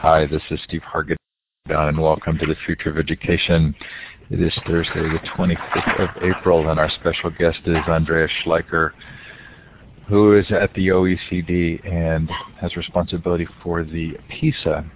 Hi, 0.00 0.24
this 0.24 0.40
is 0.50 0.58
Steve 0.64 0.80
Hargadon, 0.80 1.18
and 1.68 2.00
welcome 2.00 2.38
to 2.38 2.46
the 2.46 2.54
Future 2.64 2.88
of 2.88 2.96
Education. 2.96 3.74
It 4.30 4.40
is 4.40 4.58
Thursday, 4.66 5.02
the 5.02 5.18
25th 5.36 6.00
of 6.00 6.22
April, 6.22 6.70
and 6.70 6.80
our 6.80 6.88
special 6.88 7.28
guest 7.28 7.58
is 7.66 7.76
Andreas 7.86 8.30
Schleicher, 8.42 8.92
who 10.08 10.38
is 10.38 10.46
at 10.52 10.72
the 10.72 10.88
OECD 10.88 11.86
and 11.86 12.30
has 12.58 12.76
responsibility 12.76 13.46
for 13.62 13.84
the 13.84 14.12
PISA 14.30 14.90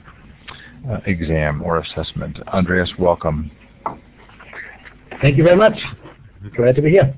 uh, 0.91 1.01
exam 1.05 1.61
or 1.61 1.81
assessment. 1.81 2.39
Andreas, 2.49 2.91
welcome. 2.99 3.51
Thank 5.21 5.37
you 5.37 5.45
very 5.45 5.57
much. 5.57 5.79
Glad 6.57 6.77
to 6.77 6.83
be 6.83 6.93
here. 6.93 7.15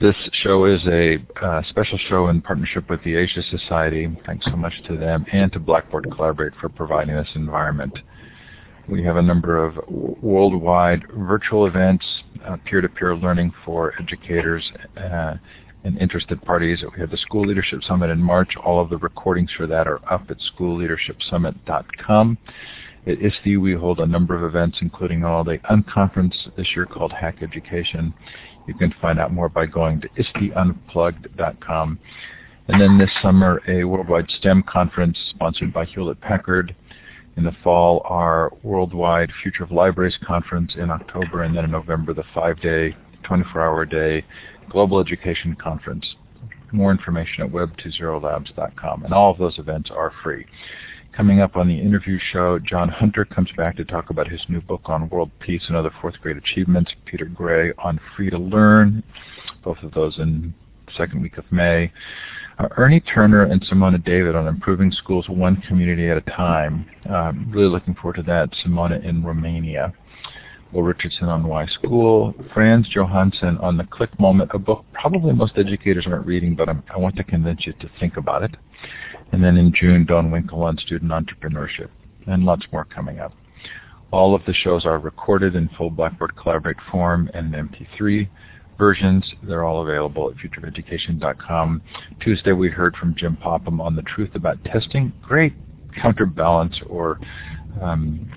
This 0.00 0.16
show 0.42 0.64
is 0.64 0.80
a 0.88 1.18
uh, 1.40 1.62
special 1.68 1.98
show 2.08 2.26
in 2.26 2.42
partnership 2.42 2.90
with 2.90 3.02
the 3.04 3.14
Asia 3.14 3.42
Society. 3.48 4.08
Thanks 4.26 4.44
so 4.44 4.56
much 4.56 4.72
to 4.88 4.96
them 4.96 5.24
and 5.32 5.52
to 5.52 5.60
Blackboard 5.60 6.08
Collaborate 6.10 6.52
for 6.60 6.68
providing 6.68 7.14
this 7.14 7.28
environment. 7.36 7.96
We 8.88 9.04
have 9.04 9.16
a 9.16 9.22
number 9.22 9.64
of 9.64 9.78
worldwide 9.88 11.04
virtual 11.16 11.66
events, 11.66 12.04
uh, 12.44 12.56
peer-to-peer 12.64 13.14
learning 13.16 13.54
for 13.64 13.94
educators 14.00 14.68
uh, 14.96 15.34
and 15.84 15.96
interested 15.98 16.42
parties. 16.42 16.82
We 16.92 17.00
have 17.00 17.10
the 17.10 17.16
School 17.16 17.46
Leadership 17.46 17.84
Summit 17.84 18.10
in 18.10 18.20
March. 18.20 18.56
All 18.56 18.80
of 18.80 18.90
the 18.90 18.98
recordings 18.98 19.50
for 19.56 19.68
that 19.68 19.86
are 19.86 20.00
up 20.12 20.28
at 20.28 20.38
schoolleadershipsummit.com. 20.58 22.38
At 23.06 23.18
ISTE, 23.20 23.60
we 23.60 23.74
hold 23.74 24.00
a 24.00 24.06
number 24.06 24.34
of 24.34 24.44
events, 24.44 24.78
including 24.80 25.24
all 25.24 25.44
the 25.44 25.58
unconference 25.70 26.34
this 26.56 26.68
year 26.74 26.86
called 26.86 27.12
Hack 27.12 27.42
Education. 27.42 28.14
You 28.66 28.74
can 28.74 28.94
find 29.00 29.18
out 29.18 29.32
more 29.32 29.48
by 29.48 29.66
going 29.66 30.00
to 30.00 30.08
isteunplugged.com. 30.10 31.98
And 32.68 32.80
then 32.80 32.96
this 32.98 33.10
summer, 33.20 33.60
a 33.68 33.84
worldwide 33.84 34.30
STEM 34.38 34.62
conference 34.62 35.18
sponsored 35.30 35.72
by 35.72 35.84
Hewlett 35.84 36.20
Packard 36.20 36.74
in 37.36 37.44
the 37.44 37.52
fall, 37.62 38.02
our 38.04 38.52
worldwide 38.62 39.30
Future 39.42 39.64
of 39.64 39.72
Libraries 39.72 40.16
conference 40.26 40.72
in 40.76 40.90
October, 40.90 41.42
and 41.42 41.54
then 41.56 41.64
in 41.64 41.70
November, 41.70 42.14
the 42.14 42.24
five-day, 42.32 42.96
24-hour-day 43.24 44.24
Global 44.70 45.00
Education 45.00 45.56
Conference. 45.56 46.14
More 46.72 46.90
information 46.90 47.44
at 47.44 47.50
web20labs.com. 47.50 49.04
And 49.04 49.12
all 49.12 49.30
of 49.30 49.38
those 49.38 49.58
events 49.58 49.90
are 49.90 50.12
free. 50.22 50.46
Coming 51.16 51.40
up 51.40 51.54
on 51.54 51.68
the 51.68 51.78
interview 51.78 52.18
show, 52.32 52.58
John 52.58 52.88
Hunter 52.88 53.24
comes 53.24 53.48
back 53.56 53.76
to 53.76 53.84
talk 53.84 54.10
about 54.10 54.26
his 54.26 54.40
new 54.48 54.60
book 54.60 54.80
on 54.86 55.08
world 55.10 55.30
peace 55.38 55.62
and 55.68 55.76
other 55.76 55.92
fourth 56.00 56.20
grade 56.20 56.36
achievements. 56.36 56.90
Peter 57.04 57.26
Gray 57.26 57.72
on 57.78 58.00
free 58.16 58.30
to 58.30 58.38
learn, 58.38 59.00
both 59.62 59.78
of 59.84 59.92
those 59.92 60.18
in 60.18 60.52
second 60.96 61.22
week 61.22 61.38
of 61.38 61.44
May. 61.52 61.92
Uh, 62.58 62.66
Ernie 62.76 62.98
Turner 62.98 63.44
and 63.44 63.62
Simona 63.62 64.04
David 64.04 64.34
on 64.34 64.48
improving 64.48 64.90
schools 64.90 65.28
one 65.28 65.62
community 65.68 66.08
at 66.08 66.16
a 66.16 66.20
time. 66.22 66.84
Um, 67.08 67.48
really 67.54 67.68
looking 67.68 67.94
forward 67.94 68.16
to 68.16 68.22
that. 68.24 68.50
Simona 68.64 69.00
in 69.04 69.22
Romania. 69.22 69.92
Will 70.74 70.82
Richardson 70.82 71.28
on 71.28 71.46
Why 71.46 71.66
School. 71.66 72.34
Frans 72.52 72.88
Johansson 72.88 73.58
on 73.58 73.76
The 73.76 73.84
Click 73.84 74.10
Moment, 74.18 74.50
a 74.52 74.58
book 74.58 74.84
probably 74.92 75.32
most 75.32 75.52
educators 75.56 76.04
aren't 76.06 76.26
reading, 76.26 76.56
but 76.56 76.68
I'm, 76.68 76.82
i 76.92 76.98
want 76.98 77.14
to 77.16 77.24
convince 77.24 77.64
you 77.64 77.72
to 77.74 77.88
think 78.00 78.16
about 78.16 78.42
it. 78.42 78.56
And 79.30 79.42
then 79.42 79.56
in 79.56 79.72
June, 79.72 80.04
Don 80.04 80.32
Winkle 80.32 80.64
on 80.64 80.76
student 80.78 81.12
entrepreneurship. 81.12 81.90
And 82.26 82.44
lots 82.44 82.66
more 82.72 82.84
coming 82.84 83.20
up. 83.20 83.32
All 84.10 84.34
of 84.34 84.42
the 84.46 84.54
shows 84.54 84.84
are 84.84 84.98
recorded 84.98 85.54
in 85.54 85.68
full 85.78 85.90
Blackboard 85.90 86.36
Collaborate 86.36 86.76
form 86.90 87.30
and 87.34 87.54
MP3 87.54 88.28
versions. 88.76 89.32
They're 89.42 89.64
all 89.64 89.82
available 89.82 90.30
at 90.30 90.36
futureofeducation.com. 90.36 91.82
Tuesday 92.20 92.52
we 92.52 92.68
heard 92.68 92.96
from 92.96 93.14
Jim 93.16 93.36
Popham 93.36 93.80
on 93.80 93.94
the 93.94 94.02
truth 94.02 94.34
about 94.34 94.62
testing. 94.64 95.12
Great 95.22 95.52
counterbalance 96.00 96.80
or 96.88 97.20
um, 97.80 98.28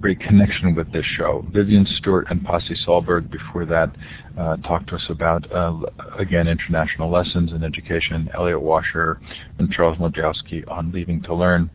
great 0.00 0.20
connection 0.20 0.74
with 0.74 0.92
this 0.92 1.04
show. 1.04 1.44
Vivian 1.52 1.86
Stewart 1.98 2.26
and 2.30 2.44
Pasi 2.44 2.74
Sahlberg 2.86 3.30
before 3.30 3.66
that 3.66 3.94
uh, 4.38 4.56
talked 4.58 4.88
to 4.88 4.96
us 4.96 5.06
about, 5.08 5.50
uh, 5.52 5.80
again, 6.18 6.48
international 6.48 7.10
lessons 7.10 7.52
in 7.52 7.62
education. 7.62 8.28
Elliot 8.34 8.60
Washor 8.60 9.18
and 9.58 9.70
Charles 9.70 9.98
Mojkowski 9.98 10.68
on 10.70 10.92
Leaving 10.92 11.22
to 11.22 11.34
Learn. 11.34 11.70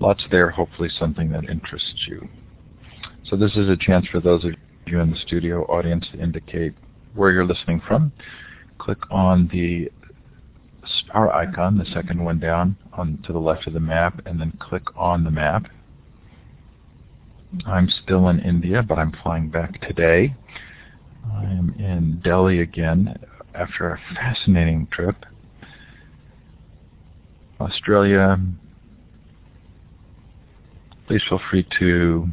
Lots 0.00 0.24
there, 0.30 0.50
hopefully 0.50 0.88
something 0.98 1.30
that 1.32 1.48
interests 1.48 2.06
you. 2.06 2.28
So 3.24 3.36
this 3.36 3.56
is 3.56 3.68
a 3.68 3.76
chance 3.76 4.06
for 4.06 4.20
those 4.20 4.44
of 4.44 4.52
you 4.86 5.00
in 5.00 5.10
the 5.10 5.18
studio 5.18 5.64
audience 5.64 6.06
to 6.12 6.20
indicate 6.20 6.74
where 7.14 7.32
you're 7.32 7.46
listening 7.46 7.82
from. 7.86 8.12
Click 8.78 8.98
on 9.10 9.48
the 9.52 9.90
star 11.04 11.32
icon, 11.34 11.78
the 11.78 11.84
second 11.92 12.24
one 12.24 12.38
down 12.38 12.76
on 12.92 13.22
to 13.26 13.32
the 13.32 13.38
left 13.38 13.66
of 13.66 13.72
the 13.72 13.80
map, 13.80 14.22
and 14.26 14.40
then 14.40 14.52
click 14.60 14.84
on 14.96 15.24
the 15.24 15.30
map. 15.30 15.66
I'm 17.66 17.88
still 18.02 18.28
in 18.28 18.40
India, 18.40 18.82
but 18.82 18.98
I'm 18.98 19.12
flying 19.22 19.48
back 19.48 19.80
today. 19.80 20.34
I'm 21.32 21.74
in 21.78 22.20
Delhi 22.22 22.60
again 22.60 23.18
after 23.54 23.90
a 23.90 24.00
fascinating 24.14 24.86
trip. 24.90 25.24
Australia, 27.60 28.38
please 31.06 31.22
feel 31.28 31.40
free 31.50 31.66
to 31.78 32.28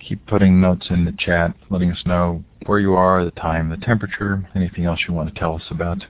keep 0.00 0.26
putting 0.26 0.60
notes 0.60 0.86
in 0.90 1.04
the 1.04 1.14
chat, 1.18 1.54
letting 1.70 1.90
us 1.90 2.02
know 2.04 2.42
where 2.66 2.78
you 2.78 2.94
are, 2.94 3.24
the 3.24 3.30
time, 3.32 3.70
the 3.70 3.76
temperature, 3.76 4.48
anything 4.54 4.84
else 4.84 5.00
you 5.06 5.14
want 5.14 5.32
to 5.32 5.38
tell 5.38 5.54
us 5.54 5.62
about 5.70 6.04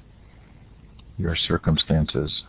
your 1.16 1.36
circumstances. 1.36 2.42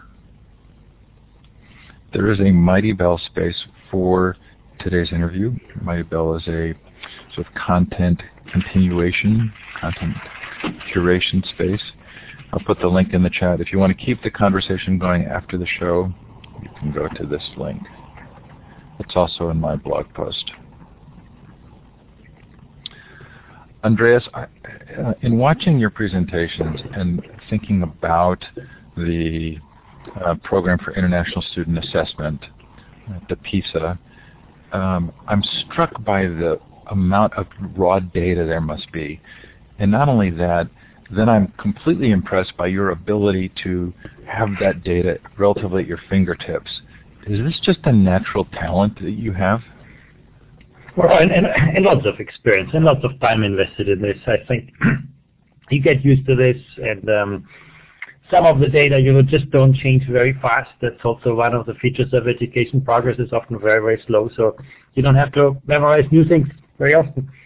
There 2.13 2.31
is 2.31 2.39
a 2.39 2.51
Mighty 2.51 2.93
Bell 2.93 3.19
space 3.23 3.65
for 3.91 4.35
today's 4.79 5.11
interview. 5.11 5.55
Mighty 5.81 6.03
Bell 6.03 6.35
is 6.35 6.47
a 6.47 6.73
sort 7.33 7.47
of 7.47 7.53
content 7.53 8.21
continuation, 8.51 9.53
content 9.79 10.15
curation 10.93 11.47
space. 11.49 11.81
I'll 12.51 12.59
put 12.59 12.79
the 12.79 12.87
link 12.87 13.13
in 13.13 13.21
the 13.21 13.29
chat. 13.29 13.61
If 13.61 13.71
you 13.71 13.79
want 13.79 13.97
to 13.97 14.05
keep 14.05 14.23
the 14.23 14.31
conversation 14.31 14.97
going 14.97 15.25
after 15.25 15.57
the 15.57 15.67
show, 15.67 16.11
you 16.61 16.69
can 16.79 16.91
go 16.91 17.07
to 17.07 17.25
this 17.25 17.43
link. 17.57 17.81
It's 18.99 19.15
also 19.15 19.49
in 19.49 19.59
my 19.59 19.75
blog 19.75 20.11
post. 20.13 20.51
Andreas, 23.83 24.27
uh, 24.33 24.45
in 25.21 25.37
watching 25.37 25.77
your 25.77 25.89
presentations 25.89 26.81
and 26.93 27.21
thinking 27.49 27.83
about 27.83 28.43
the 28.97 29.57
uh, 30.25 30.35
Program 30.43 30.77
for 30.79 30.93
International 30.95 31.41
Student 31.51 31.77
Assessment, 31.85 32.43
the 33.29 33.35
PISA, 33.35 33.99
um, 34.71 35.11
I'm 35.27 35.43
struck 35.43 36.03
by 36.03 36.23
the 36.23 36.59
amount 36.87 37.33
of 37.33 37.47
raw 37.75 37.99
data 37.99 38.45
there 38.45 38.61
must 38.61 38.91
be. 38.91 39.21
And 39.77 39.91
not 39.91 40.09
only 40.09 40.29
that, 40.31 40.69
then 41.15 41.29
I'm 41.29 41.53
completely 41.57 42.11
impressed 42.11 42.55
by 42.57 42.67
your 42.67 42.91
ability 42.91 43.51
to 43.63 43.93
have 44.27 44.49
that 44.61 44.83
data 44.83 45.17
relatively 45.37 45.83
at 45.83 45.87
your 45.87 45.99
fingertips. 46.09 46.69
Is 47.27 47.39
this 47.39 47.59
just 47.63 47.79
a 47.83 47.91
natural 47.91 48.45
talent 48.45 49.01
that 49.01 49.11
you 49.11 49.33
have? 49.33 49.61
Well, 50.95 51.17
and, 51.17 51.31
and, 51.31 51.47
and 51.47 51.85
lots 51.85 52.05
of 52.05 52.19
experience 52.19 52.71
and 52.73 52.83
lots 52.83 53.03
of 53.03 53.19
time 53.19 53.43
invested 53.43 53.87
in 53.89 54.01
this. 54.01 54.17
I 54.27 54.45
think 54.47 54.71
you 55.69 55.81
get 55.81 56.03
used 56.03 56.25
to 56.27 56.35
this, 56.35 56.57
and 56.77 57.09
um, 57.09 57.47
some 58.31 58.45
of 58.45 58.59
the 58.59 58.67
data 58.67 58.99
you 58.99 59.13
know 59.13 59.21
just 59.21 59.49
don't 59.51 59.75
change 59.75 60.07
very 60.07 60.33
fast. 60.41 60.69
That's 60.81 61.03
also 61.03 61.35
one 61.35 61.53
of 61.53 61.65
the 61.65 61.73
features 61.75 62.13
of 62.13 62.27
education. 62.27 62.81
Progress 62.81 63.19
is 63.19 63.33
often 63.33 63.59
very 63.59 63.81
very 63.81 64.01
slow, 64.07 64.29
so 64.35 64.55
you 64.95 65.03
don't 65.03 65.15
have 65.15 65.31
to 65.33 65.57
memorize 65.67 66.05
new 66.11 66.25
things 66.25 66.47
very 66.77 66.93
often. 66.93 67.29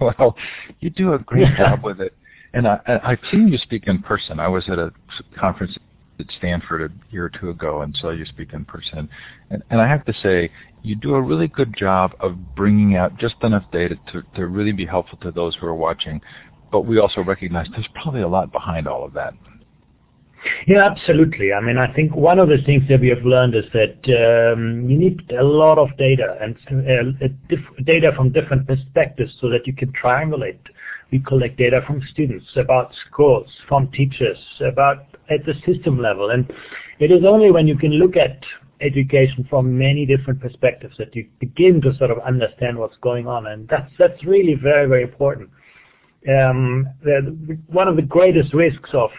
Well, 0.00 0.36
you 0.80 0.90
do 0.90 1.12
a 1.12 1.20
great 1.20 1.56
job 1.56 1.84
with 1.84 2.00
it, 2.00 2.12
and 2.54 2.66
I, 2.66 2.80
I've 3.04 3.20
seen 3.30 3.46
you 3.46 3.56
speak 3.56 3.86
in 3.86 4.02
person. 4.02 4.40
I 4.40 4.48
was 4.48 4.68
at 4.68 4.76
a 4.76 4.92
conference 5.38 5.78
at 6.18 6.26
Stanford 6.38 6.90
a 6.90 7.12
year 7.12 7.26
or 7.26 7.28
two 7.28 7.50
ago 7.50 7.82
and 7.82 7.96
saw 7.96 8.10
you 8.10 8.24
speak 8.24 8.52
in 8.52 8.64
person. 8.64 9.08
And, 9.50 9.62
and 9.70 9.80
I 9.80 9.88
have 9.88 10.04
to 10.06 10.14
say, 10.22 10.50
you 10.82 10.96
do 10.96 11.14
a 11.14 11.20
really 11.20 11.48
good 11.48 11.76
job 11.76 12.14
of 12.20 12.54
bringing 12.56 12.96
out 12.96 13.16
just 13.18 13.36
enough 13.42 13.64
data 13.72 13.96
to, 14.12 14.22
to 14.36 14.46
really 14.46 14.72
be 14.72 14.86
helpful 14.86 15.18
to 15.18 15.30
those 15.30 15.56
who 15.56 15.66
are 15.66 15.74
watching. 15.74 16.20
But 16.70 16.82
we 16.82 16.98
also 16.98 17.22
recognize 17.22 17.68
there's 17.70 17.88
probably 17.94 18.22
a 18.22 18.28
lot 18.28 18.50
behind 18.50 18.88
all 18.88 19.04
of 19.04 19.12
that. 19.14 19.34
Yeah, 20.66 20.84
absolutely. 20.84 21.52
I 21.52 21.60
mean, 21.60 21.78
I 21.78 21.92
think 21.92 22.14
one 22.14 22.38
of 22.38 22.48
the 22.48 22.58
things 22.64 22.82
that 22.88 23.00
we 23.00 23.08
have 23.08 23.24
learned 23.24 23.54
is 23.54 23.64
that 23.72 24.52
um, 24.52 24.88
you 24.88 24.98
need 24.98 25.30
a 25.38 25.42
lot 25.42 25.78
of 25.78 25.96
data 25.96 26.36
and 26.40 26.56
uh, 26.68 27.28
diff- 27.48 27.84
data 27.84 28.12
from 28.16 28.30
different 28.32 28.66
perspectives 28.66 29.32
so 29.40 29.48
that 29.50 29.66
you 29.66 29.72
can 29.72 29.92
triangulate. 29.92 30.58
We 31.10 31.20
collect 31.20 31.58
data 31.58 31.82
from 31.86 32.02
students, 32.10 32.46
about 32.56 32.92
schools, 33.08 33.46
from 33.68 33.90
teachers, 33.92 34.38
about 34.60 35.04
at 35.30 35.44
the 35.44 35.54
system 35.66 36.00
level. 36.00 36.30
And 36.30 36.50
it 36.98 37.10
is 37.10 37.24
only 37.24 37.50
when 37.50 37.68
you 37.68 37.76
can 37.76 37.92
look 37.92 38.16
at 38.16 38.42
education 38.80 39.46
from 39.48 39.78
many 39.78 40.06
different 40.06 40.40
perspectives 40.40 40.96
that 40.98 41.14
you 41.14 41.28
begin 41.38 41.80
to 41.82 41.96
sort 41.98 42.10
of 42.10 42.18
understand 42.20 42.78
what's 42.78 42.96
going 43.00 43.26
on. 43.26 43.46
And 43.46 43.68
that's, 43.68 43.92
that's 43.98 44.24
really 44.24 44.54
very, 44.54 44.88
very 44.88 45.02
important. 45.02 45.50
Um, 46.28 46.86
the, 47.02 47.58
one 47.66 47.88
of 47.88 47.96
the 47.96 48.02
greatest 48.02 48.54
risks 48.54 48.90
of 48.92 49.10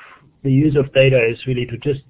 the 0.44 0.52
use 0.52 0.76
of 0.76 0.94
data 0.94 1.20
is 1.30 1.46
really 1.48 1.66
to 1.66 1.78
just 1.78 2.02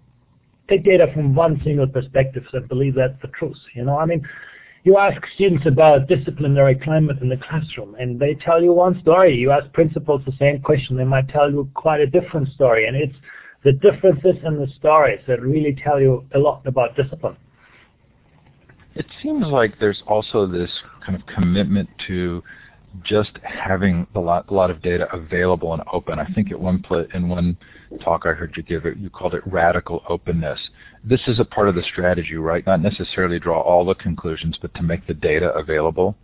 take 0.70 0.84
data 0.84 1.08
from 1.14 1.36
one 1.36 1.62
single 1.64 1.88
perspective 1.88 2.44
and 2.54 2.68
believe 2.68 2.96
that's 2.96 3.22
the 3.22 3.28
truth. 3.30 3.58
You 3.76 3.86
know, 3.86 3.98
I 3.98 4.06
mean, 4.06 4.28
you 4.84 4.98
ask 4.98 5.22
students 5.36 5.66
about 5.66 6.08
disciplinary 6.08 6.76
climate 6.76 7.18
in 7.22 7.30
the 7.30 7.38
classroom, 7.38 7.96
and 7.96 8.20
they 8.20 8.36
tell 8.36 8.62
you 8.62 8.74
one 8.74 9.00
story. 9.02 9.36
You 9.36 9.52
ask 9.52 9.72
principals 9.74 10.22
the 10.26 10.34
same 10.38 10.62
question, 10.62 10.98
they 10.98 11.06
might 11.06 11.30
tell 11.30 11.50
you 11.50 11.70
quite 11.74 12.02
a 12.02 12.08
different 12.08 12.50
story. 12.50 12.88
And 12.88 12.96
it's 12.98 13.16
the 13.64 13.72
differences 13.72 14.36
in 14.44 14.58
the 14.58 14.68
stories 14.78 15.20
that 15.28 15.42
really 15.42 15.78
tell 15.82 16.02
you 16.02 16.26
a 16.36 16.40
lot 16.40 16.66
about 16.66 16.96
discipline. 16.98 17.38
It 18.96 19.06
seems 19.22 19.48
like 19.48 19.80
there's 19.80 20.04
also 20.06 20.46
this 20.46 20.70
kind 21.06 21.20
of 21.20 21.26
commitment 21.28 21.90
to 22.08 22.44
just 23.04 23.32
having 23.44 24.06
a 24.16 24.20
lot, 24.20 24.50
a 24.50 24.54
lot 24.54 24.70
of 24.70 24.82
data 24.82 25.08
available 25.14 25.74
and 25.74 25.82
open. 25.92 26.20
I 26.20 26.26
think 26.34 26.52
at 26.52 26.60
one 26.60 26.82
pl- 26.82 27.08
in 27.14 27.28
one 27.30 27.58
talk 28.04 28.26
I 28.26 28.34
heard 28.34 28.54
you 28.56 28.64
give 28.64 28.86
it, 28.86 28.98
you 28.98 29.10
called 29.10 29.34
it 29.34 29.44
radical 29.46 30.04
openness. 30.10 30.60
This 31.04 31.22
is 31.28 31.40
a 31.40 31.46
part 31.46 31.70
of 31.70 31.76
the 31.76 31.84
strategy, 31.84 32.36
right? 32.36 32.66
Not 32.66 32.82
necessarily 32.82 33.40
draw 33.40 33.60
all 33.62 33.86
the 33.86 33.96
conclusions, 33.96 34.58
but 34.62 34.74
to 34.76 34.84
make 34.84 35.08
the 35.08 35.14
data 35.14 35.52
available. 35.54 36.16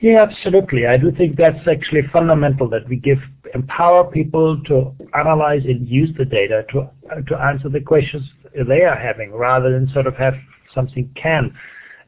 Yeah, 0.00 0.22
absolutely. 0.22 0.86
I 0.86 0.98
do 0.98 1.10
think 1.10 1.36
that's 1.36 1.66
actually 1.66 2.02
fundamental 2.12 2.68
that 2.70 2.88
we 2.88 2.96
give 2.96 3.18
empower 3.54 4.04
people 4.10 4.62
to 4.64 4.92
analyze 5.14 5.62
and 5.64 5.88
use 5.88 6.10
the 6.18 6.24
data 6.24 6.64
to 6.72 6.90
to 7.28 7.36
answer 7.38 7.68
the 7.68 7.80
questions 7.80 8.24
they 8.68 8.82
are 8.82 8.96
having, 8.96 9.32
rather 9.32 9.72
than 9.72 9.90
sort 9.92 10.06
of 10.06 10.14
have 10.16 10.34
something 10.74 11.10
canned. 11.20 11.52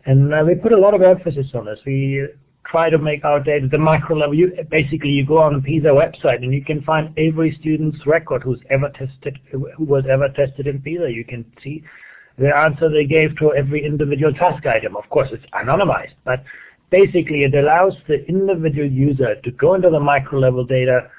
And 0.05 0.33
uh, 0.33 0.43
we 0.47 0.55
put 0.55 0.73
a 0.73 0.79
lot 0.79 0.95
of 0.95 1.03
emphasis 1.03 1.47
on 1.55 1.65
this. 1.67 1.79
We 1.87 2.29
try 2.71 2.91
to 2.91 2.99
make 2.99 3.25
our 3.25 3.41
data 3.41 3.67
the 3.71 3.79
micro 3.79 4.17
level. 4.17 4.35
You, 4.35 4.53
basically, 4.71 5.11
you 5.11 5.25
go 5.25 5.39
on 5.39 5.55
the 5.55 5.61
PISA 5.61 5.89
website 5.89 6.43
and 6.43 6.53
you 6.53 6.65
can 6.65 6.83
find 6.83 7.17
every 7.19 7.57
student's 7.61 8.07
record 8.07 8.43
who's 8.43 8.61
ever 8.71 8.91
tested, 8.91 9.39
who 9.51 9.69
was 9.79 10.05
ever 10.11 10.29
tested 10.29 10.67
in 10.67 10.81
PISA. 10.81 11.11
You 11.11 11.25
can 11.25 11.45
see 11.63 11.83
the 12.37 12.55
answer 12.55 12.89
they 12.89 13.05
gave 13.05 13.37
to 13.39 13.55
every 13.55 13.85
individual 13.85 14.33
task 14.33 14.67
item. 14.67 14.97
Of 14.97 15.09
course, 15.11 15.29
it's 15.33 15.45
anonymized, 15.53 16.15
but 16.25 16.45
basically 16.91 17.45
it 17.45 17.55
allows 17.55 17.95
the 18.07 18.25
individual 18.27 18.89
user 18.89 19.35
to 19.43 19.51
go 19.53 19.75
into 19.75 19.91
the 19.91 20.01
micro 20.01 20.39
level 20.39 20.65
data 20.65 21.11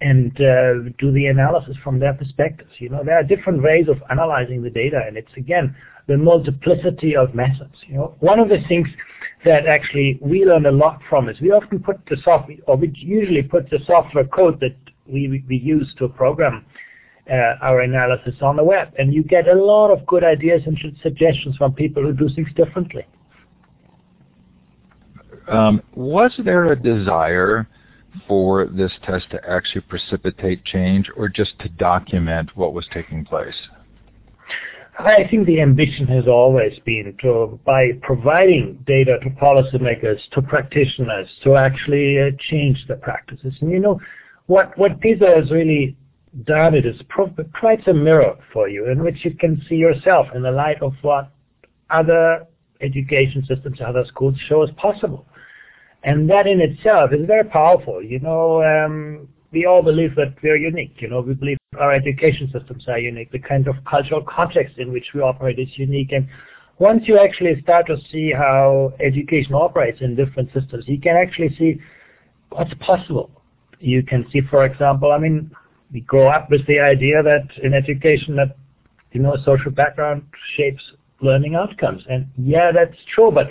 and 0.00 0.30
uh, 0.40 0.90
do 0.98 1.10
the 1.10 1.26
analysis 1.26 1.76
from 1.82 1.98
their 1.98 2.14
perspectives. 2.14 2.70
You 2.78 2.90
know, 2.90 3.02
there 3.04 3.16
are 3.16 3.24
different 3.24 3.62
ways 3.62 3.86
of 3.88 3.96
analyzing 4.10 4.62
the 4.62 4.70
data, 4.70 5.00
and 5.06 5.16
it's 5.16 5.32
again 5.36 5.74
the 6.08 6.16
multiplicity 6.16 7.14
of 7.14 7.34
methods. 7.34 7.74
You 7.86 7.96
know, 7.96 8.14
one 8.20 8.40
of 8.40 8.48
the 8.48 8.58
things 8.66 8.88
that 9.44 9.66
actually 9.66 10.18
we 10.20 10.44
learn 10.44 10.66
a 10.66 10.72
lot 10.72 11.00
from 11.08 11.28
is 11.28 11.40
we 11.40 11.52
often 11.52 11.78
put 11.78 12.04
the 12.06 12.16
software, 12.24 12.56
or 12.66 12.76
we 12.76 12.90
usually 12.96 13.42
put 13.42 13.70
the 13.70 13.78
software 13.86 14.24
code 14.24 14.58
that 14.60 14.74
we, 15.06 15.44
we 15.46 15.56
use 15.56 15.94
to 15.98 16.08
program 16.08 16.64
uh, 17.30 17.54
our 17.62 17.82
analysis 17.82 18.34
on 18.40 18.56
the 18.56 18.64
web, 18.64 18.92
and 18.98 19.12
you 19.12 19.22
get 19.22 19.46
a 19.46 19.54
lot 19.54 19.90
of 19.90 20.04
good 20.06 20.24
ideas 20.24 20.62
and 20.66 20.78
suggestions 21.02 21.56
from 21.56 21.72
people 21.74 22.02
who 22.02 22.12
do 22.12 22.28
things 22.34 22.48
differently. 22.56 23.06
Um, 25.46 25.82
was 25.94 26.32
there 26.44 26.72
a 26.72 26.76
desire 26.76 27.68
for 28.26 28.66
this 28.66 28.92
test 29.04 29.30
to 29.30 29.40
actually 29.48 29.82
precipitate 29.82 30.64
change 30.64 31.10
or 31.16 31.28
just 31.28 31.58
to 31.60 31.68
document 31.68 32.50
what 32.54 32.74
was 32.74 32.86
taking 32.92 33.24
place? 33.24 33.54
I 34.98 35.28
think 35.30 35.46
the 35.46 35.60
ambition 35.60 36.08
has 36.08 36.26
always 36.26 36.76
been 36.84 37.16
to, 37.22 37.60
by 37.64 37.92
providing 38.02 38.82
data 38.84 39.18
to 39.22 39.30
policymakers, 39.30 40.18
to 40.32 40.42
practitioners, 40.42 41.28
to 41.44 41.54
actually 41.54 42.20
uh, 42.20 42.30
change 42.50 42.84
the 42.88 42.96
practices. 42.96 43.54
And 43.60 43.70
you 43.70 43.78
know, 43.78 44.00
what, 44.46 44.76
what 44.76 45.00
PISA 45.00 45.34
has 45.36 45.50
really 45.52 45.96
done, 46.44 46.74
it 46.74 46.84
is 46.84 47.00
pro- 47.08 47.32
a 47.86 47.94
mirror 47.94 48.36
for 48.52 48.68
you 48.68 48.90
in 48.90 49.04
which 49.04 49.24
you 49.24 49.34
can 49.34 49.62
see 49.68 49.76
yourself 49.76 50.26
in 50.34 50.42
the 50.42 50.50
light 50.50 50.82
of 50.82 50.94
what 51.02 51.30
other 51.90 52.44
education 52.80 53.44
systems, 53.46 53.80
other 53.80 54.04
schools 54.04 54.34
show 54.48 54.62
as 54.62 54.70
possible. 54.76 55.26
And 56.02 56.28
that 56.30 56.48
in 56.48 56.60
itself 56.60 57.12
is 57.12 57.24
very 57.26 57.44
powerful. 57.44 58.02
You 58.02 58.18
know, 58.18 58.62
um, 58.64 59.28
we 59.52 59.66
all 59.66 59.82
believe 59.82 60.14
that 60.16 60.34
we're 60.42 60.56
unique. 60.56 60.96
You 60.98 61.08
know, 61.08 61.20
we 61.20 61.34
believe 61.34 61.58
our 61.78 61.92
education 61.92 62.50
systems 62.52 62.84
are 62.88 62.98
unique. 62.98 63.32
The 63.32 63.38
kind 63.38 63.66
of 63.66 63.76
cultural 63.88 64.22
context 64.22 64.78
in 64.78 64.92
which 64.92 65.06
we 65.14 65.20
operate 65.20 65.58
is 65.58 65.68
unique. 65.76 66.12
And 66.12 66.28
once 66.78 67.04
you 67.06 67.18
actually 67.18 67.60
start 67.62 67.86
to 67.86 67.96
see 68.12 68.32
how 68.32 68.92
education 69.00 69.54
operates 69.54 70.00
in 70.00 70.14
different 70.14 70.52
systems, 70.52 70.84
you 70.86 71.00
can 71.00 71.16
actually 71.16 71.54
see 71.56 71.80
what's 72.50 72.72
possible. 72.80 73.30
You 73.80 74.02
can 74.02 74.26
see, 74.30 74.40
for 74.50 74.64
example, 74.64 75.12
I 75.12 75.18
mean, 75.18 75.50
we 75.92 76.00
grow 76.02 76.28
up 76.28 76.50
with 76.50 76.66
the 76.66 76.80
idea 76.80 77.22
that 77.22 77.48
in 77.62 77.74
education 77.74 78.36
that, 78.36 78.56
you 79.12 79.20
know, 79.20 79.36
social 79.44 79.70
background 79.70 80.24
shapes 80.56 80.82
learning 81.20 81.54
outcomes. 81.54 82.02
And 82.08 82.26
yeah, 82.36 82.70
that's 82.72 82.96
true, 83.14 83.30
but 83.30 83.48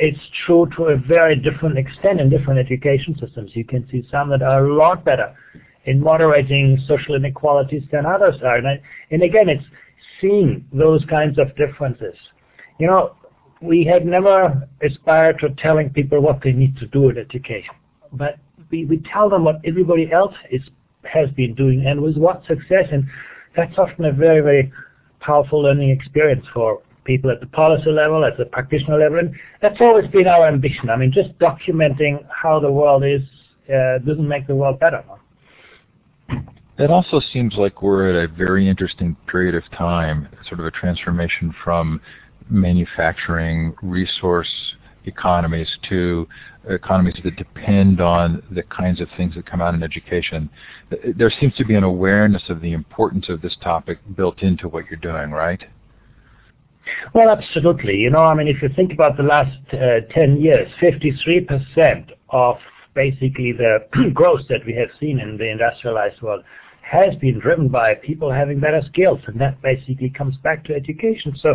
it's 0.00 0.18
true 0.46 0.66
to 0.76 0.84
a 0.84 0.96
very 0.96 1.36
different 1.36 1.76
extent 1.76 2.20
in 2.20 2.30
different 2.30 2.58
education 2.58 3.14
systems. 3.20 3.50
You 3.54 3.64
can 3.66 3.86
see 3.90 4.06
some 4.10 4.30
that 4.30 4.42
are 4.42 4.64
a 4.64 4.74
lot 4.74 5.04
better 5.04 5.36
in 5.84 6.00
moderating 6.00 6.82
social 6.88 7.14
inequalities 7.14 7.82
than 7.92 8.06
others 8.06 8.36
are. 8.42 8.56
And, 8.56 8.66
I, 8.66 8.82
and 9.10 9.22
again, 9.22 9.50
it's 9.50 9.64
seeing 10.18 10.64
those 10.72 11.04
kinds 11.04 11.38
of 11.38 11.54
differences. 11.54 12.14
You 12.78 12.86
know, 12.86 13.14
we 13.60 13.84
have 13.92 14.06
never 14.06 14.66
aspired 14.82 15.38
to 15.40 15.50
telling 15.50 15.90
people 15.90 16.20
what 16.22 16.40
they 16.42 16.52
need 16.52 16.78
to 16.78 16.86
do 16.86 17.10
in 17.10 17.18
education, 17.18 17.74
but 18.14 18.38
we, 18.70 18.86
we 18.86 19.02
tell 19.12 19.28
them 19.28 19.44
what 19.44 19.56
everybody 19.66 20.10
else 20.10 20.34
is, 20.50 20.62
has 21.04 21.28
been 21.32 21.54
doing 21.54 21.84
and 21.86 22.00
with 22.00 22.16
what 22.16 22.42
success. 22.46 22.86
And 22.90 23.04
that's 23.54 23.76
often 23.76 24.06
a 24.06 24.12
very, 24.12 24.40
very 24.40 24.72
powerful 25.20 25.60
learning 25.60 25.90
experience 25.90 26.46
for 26.54 26.80
people 27.04 27.30
at 27.30 27.40
the 27.40 27.46
policy 27.46 27.90
level, 27.90 28.24
at 28.24 28.36
the 28.36 28.44
practitioner 28.44 28.98
level. 28.98 29.18
And 29.18 29.34
that's 29.60 29.80
always 29.80 30.08
been 30.10 30.26
our 30.26 30.46
ambition. 30.46 30.90
I 30.90 30.96
mean, 30.96 31.12
just 31.12 31.36
documenting 31.38 32.24
how 32.30 32.60
the 32.60 32.70
world 32.70 33.04
is 33.04 33.22
uh, 33.68 33.98
doesn't 33.98 34.26
make 34.26 34.46
the 34.46 34.54
world 34.54 34.80
better. 34.80 35.04
It 36.78 36.90
also 36.90 37.20
seems 37.32 37.56
like 37.56 37.82
we're 37.82 38.08
at 38.08 38.24
a 38.24 38.32
very 38.32 38.68
interesting 38.68 39.16
period 39.26 39.54
of 39.54 39.62
time, 39.76 40.28
sort 40.48 40.60
of 40.60 40.66
a 40.66 40.70
transformation 40.70 41.54
from 41.62 42.00
manufacturing 42.48 43.74
resource 43.82 44.48
economies 45.04 45.68
to 45.88 46.26
economies 46.68 47.16
that 47.24 47.36
depend 47.36 48.00
on 48.00 48.42
the 48.50 48.62
kinds 48.64 49.00
of 49.00 49.08
things 49.16 49.34
that 49.34 49.46
come 49.46 49.60
out 49.60 49.74
in 49.74 49.82
education. 49.82 50.50
There 51.16 51.32
seems 51.40 51.54
to 51.56 51.64
be 51.64 51.74
an 51.74 51.84
awareness 51.84 52.42
of 52.48 52.60
the 52.60 52.72
importance 52.72 53.28
of 53.28 53.40
this 53.40 53.56
topic 53.62 53.98
built 54.16 54.42
into 54.42 54.68
what 54.68 54.84
you're 54.90 55.00
doing, 55.00 55.30
right? 55.30 55.62
Well, 57.14 57.30
absolutely. 57.30 57.96
You 57.96 58.10
know, 58.10 58.24
I 58.24 58.34
mean, 58.34 58.48
if 58.48 58.62
you 58.62 58.68
think 58.74 58.92
about 58.92 59.16
the 59.16 59.22
last 59.22 59.56
uh, 59.72 60.00
10 60.12 60.40
years, 60.40 60.68
53% 60.80 62.10
of 62.30 62.56
basically 62.94 63.52
the 63.52 63.78
growth 64.14 64.42
that 64.48 64.64
we 64.66 64.74
have 64.74 64.88
seen 64.98 65.20
in 65.20 65.36
the 65.36 65.48
industrialized 65.50 66.20
world 66.22 66.44
has 66.82 67.14
been 67.16 67.38
driven 67.38 67.68
by 67.68 67.94
people 67.94 68.32
having 68.32 68.58
better 68.58 68.82
skills, 68.86 69.20
and 69.26 69.40
that 69.40 69.60
basically 69.62 70.10
comes 70.10 70.36
back 70.38 70.64
to 70.64 70.74
education. 70.74 71.36
So 71.40 71.54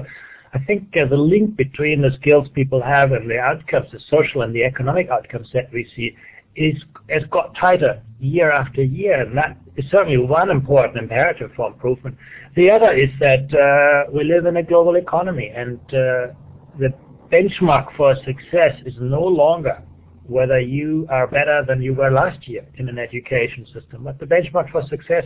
I 0.53 0.59
think 0.59 0.95
uh, 0.95 1.05
the 1.09 1.17
link 1.17 1.57
between 1.57 2.01
the 2.01 2.11
skills 2.19 2.47
people 2.53 2.81
have 2.81 3.11
and 3.11 3.29
the 3.29 3.37
outcomes, 3.37 3.91
the 3.91 3.99
social 4.09 4.41
and 4.43 4.55
the 4.55 4.63
economic 4.63 5.09
outcomes 5.09 5.49
that 5.53 5.71
we 5.73 5.89
see, 5.95 6.15
is 6.55 6.75
has 7.09 7.23
got 7.29 7.55
tighter 7.55 8.01
year 8.19 8.51
after 8.51 8.83
year, 8.83 9.21
and 9.21 9.37
that 9.37 9.57
is 9.75 9.85
certainly 9.91 10.17
one 10.17 10.49
important 10.49 10.97
imperative 10.97 11.51
for 11.55 11.67
improvement. 11.67 12.17
The 12.55 12.71
other 12.71 12.93
is 12.93 13.09
that 13.19 13.53
uh, 13.53 14.11
we 14.11 14.23
live 14.23 14.45
in 14.45 14.57
a 14.57 14.63
global 14.63 14.95
economy, 14.95 15.51
and 15.55 15.79
uh, 15.89 16.33
the 16.79 16.93
benchmark 17.31 17.95
for 17.95 18.15
success 18.25 18.79
is 18.85 18.93
no 18.99 19.21
longer 19.21 19.81
whether 20.27 20.59
you 20.59 21.05
are 21.09 21.27
better 21.27 21.63
than 21.67 21.81
you 21.81 21.93
were 21.93 22.09
last 22.09 22.47
year 22.47 22.65
in 22.77 22.89
an 22.89 22.97
education 22.97 23.65
system. 23.65 24.03
But 24.03 24.19
the 24.19 24.25
benchmark 24.25 24.71
for 24.71 24.83
success 24.87 25.23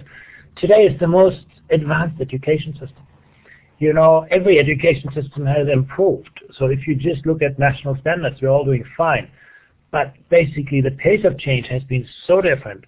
today 0.58 0.88
is 0.88 1.00
the 1.00 1.08
most 1.08 1.46
advanced 1.70 2.20
education 2.20 2.74
system. 2.74 3.06
You 3.78 3.94
know, 3.94 4.26
every 4.30 4.60
education 4.60 5.10
system 5.14 5.46
has 5.46 5.68
improved. 5.72 6.42
So 6.58 6.66
if 6.66 6.86
you 6.86 6.96
just 6.96 7.26
look 7.26 7.42
at 7.42 7.58
national 7.58 7.98
standards, 8.02 8.42
we're 8.42 8.50
all 8.50 8.66
doing 8.66 8.84
fine. 8.98 9.32
But 9.92 10.14
basically 10.30 10.82
the 10.82 10.92
pace 10.92 11.26
of 11.26 11.38
change 11.38 11.68
has 11.68 11.84
been 11.84 12.08
so 12.28 12.42
different 12.42 12.86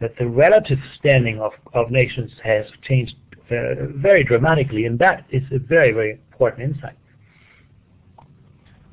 that 0.00 0.16
the 0.18 0.26
relative 0.26 0.78
standing 0.98 1.40
of, 1.40 1.52
of 1.74 1.90
nations 1.90 2.30
has 2.44 2.66
changed 2.82 3.16
uh, 3.50 3.86
very 3.96 4.24
dramatically, 4.24 4.84
and 4.84 4.98
that 4.98 5.24
is 5.30 5.42
a 5.52 5.58
very, 5.58 5.92
very 5.92 6.12
important 6.12 6.74
insight. 6.74 6.96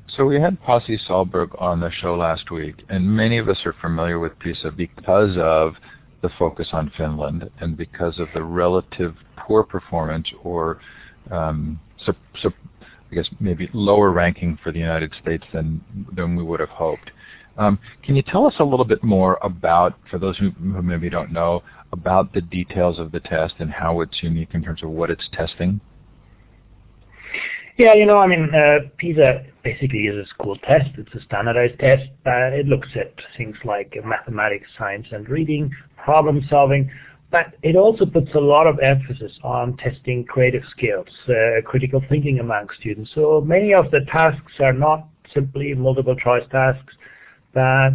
So 0.08 0.24
we 0.24 0.40
had 0.40 0.60
Pasi 0.62 0.98
Sahlberg 0.98 1.60
on 1.60 1.80
the 1.80 1.90
show 1.90 2.14
last 2.14 2.50
week, 2.50 2.76
and 2.88 3.06
many 3.06 3.38
of 3.38 3.48
us 3.48 3.58
are 3.66 3.74
familiar 3.80 4.18
with 4.18 4.38
PISA 4.38 4.72
because 4.72 5.36
of 5.36 5.74
the 6.22 6.30
focus 6.38 6.68
on 6.72 6.90
Finland 6.96 7.50
and 7.60 7.76
because 7.76 8.18
of 8.18 8.28
the 8.34 8.42
relative 8.42 9.14
poor 9.36 9.62
performance 9.62 10.26
or 10.42 10.80
um, 11.30 11.78
I 12.08 13.14
guess 13.14 13.28
maybe 13.40 13.68
lower 13.72 14.10
ranking 14.10 14.58
for 14.62 14.72
the 14.72 14.78
United 14.78 15.12
States 15.20 15.44
than 15.52 15.84
than 16.14 16.36
we 16.36 16.42
would 16.42 16.60
have 16.60 16.70
hoped. 16.70 17.10
Um, 17.58 17.78
can 18.02 18.16
you 18.16 18.22
tell 18.22 18.46
us 18.46 18.54
a 18.58 18.64
little 18.64 18.84
bit 18.84 19.02
more 19.02 19.38
about, 19.42 19.98
for 20.10 20.18
those 20.18 20.36
who, 20.38 20.50
who 20.50 20.82
maybe 20.82 21.08
don't 21.08 21.32
know, 21.32 21.62
about 21.92 22.32
the 22.32 22.40
details 22.40 22.98
of 22.98 23.12
the 23.12 23.20
test 23.20 23.54
and 23.58 23.70
how 23.70 24.00
it's 24.00 24.22
unique 24.22 24.50
in 24.52 24.62
terms 24.62 24.82
of 24.82 24.90
what 24.90 25.10
it's 25.10 25.28
testing? 25.32 25.80
Yeah, 27.78 27.92
you 27.92 28.06
know, 28.06 28.18
I 28.18 28.26
mean, 28.26 28.54
uh, 28.54 28.88
PISA 28.96 29.44
basically 29.62 30.06
is 30.06 30.16
a 30.16 30.28
school 30.30 30.56
test. 30.56 30.90
It's 30.96 31.14
a 31.14 31.20
standardized 31.22 31.78
test. 31.78 32.08
Uh, 32.24 32.48
it 32.52 32.66
looks 32.66 32.88
at 32.94 33.12
things 33.36 33.56
like 33.64 33.94
mathematics, 34.02 34.68
science, 34.78 35.06
and 35.12 35.28
reading, 35.28 35.70
problem 36.02 36.46
solving, 36.48 36.90
but 37.30 37.54
it 37.62 37.76
also 37.76 38.06
puts 38.06 38.32
a 38.34 38.40
lot 38.40 38.66
of 38.66 38.78
emphasis 38.78 39.32
on 39.42 39.76
testing 39.76 40.24
creative 40.24 40.62
skills, 40.70 41.08
uh, 41.28 41.60
critical 41.66 42.02
thinking 42.08 42.38
among 42.38 42.68
students. 42.80 43.10
So 43.14 43.42
many 43.42 43.74
of 43.74 43.90
the 43.90 44.00
tasks 44.10 44.52
are 44.60 44.72
not 44.72 45.08
simply 45.34 45.74
multiple 45.74 46.16
choice 46.16 46.44
tasks, 46.50 46.94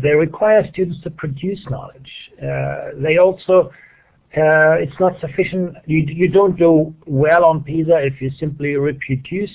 they 0.02 0.12
require 0.12 0.68
students 0.72 1.02
to 1.04 1.10
produce 1.12 1.60
knowledge. 1.70 2.12
Uh, 2.42 3.00
they 3.02 3.18
also 3.18 3.72
uh, 4.38 4.80
it's 4.80 4.98
not 4.98 5.20
sufficient. 5.20 5.76
You, 5.88 6.30
don't 6.30 6.58
do 6.58 6.96
well 7.06 7.44
on 7.44 7.64
PISA 7.64 7.98
if 8.06 8.22
you 8.22 8.32
simply 8.40 8.76
reproduce 8.76 9.52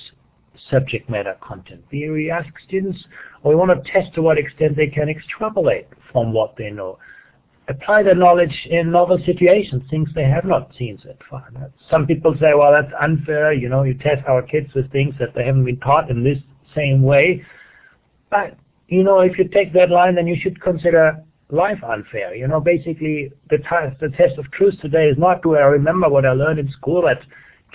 subject 0.69 1.09
matter 1.09 1.35
content. 1.41 1.83
We 1.91 2.29
ask 2.29 2.47
students, 2.67 3.03
we 3.43 3.55
want 3.55 3.71
to 3.71 3.91
test 3.91 4.13
to 4.15 4.21
what 4.21 4.37
extent 4.37 4.75
they 4.77 4.87
can 4.87 5.09
extrapolate 5.09 5.87
from 6.11 6.31
what 6.31 6.55
they 6.57 6.69
know. 6.69 6.99
Apply 7.69 8.03
their 8.03 8.15
knowledge 8.15 8.67
in 8.69 8.91
novel 8.91 9.17
situations, 9.25 9.81
things 9.89 10.09
they 10.13 10.23
have 10.23 10.45
not 10.45 10.71
seen 10.77 10.99
so 11.03 11.15
far. 11.27 11.47
Some 11.89 12.05
people 12.05 12.35
say, 12.39 12.53
well, 12.55 12.71
that's 12.71 12.93
unfair. 13.01 13.53
You 13.53 13.69
know, 13.69 13.81
you 13.81 13.95
test 13.95 14.25
our 14.27 14.43
kids 14.43 14.73
with 14.75 14.91
things 14.91 15.15
that 15.19 15.33
they 15.33 15.43
haven't 15.43 15.65
been 15.65 15.79
taught 15.79 16.11
in 16.11 16.23
this 16.23 16.37
same 16.75 17.01
way. 17.01 17.43
But, 18.29 18.57
you 18.87 19.03
know, 19.03 19.19
if 19.19 19.37
you 19.37 19.47
take 19.47 19.73
that 19.73 19.89
line, 19.89 20.15
then 20.15 20.27
you 20.27 20.37
should 20.39 20.61
consider 20.61 21.23
life 21.49 21.83
unfair. 21.83 22.35
You 22.35 22.47
know, 22.47 22.59
basically 22.59 23.31
the, 23.49 23.57
test, 23.57 23.99
the 23.99 24.09
test 24.09 24.37
of 24.37 24.49
truth 24.51 24.75
today 24.81 25.07
is 25.07 25.17
not 25.17 25.41
do 25.43 25.55
I 25.55 25.61
remember 25.61 26.09
what 26.09 26.25
I 26.25 26.31
learned 26.31 26.59
in 26.59 26.71
school, 26.71 27.01
but 27.01 27.19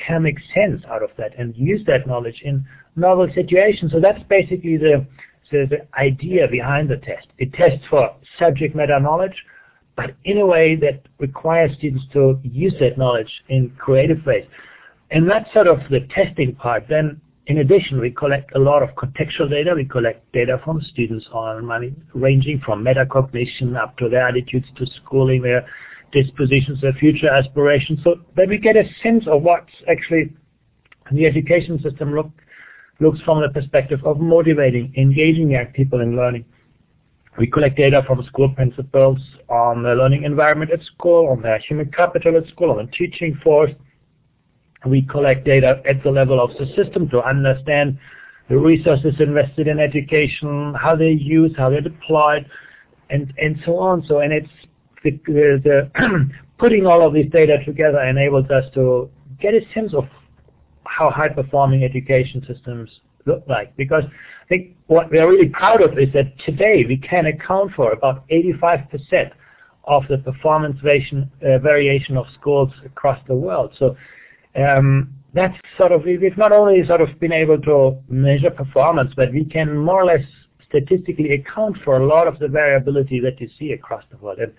can 0.04 0.22
make 0.22 0.38
sense 0.54 0.82
out 0.88 1.02
of 1.02 1.10
that 1.18 1.38
and 1.38 1.54
use 1.56 1.84
that 1.86 2.06
knowledge 2.06 2.40
in 2.44 2.64
novel 2.96 3.28
situations. 3.34 3.92
So 3.92 4.00
that's 4.00 4.22
basically 4.28 4.76
the, 4.76 5.06
the, 5.50 5.66
the 5.68 5.98
idea 5.98 6.48
behind 6.48 6.88
the 6.88 6.96
test. 6.96 7.26
It 7.38 7.52
tests 7.52 7.84
for 7.90 8.14
subject 8.38 8.74
matter 8.74 8.98
knowledge, 8.98 9.36
but 9.96 10.14
in 10.24 10.38
a 10.38 10.46
way 10.46 10.76
that 10.76 11.02
requires 11.18 11.76
students 11.76 12.04
to 12.14 12.40
use 12.42 12.74
that 12.80 12.96
knowledge 12.96 13.30
in 13.48 13.70
creative 13.78 14.24
ways. 14.24 14.46
And 15.10 15.30
that's 15.30 15.52
sort 15.52 15.66
of 15.66 15.80
the 15.90 16.00
testing 16.14 16.54
part. 16.54 16.84
Then 16.88 17.20
in 17.46 17.58
addition, 17.58 18.00
we 18.00 18.10
collect 18.10 18.54
a 18.54 18.58
lot 18.58 18.82
of 18.82 18.90
contextual 18.90 19.50
data. 19.50 19.72
We 19.74 19.84
collect 19.84 20.30
data 20.32 20.60
from 20.64 20.80
students 20.82 21.26
on 21.32 21.64
money, 21.64 21.92
ranging 22.14 22.60
from 22.64 22.84
metacognition 22.84 23.76
up 23.76 23.96
to 23.98 24.08
their 24.08 24.28
attitudes 24.28 24.66
to 24.76 24.86
schooling, 24.86 25.42
their 25.42 25.66
dispositions, 26.12 26.80
their 26.80 26.92
future 26.92 27.28
aspirations, 27.28 27.98
so 28.04 28.16
that 28.36 28.48
we 28.48 28.58
get 28.58 28.76
a 28.76 28.84
sense 29.02 29.26
of 29.26 29.42
what 29.42 29.66
actually 29.88 30.32
the 31.10 31.26
education 31.26 31.82
system 31.82 32.14
look, 32.14 32.30
looks 33.00 33.20
from 33.22 33.42
the 33.42 33.48
perspective 33.48 34.00
of 34.04 34.20
motivating, 34.20 34.92
engaging 34.96 35.50
young 35.50 35.66
people 35.66 36.00
in 36.00 36.16
learning. 36.16 36.44
We 37.38 37.46
collect 37.48 37.76
data 37.76 38.02
from 38.06 38.24
school 38.26 38.50
principals 38.50 39.18
on 39.48 39.82
the 39.82 39.94
learning 39.94 40.24
environment 40.24 40.70
at 40.70 40.82
school, 40.82 41.28
on 41.28 41.42
the 41.42 41.58
human 41.66 41.90
capital 41.90 42.36
at 42.36 42.46
school, 42.48 42.70
on 42.70 42.86
the 42.86 42.92
teaching 42.92 43.38
force, 43.42 43.70
we 44.86 45.02
collect 45.02 45.44
data 45.44 45.82
at 45.88 46.02
the 46.02 46.10
level 46.10 46.40
of 46.40 46.50
the 46.58 46.66
system 46.74 47.08
to 47.10 47.22
understand 47.22 47.98
the 48.48 48.58
resources 48.58 49.14
invested 49.20 49.68
in 49.68 49.78
education, 49.78 50.74
how 50.74 50.96
they're 50.96 51.08
used, 51.08 51.56
how 51.56 51.70
they're 51.70 51.80
deployed, 51.80 52.44
and, 53.10 53.32
and 53.38 53.60
so 53.64 53.78
on. 53.78 54.04
So, 54.06 54.18
and 54.20 54.32
it's 54.32 54.48
the, 55.04 55.10
the 55.26 55.90
putting 56.58 56.86
all 56.86 57.06
of 57.06 57.14
this 57.14 57.26
data 57.32 57.58
together 57.64 58.00
enables 58.00 58.50
us 58.50 58.64
to 58.74 59.10
get 59.40 59.54
a 59.54 59.60
sense 59.74 59.94
of 59.94 60.04
how 60.84 61.10
high-performing 61.10 61.84
education 61.84 62.44
systems 62.46 62.90
look 63.26 63.42
like. 63.48 63.74
Because 63.76 64.04
I 64.04 64.48
think 64.48 64.76
what 64.86 65.10
we 65.10 65.18
are 65.18 65.28
really 65.28 65.48
proud 65.48 65.80
of 65.80 65.98
is 65.98 66.12
that 66.12 66.32
today 66.44 66.84
we 66.86 66.96
can 66.96 67.26
account 67.26 67.72
for 67.74 67.92
about 67.92 68.28
85% 68.28 69.30
of 69.84 70.04
the 70.08 70.18
performance 70.18 70.78
variation, 70.80 71.30
uh, 71.42 71.58
variation 71.58 72.16
of 72.16 72.26
schools 72.38 72.70
across 72.84 73.18
the 73.26 73.34
world. 73.34 73.72
So 73.78 73.96
um, 74.56 75.12
that's 75.34 75.56
sort 75.78 75.92
of, 75.92 76.04
we've 76.04 76.36
not 76.36 76.52
only 76.52 76.86
sort 76.86 77.00
of 77.00 77.18
been 77.18 77.32
able 77.32 77.58
to 77.62 77.96
measure 78.08 78.50
performance, 78.50 79.12
but 79.16 79.32
we 79.32 79.44
can 79.44 79.76
more 79.76 80.02
or 80.02 80.04
less 80.04 80.24
statistically 80.68 81.32
account 81.32 81.76
for 81.84 81.98
a 81.98 82.06
lot 82.06 82.26
of 82.26 82.38
the 82.38 82.48
variability 82.48 83.20
that 83.20 83.40
you 83.40 83.48
see 83.58 83.72
across 83.72 84.04
the 84.10 84.16
world. 84.18 84.38
And 84.38 84.52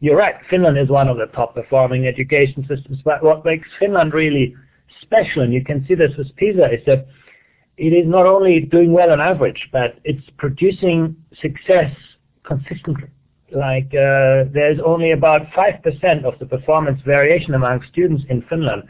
you're 0.00 0.16
right, 0.16 0.34
Finland 0.50 0.78
is 0.78 0.88
one 0.88 1.08
of 1.08 1.16
the 1.16 1.26
top 1.26 1.54
performing 1.54 2.06
education 2.06 2.66
systems, 2.68 2.98
but 3.04 3.22
what 3.22 3.44
makes 3.44 3.68
Finland 3.78 4.14
really 4.14 4.54
special, 5.00 5.42
and 5.42 5.52
you 5.52 5.64
can 5.64 5.84
see 5.86 5.94
this 5.94 6.12
with 6.16 6.34
PISA, 6.36 6.72
is 6.72 6.84
that 6.86 7.06
it 7.76 7.92
is 7.92 8.06
not 8.06 8.26
only 8.26 8.60
doing 8.60 8.92
well 8.92 9.10
on 9.10 9.20
average, 9.20 9.68
but 9.72 9.98
it's 10.04 10.28
producing 10.38 11.16
success 11.40 11.92
consistently. 12.44 13.08
Like 13.52 13.86
uh, 13.94 14.50
there's 14.52 14.80
only 14.84 15.12
about 15.12 15.42
5% 15.50 16.24
of 16.24 16.38
the 16.38 16.46
performance 16.46 17.00
variation 17.04 17.54
among 17.54 17.84
students 17.90 18.24
in 18.28 18.42
Finland 18.42 18.84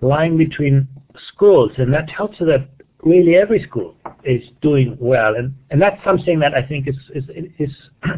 lying 0.00 0.36
between 0.36 0.88
schools, 1.28 1.72
and 1.78 1.92
that 1.92 2.10
helps 2.10 2.38
so 2.38 2.44
that 2.46 2.68
really 3.02 3.36
every 3.36 3.62
school 3.62 3.94
is 4.24 4.42
doing 4.62 4.96
well. 5.00 5.34
And, 5.36 5.54
and 5.70 5.80
that's 5.80 6.02
something 6.04 6.38
that 6.40 6.54
I 6.54 6.62
think 6.66 6.88
is, 6.88 6.96
is, 7.14 7.24
is 7.58 7.70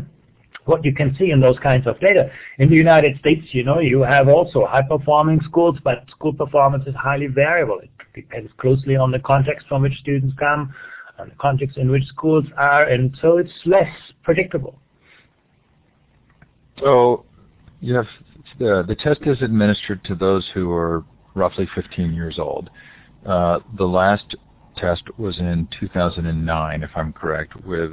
what 0.64 0.84
you 0.84 0.94
can 0.94 1.14
see 1.18 1.30
in 1.30 1.40
those 1.40 1.58
kinds 1.58 1.86
of 1.86 1.98
data. 2.00 2.30
In 2.58 2.70
the 2.70 2.76
United 2.76 3.18
States, 3.18 3.46
you 3.50 3.64
know, 3.64 3.80
you 3.80 4.02
have 4.02 4.28
also 4.28 4.66
high-performing 4.66 5.40
schools, 5.42 5.78
but 5.82 6.04
school 6.10 6.32
performance 6.32 6.84
is 6.86 6.94
highly 6.94 7.26
variable. 7.26 7.80
It 7.80 7.90
depends 8.14 8.50
closely 8.58 8.96
on 8.96 9.10
the 9.10 9.18
context 9.18 9.66
from 9.68 9.82
which 9.82 9.96
students 9.98 10.34
come, 10.38 10.74
and 11.18 11.30
the 11.30 11.36
context 11.36 11.76
in 11.78 11.90
which 11.90 12.06
schools 12.06 12.44
are, 12.56 12.84
and 12.84 13.16
so 13.20 13.38
it's 13.38 13.52
less 13.64 13.88
predictable. 14.22 14.78
So 16.80 17.24
you 17.80 17.94
have 17.94 18.06
the, 18.58 18.84
the 18.86 18.94
test 18.94 19.20
is 19.22 19.40
administered 19.42 20.04
to 20.04 20.14
those 20.14 20.46
who 20.52 20.70
are 20.72 21.04
roughly 21.36 21.68
15 21.74 22.12
years 22.12 22.38
old. 22.38 22.70
Uh, 23.24 23.60
the 23.76 23.84
last 23.84 24.34
test 24.76 25.02
was 25.18 25.38
in 25.38 25.68
2009, 25.78 26.82
if 26.82 26.90
I'm 26.96 27.12
correct, 27.12 27.54
with 27.64 27.92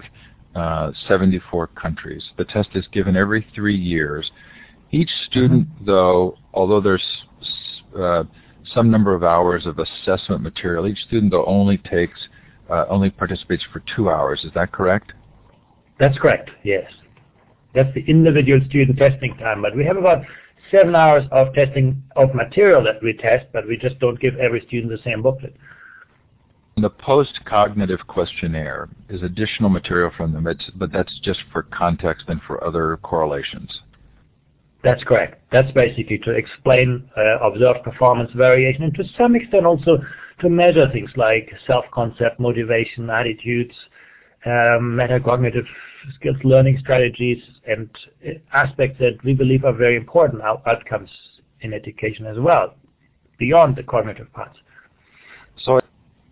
uh, 0.55 0.91
74 1.07 1.67
countries. 1.67 2.23
The 2.37 2.45
test 2.45 2.69
is 2.75 2.85
given 2.91 3.15
every 3.15 3.45
three 3.53 3.75
years. 3.75 4.31
Each 4.91 5.09
student, 5.25 5.67
mm-hmm. 5.67 5.85
though, 5.85 6.37
although 6.53 6.81
there's 6.81 7.05
uh, 7.97 8.23
some 8.73 8.91
number 8.91 9.13
of 9.13 9.23
hours 9.23 9.65
of 9.65 9.79
assessment 9.79 10.41
material, 10.41 10.87
each 10.87 10.99
student 10.99 11.31
though 11.31 11.45
only 11.45 11.77
takes 11.79 12.19
uh, 12.69 12.85
only 12.89 13.09
participates 13.09 13.63
for 13.73 13.83
two 13.95 14.09
hours. 14.09 14.41
Is 14.43 14.51
that 14.55 14.71
correct? 14.71 15.13
That's 15.99 16.17
correct. 16.17 16.49
Yes, 16.63 16.89
that's 17.73 17.93
the 17.93 18.03
individual 18.07 18.61
student 18.69 18.97
testing 18.97 19.35
time. 19.37 19.61
But 19.61 19.75
we 19.75 19.83
have 19.85 19.97
about 19.97 20.23
seven 20.73 20.95
hours 20.95 21.23
of 21.31 21.53
testing 21.53 22.01
of 22.15 22.33
material 22.33 22.83
that 22.83 23.01
we 23.03 23.13
test, 23.13 23.45
but 23.53 23.67
we 23.67 23.77
just 23.77 23.99
don't 23.99 24.19
give 24.19 24.35
every 24.37 24.65
student 24.67 24.91
the 24.91 25.03
same 25.03 25.21
booklet. 25.21 25.55
The 26.77 26.89
post-cognitive 26.89 28.07
questionnaire 28.07 28.89
is 29.07 29.21
additional 29.21 29.69
material 29.69 30.11
from 30.17 30.33
them, 30.33 30.47
it's, 30.47 30.71
but 30.75 30.91
that's 30.91 31.19
just 31.19 31.39
for 31.51 31.63
context 31.63 32.25
and 32.29 32.41
for 32.47 32.63
other 32.63 32.97
correlations. 33.03 33.81
That's 34.83 35.03
correct. 35.03 35.41
That's 35.51 35.71
basically 35.71 36.17
to 36.19 36.31
explain 36.31 37.09
uh, 37.15 37.37
observed 37.39 37.83
performance 37.83 38.31
variation 38.35 38.83
and 38.83 38.93
to 38.95 39.03
some 39.17 39.35
extent 39.35 39.65
also 39.65 40.03
to 40.41 40.49
measure 40.49 40.89
things 40.91 41.11
like 41.15 41.53
self-concept, 41.67 42.39
motivation, 42.39 43.09
attitudes, 43.09 43.75
um, 44.45 44.97
metacognitive 44.99 45.65
skills 46.15 46.37
learning 46.43 46.77
strategies 46.79 47.41
and 47.67 47.89
uh, 48.25 48.31
aspects 48.53 48.99
that 48.99 49.17
we 49.23 49.33
believe 49.33 49.65
are 49.65 49.73
very 49.73 49.95
important 49.95 50.41
outcomes 50.41 51.09
in 51.61 51.73
education 51.73 52.25
as 52.25 52.37
well, 52.37 52.75
beyond 53.37 53.75
the 53.75 53.83
cognitive 53.83 54.31
parts. 54.33 54.57
So 55.63 55.79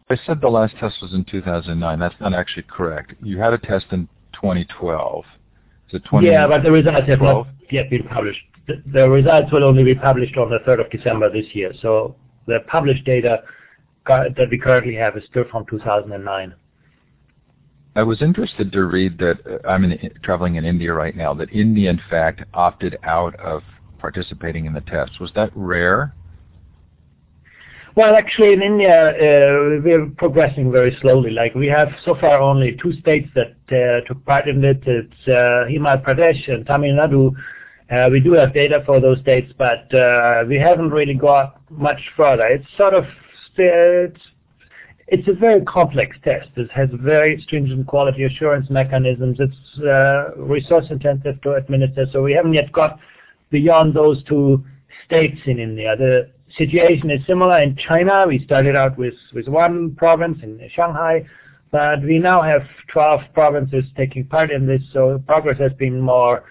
I 0.09 0.17
said 0.25 0.41
the 0.41 0.49
last 0.49 0.75
test 0.77 1.01
was 1.01 1.13
in 1.13 1.23
2009. 1.25 1.99
That's 1.99 2.15
not 2.19 2.33
actually 2.33 2.63
correct. 2.63 3.13
You 3.21 3.37
had 3.39 3.53
a 3.53 3.57
test 3.57 3.85
in 3.91 4.07
2012. 4.33 5.23
Is 5.23 5.93
it 5.93 6.03
2012? 6.03 6.23
Yeah, 6.25 6.47
but 6.47 6.63
the 6.63 6.71
results 6.71 7.07
have 7.07 7.21
not 7.21 7.47
yet 7.69 7.89
been 7.89 8.03
published. 8.03 8.41
The, 8.67 8.83
the 8.93 9.09
results 9.09 9.51
will 9.51 9.63
only 9.63 9.83
be 9.83 9.95
published 9.95 10.37
on 10.37 10.49
the 10.49 10.59
3rd 10.59 10.85
of 10.85 10.91
December 10.91 11.31
this 11.31 11.45
year. 11.53 11.71
So 11.81 12.15
the 12.47 12.59
published 12.67 13.05
data 13.05 13.43
that 14.05 14.47
we 14.49 14.57
currently 14.57 14.95
have 14.95 15.15
is 15.15 15.23
still 15.29 15.45
from 15.49 15.65
2009. 15.69 16.53
I 17.95 18.03
was 18.03 18.21
interested 18.21 18.71
to 18.71 18.85
read 18.85 19.17
that 19.17 19.39
uh, 19.45 19.67
I'm 19.67 19.83
in, 19.83 20.11
traveling 20.23 20.55
in 20.55 20.63
India 20.63 20.93
right 20.93 21.15
now. 21.15 21.33
That 21.33 21.51
India, 21.51 21.89
in 21.89 22.01
fact, 22.09 22.43
opted 22.53 22.97
out 23.03 23.35
of 23.39 23.63
participating 23.99 24.65
in 24.65 24.73
the 24.73 24.81
test. 24.81 25.19
Was 25.19 25.31
that 25.35 25.51
rare? 25.55 26.13
Well, 27.95 28.15
actually, 28.15 28.53
in 28.53 28.61
India, 28.61 29.09
uh, 29.09 29.81
we're 29.83 30.09
progressing 30.17 30.71
very 30.71 30.97
slowly. 31.01 31.31
Like 31.31 31.53
we 31.53 31.67
have 31.67 31.89
so 32.05 32.15
far 32.15 32.39
only 32.39 32.77
two 32.81 32.93
states 32.93 33.27
that 33.35 33.55
uh, 33.69 34.07
took 34.07 34.23
part 34.25 34.47
in 34.47 34.63
it. 34.63 34.81
It's 34.85 35.27
uh, 35.27 35.67
Himachal 35.69 36.03
Pradesh 36.05 36.49
and 36.49 36.65
Tamil 36.65 36.95
Nadu. 36.95 37.35
Uh, 37.91 38.09
we 38.09 38.21
do 38.21 38.31
have 38.31 38.53
data 38.53 38.81
for 38.85 39.01
those 39.01 39.19
states, 39.19 39.51
but 39.57 39.93
uh, 39.93 40.45
we 40.47 40.55
haven't 40.55 40.91
really 40.91 41.13
got 41.13 41.59
much 41.69 41.99
further. 42.15 42.45
It's 42.45 42.65
sort 42.77 42.93
of 42.93 43.03
it's 43.57 44.21
it's 45.11 45.27
a 45.27 45.33
very 45.33 45.61
complex 45.65 46.15
test. 46.23 46.47
It 46.55 46.71
has 46.71 46.87
very 46.93 47.39
stringent 47.41 47.85
quality 47.85 48.23
assurance 48.23 48.69
mechanisms. 48.69 49.37
It's 49.39 49.79
uh, 49.79 50.33
resource 50.37 50.85
intensive 50.89 51.41
to 51.41 51.55
administer, 51.55 52.05
so 52.13 52.23
we 52.23 52.31
haven't 52.31 52.53
yet 52.53 52.71
got 52.71 52.97
beyond 53.49 53.93
those 53.93 54.23
two 54.23 54.63
states 55.05 55.37
in 55.45 55.59
India. 55.59 55.97
The 55.97 56.31
situation 56.57 57.11
is 57.11 57.19
similar 57.27 57.61
in 57.61 57.75
China. 57.75 58.23
We 58.25 58.43
started 58.45 58.77
out 58.77 58.97
with, 58.97 59.15
with 59.33 59.49
one 59.49 59.95
province 59.95 60.39
in 60.43 60.57
Shanghai, 60.73 61.27
but 61.71 62.01
we 62.03 62.17
now 62.17 62.41
have 62.41 62.61
12 62.93 63.19
provinces 63.33 63.83
taking 63.97 64.25
part 64.25 64.49
in 64.49 64.65
this, 64.65 64.81
so 64.93 65.21
progress 65.27 65.59
has 65.59 65.73
been 65.73 65.99
more 65.99 66.45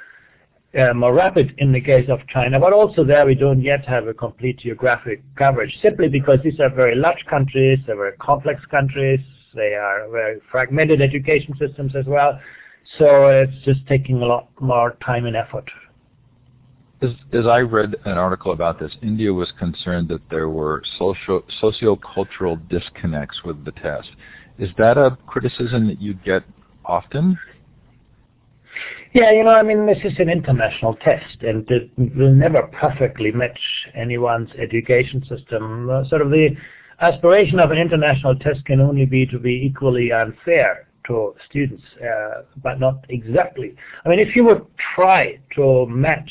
Uh, 0.79 0.95
more 0.95 1.13
rapid 1.13 1.53
in 1.59 1.73
the 1.73 1.81
case 1.81 2.09
of 2.09 2.21
China, 2.29 2.61
but 2.61 2.73
also 2.73 3.03
there 3.03 3.27
we 3.27 3.35
don't 3.35 3.61
yet 3.61 3.85
have 3.85 4.07
a 4.07 4.15
complete 4.15 4.57
geographic 4.61 5.21
coverage, 5.35 5.77
simply 5.83 6.09
because 6.09 6.39
these 6.45 6.61
are 6.61 6.73
very 6.73 6.95
large 6.95 7.25
countries, 7.29 7.77
they're 7.89 7.97
very 7.97 8.17
complex 8.19 8.65
countries, 8.67 9.19
they 9.53 9.75
are 9.75 10.09
very 10.09 10.39
fragmented 10.49 11.03
education 11.03 11.53
systems 11.59 11.97
as 11.97 12.05
well, 12.07 12.39
so 12.99 13.27
it's 13.27 13.65
just 13.65 13.85
taking 13.89 14.23
a 14.23 14.25
lot 14.25 14.49
more 14.61 14.97
time 15.05 15.27
and 15.27 15.35
effort. 15.35 15.69
As, 17.03 17.11
as 17.33 17.47
I 17.47 17.63
read 17.63 17.97
an 18.05 18.17
article 18.17 18.53
about 18.53 18.79
this, 18.79 18.93
India 19.03 19.35
was 19.35 19.51
concerned 19.59 20.07
that 20.11 20.21
there 20.31 20.51
were 20.51 20.85
social 21.01 21.43
socio-cultural 21.61 22.61
disconnects 22.69 23.43
with 23.45 23.65
the 23.65 23.73
test. 23.73 24.11
Is 24.61 24.71
that 24.79 24.97
a 24.97 25.19
criticism 25.27 25.89
that 25.89 26.01
you 26.01 26.15
get 26.15 26.45
often? 26.85 27.37
Yeah, 29.13 29.33
you 29.33 29.43
know, 29.43 29.51
I 29.51 29.65
mean, 29.65 29.87
this 29.87 29.99
is 30.05 30.13
an 30.21 30.29
international 30.29 30.95
test, 30.95 31.43
and 31.43 31.69
it 31.69 31.91
will 32.17 32.33
never 32.33 32.63
perfectly 32.81 33.33
match 33.33 33.59
anyone's 33.93 34.51
education 34.57 35.25
system. 35.29 35.91
Uh, 35.91 36.05
sort 36.09 36.23
of 36.23 36.31
the 36.31 36.51
aspiration 37.01 37.59
of 37.59 37.73
an 37.73 37.79
international 37.79 38.37
test 38.37 38.65
can 38.67 38.81
only 38.81 39.07
be 39.07 39.27
to 39.27 39.41
be 39.41 39.51
equally 39.67 40.13
unfair 40.13 40.87
to 41.09 41.35
students, 41.49 41.83
uh, 42.01 42.43
but 42.63 42.79
not 42.79 43.05
exactly. 43.09 43.75
I 44.05 44.09
mean, 44.11 44.21
if 44.21 44.37
you 44.37 44.45
would 44.45 44.65
try 44.95 45.41
to 45.57 45.87
match 45.87 46.31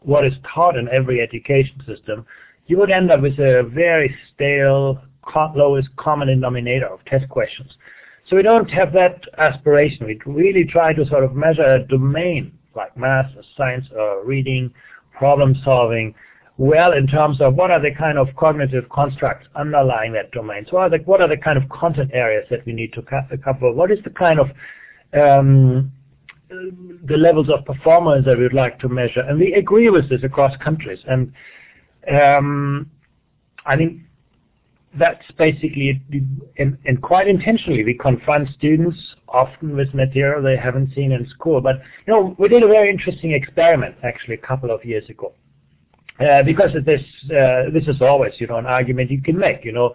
what 0.00 0.26
is 0.26 0.34
taught 0.52 0.76
in 0.76 0.88
every 0.88 1.20
education 1.20 1.80
system, 1.86 2.26
you 2.66 2.78
would 2.78 2.90
end 2.90 3.12
up 3.12 3.20
with 3.20 3.38
a 3.38 3.62
very 3.62 4.12
stale, 4.34 5.00
lowest 5.54 5.94
common 5.94 6.26
denominator 6.26 6.88
of 6.88 7.04
test 7.04 7.28
questions. 7.28 7.70
So 8.28 8.36
we 8.36 8.42
don't 8.42 8.70
have 8.70 8.92
that 8.92 9.22
aspiration. 9.38 10.06
We 10.06 10.20
really 10.26 10.64
try 10.64 10.92
to 10.92 11.06
sort 11.06 11.24
of 11.24 11.34
measure 11.34 11.64
a 11.64 11.86
domain 11.86 12.52
like 12.78 12.96
math 12.96 13.34
or 13.36 13.42
science 13.56 13.86
or 13.94 14.24
reading, 14.24 14.72
problem 15.12 15.54
solving, 15.64 16.14
well 16.56 16.92
in 16.92 17.06
terms 17.06 17.40
of 17.40 17.54
what 17.54 17.70
are 17.70 17.80
the 17.80 17.94
kind 17.94 18.18
of 18.18 18.28
cognitive 18.36 18.88
constructs 18.88 19.46
underlying 19.54 20.12
that 20.12 20.30
domain. 20.32 20.66
So 20.70 20.76
are 20.78 20.90
the, 20.90 20.98
what 20.98 21.20
are 21.20 21.28
the 21.28 21.36
kind 21.36 21.58
of 21.58 21.68
content 21.68 22.10
areas 22.14 22.46
that 22.50 22.64
we 22.66 22.72
need 22.72 22.92
to 22.94 23.02
cover? 23.02 23.72
What 23.72 23.90
is 23.90 23.98
the 24.04 24.10
kind 24.10 24.38
of 24.40 24.48
um, 25.14 25.92
the 26.48 27.16
levels 27.16 27.48
of 27.48 27.64
performance 27.64 28.24
that 28.26 28.38
we'd 28.38 28.52
like 28.52 28.78
to 28.80 28.88
measure? 28.88 29.20
And 29.20 29.38
we 29.38 29.54
agree 29.54 29.90
with 29.90 30.08
this 30.08 30.22
across 30.22 30.56
countries. 30.58 31.00
And 31.06 31.32
um, 32.10 32.90
I 33.66 33.76
think 33.76 34.02
that's 34.98 35.24
basically, 35.36 36.02
and, 36.58 36.78
and, 36.84 37.02
quite 37.02 37.28
intentionally, 37.28 37.84
we 37.84 37.94
confront 37.94 38.48
students 38.56 38.98
often 39.28 39.76
with 39.76 39.92
material 39.94 40.42
they 40.42 40.56
haven't 40.56 40.94
seen 40.94 41.12
in 41.12 41.28
school. 41.28 41.60
But 41.60 41.76
you 42.06 42.12
know, 42.12 42.36
we 42.38 42.48
did 42.48 42.62
a 42.62 42.68
very 42.68 42.90
interesting 42.90 43.32
experiment 43.32 43.96
actually 44.02 44.34
a 44.34 44.46
couple 44.46 44.70
of 44.70 44.84
years 44.84 45.08
ago, 45.08 45.32
uh, 46.20 46.42
because 46.42 46.70
this 46.84 47.02
uh, 47.30 47.70
this 47.72 47.86
is 47.86 48.02
always 48.02 48.32
you 48.38 48.46
know 48.46 48.56
an 48.56 48.66
argument 48.66 49.10
you 49.10 49.22
can 49.22 49.38
make. 49.38 49.64
You 49.64 49.72
know, 49.72 49.92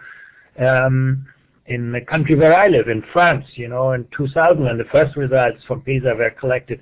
um, 0.60 1.26
in 1.68 1.92
the 1.92 2.02
country 2.02 2.36
where 2.36 2.56
I 2.56 2.68
live, 2.68 2.88
in 2.88 3.04
France, 3.14 3.46
you 3.56 3.68
know, 3.68 3.94
in 3.94 4.08
2000 4.16 4.64
when 4.64 4.78
the 4.78 4.86
first 4.86 5.16
results 5.16 5.64
from 5.68 5.82
PISA 5.82 6.16
were 6.18 6.32
collected. 6.32 6.82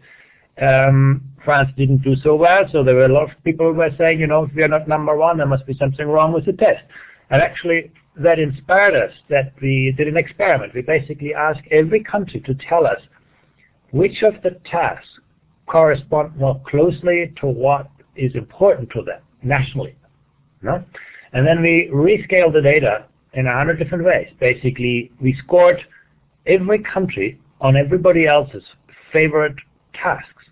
Um, 0.61 1.23
France 1.45 1.69
didn't 1.77 2.03
do 2.03 2.15
so 2.17 2.35
well, 2.35 2.63
so 2.71 2.83
there 2.83 2.95
were 2.95 3.05
a 3.05 3.13
lot 3.13 3.31
of 3.31 3.43
people 3.43 3.71
who 3.71 3.79
were 3.79 3.89
saying, 3.97 4.19
you 4.19 4.27
know, 4.27 4.43
if 4.43 4.53
we 4.53 4.63
are 4.63 4.67
not 4.67 4.87
number 4.87 5.15
one, 5.15 5.37
there 5.37 5.47
must 5.47 5.65
be 5.65 5.73
something 5.75 6.07
wrong 6.07 6.33
with 6.33 6.45
the 6.45 6.53
test. 6.53 6.83
And 7.29 7.41
actually, 7.41 7.91
that 8.17 8.39
inspired 8.39 8.95
us 8.95 9.13
that 9.29 9.53
we 9.61 9.93
did 9.97 10.07
an 10.07 10.17
experiment. 10.17 10.73
We 10.73 10.81
basically 10.81 11.33
asked 11.33 11.67
every 11.71 12.03
country 12.03 12.41
to 12.41 12.53
tell 12.55 12.85
us 12.85 12.99
which 13.91 14.21
of 14.23 14.33
the 14.43 14.59
tasks 14.65 15.07
correspond 15.67 16.35
more 16.37 16.61
closely 16.67 17.33
to 17.39 17.47
what 17.47 17.89
is 18.15 18.35
important 18.35 18.89
to 18.91 19.01
them 19.03 19.21
nationally. 19.43 19.95
No? 20.61 20.83
And 21.33 21.47
then 21.47 21.61
we 21.61 21.89
rescaled 21.93 22.53
the 22.53 22.61
data 22.61 23.05
in 23.33 23.47
a 23.47 23.53
hundred 23.53 23.79
different 23.79 24.03
ways. 24.03 24.27
Basically, 24.39 25.11
we 25.21 25.33
scored 25.43 25.81
every 26.45 26.79
country 26.79 27.39
on 27.61 27.77
everybody 27.77 28.27
else's 28.27 28.63
favorite 29.13 29.55
tasks. 29.93 30.43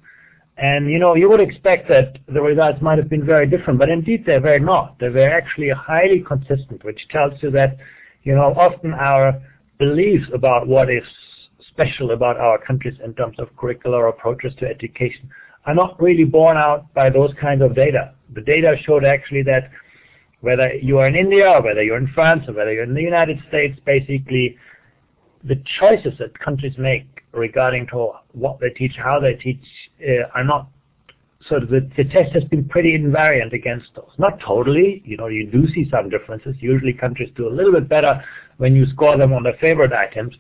And 0.62 0.92
you 0.92 1.00
know, 1.00 1.16
you 1.16 1.30
would 1.30 1.40
expect 1.40 1.88
that 1.88 2.18
the 2.28 2.42
results 2.42 2.82
might 2.82 2.98
have 2.98 3.10
been 3.10 3.26
very 3.26 3.48
different, 3.48 3.80
but 3.80 3.90
indeed 3.90 4.26
they're 4.26 4.42
very 4.42 4.60
not. 4.60 5.00
They 5.00 5.08
were 5.08 5.30
actually 5.30 5.70
highly 5.70 6.22
consistent, 6.22 6.84
which 6.84 7.08
tells 7.10 7.42
you 7.42 7.50
that, 7.52 7.78
you 8.24 8.36
know, 8.36 8.54
often 8.58 8.94
our 8.94 9.42
beliefs 9.78 10.28
about 10.34 10.68
what 10.68 10.90
is 10.90 11.04
special 11.70 12.12
about 12.12 12.38
our 12.38 12.58
countries 12.58 12.98
in 13.06 13.14
terms 13.14 13.38
of 13.40 13.56
curricular 13.56 14.10
approaches 14.10 14.54
to 14.60 14.66
education 14.68 15.30
are 15.66 15.74
not 15.74 16.02
really 16.02 16.26
borne 16.26 16.58
out 16.58 16.94
by 16.94 17.10
those 17.10 17.32
kinds 17.40 17.62
of 17.62 17.74
data. 17.74 18.14
The 18.34 18.42
data 18.42 18.76
showed 18.86 19.06
actually 19.06 19.44
that 19.44 19.72
whether 20.42 20.74
you 20.74 20.98
are 20.98 21.08
in 21.08 21.16
India 21.16 21.48
or 21.48 21.62
whether 21.62 21.84
you're 21.84 21.98
in 21.98 22.12
France 22.14 22.44
or 22.48 22.54
whether 22.54 22.74
you're 22.74 22.84
in 22.84 22.94
the 22.94 23.02
United 23.02 23.40
States, 23.48 23.80
basically 23.86 24.58
the 25.44 25.62
choices 25.80 26.14
that 26.20 26.38
countries 26.40 26.74
make 26.78 27.06
regarding 27.32 27.88
to 27.88 28.12
what 28.34 28.60
they 28.60 28.70
teach, 28.70 28.94
how 28.98 29.20
they 29.20 29.34
teach, 29.34 29.64
uh, 30.08 30.28
are 30.36 30.44
not 30.44 30.68
sort 31.48 31.64
of 31.64 31.70
the, 31.70 31.90
the 31.96 32.04
test 32.04 32.34
has 32.34 32.44
been 32.46 32.68
pretty 32.68 32.98
invariant 32.98 33.54
against 33.54 33.88
those. 33.96 34.10
Not 34.18 34.40
totally, 34.40 35.02
you 35.06 35.16
know, 35.18 35.28
you 35.28 35.50
do 35.50 35.68
see 35.74 35.88
some 35.90 36.10
differences. 36.10 36.56
Usually 36.60 36.94
countries 36.94 37.32
do 37.36 37.48
a 37.48 37.54
little 37.54 37.72
bit 37.72 37.88
better 37.88 38.24
when 38.58 38.76
you 38.76 38.86
score 38.88 39.18
them 39.18 39.32
on 39.32 39.44
their 39.44 39.58
favorite 39.62 39.94
items, 39.94 40.36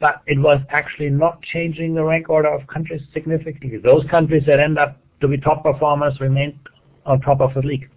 but 0.00 0.22
it 0.26 0.38
was 0.38 0.60
actually 0.70 1.10
not 1.10 1.42
changing 1.42 1.94
the 1.94 2.02
rank 2.02 2.30
order 2.30 2.48
of 2.48 2.66
countries 2.66 3.02
significantly. 3.12 3.78
Those 3.78 4.04
countries 4.10 4.44
that 4.46 4.58
end 4.58 4.78
up 4.78 4.96
to 5.20 5.28
be 5.28 5.36
top 5.36 5.62
performers 5.62 6.18
remained 6.20 6.58
on 7.04 7.20
top 7.20 7.40
of 7.40 7.52
the 7.54 7.60
league. 7.60 7.88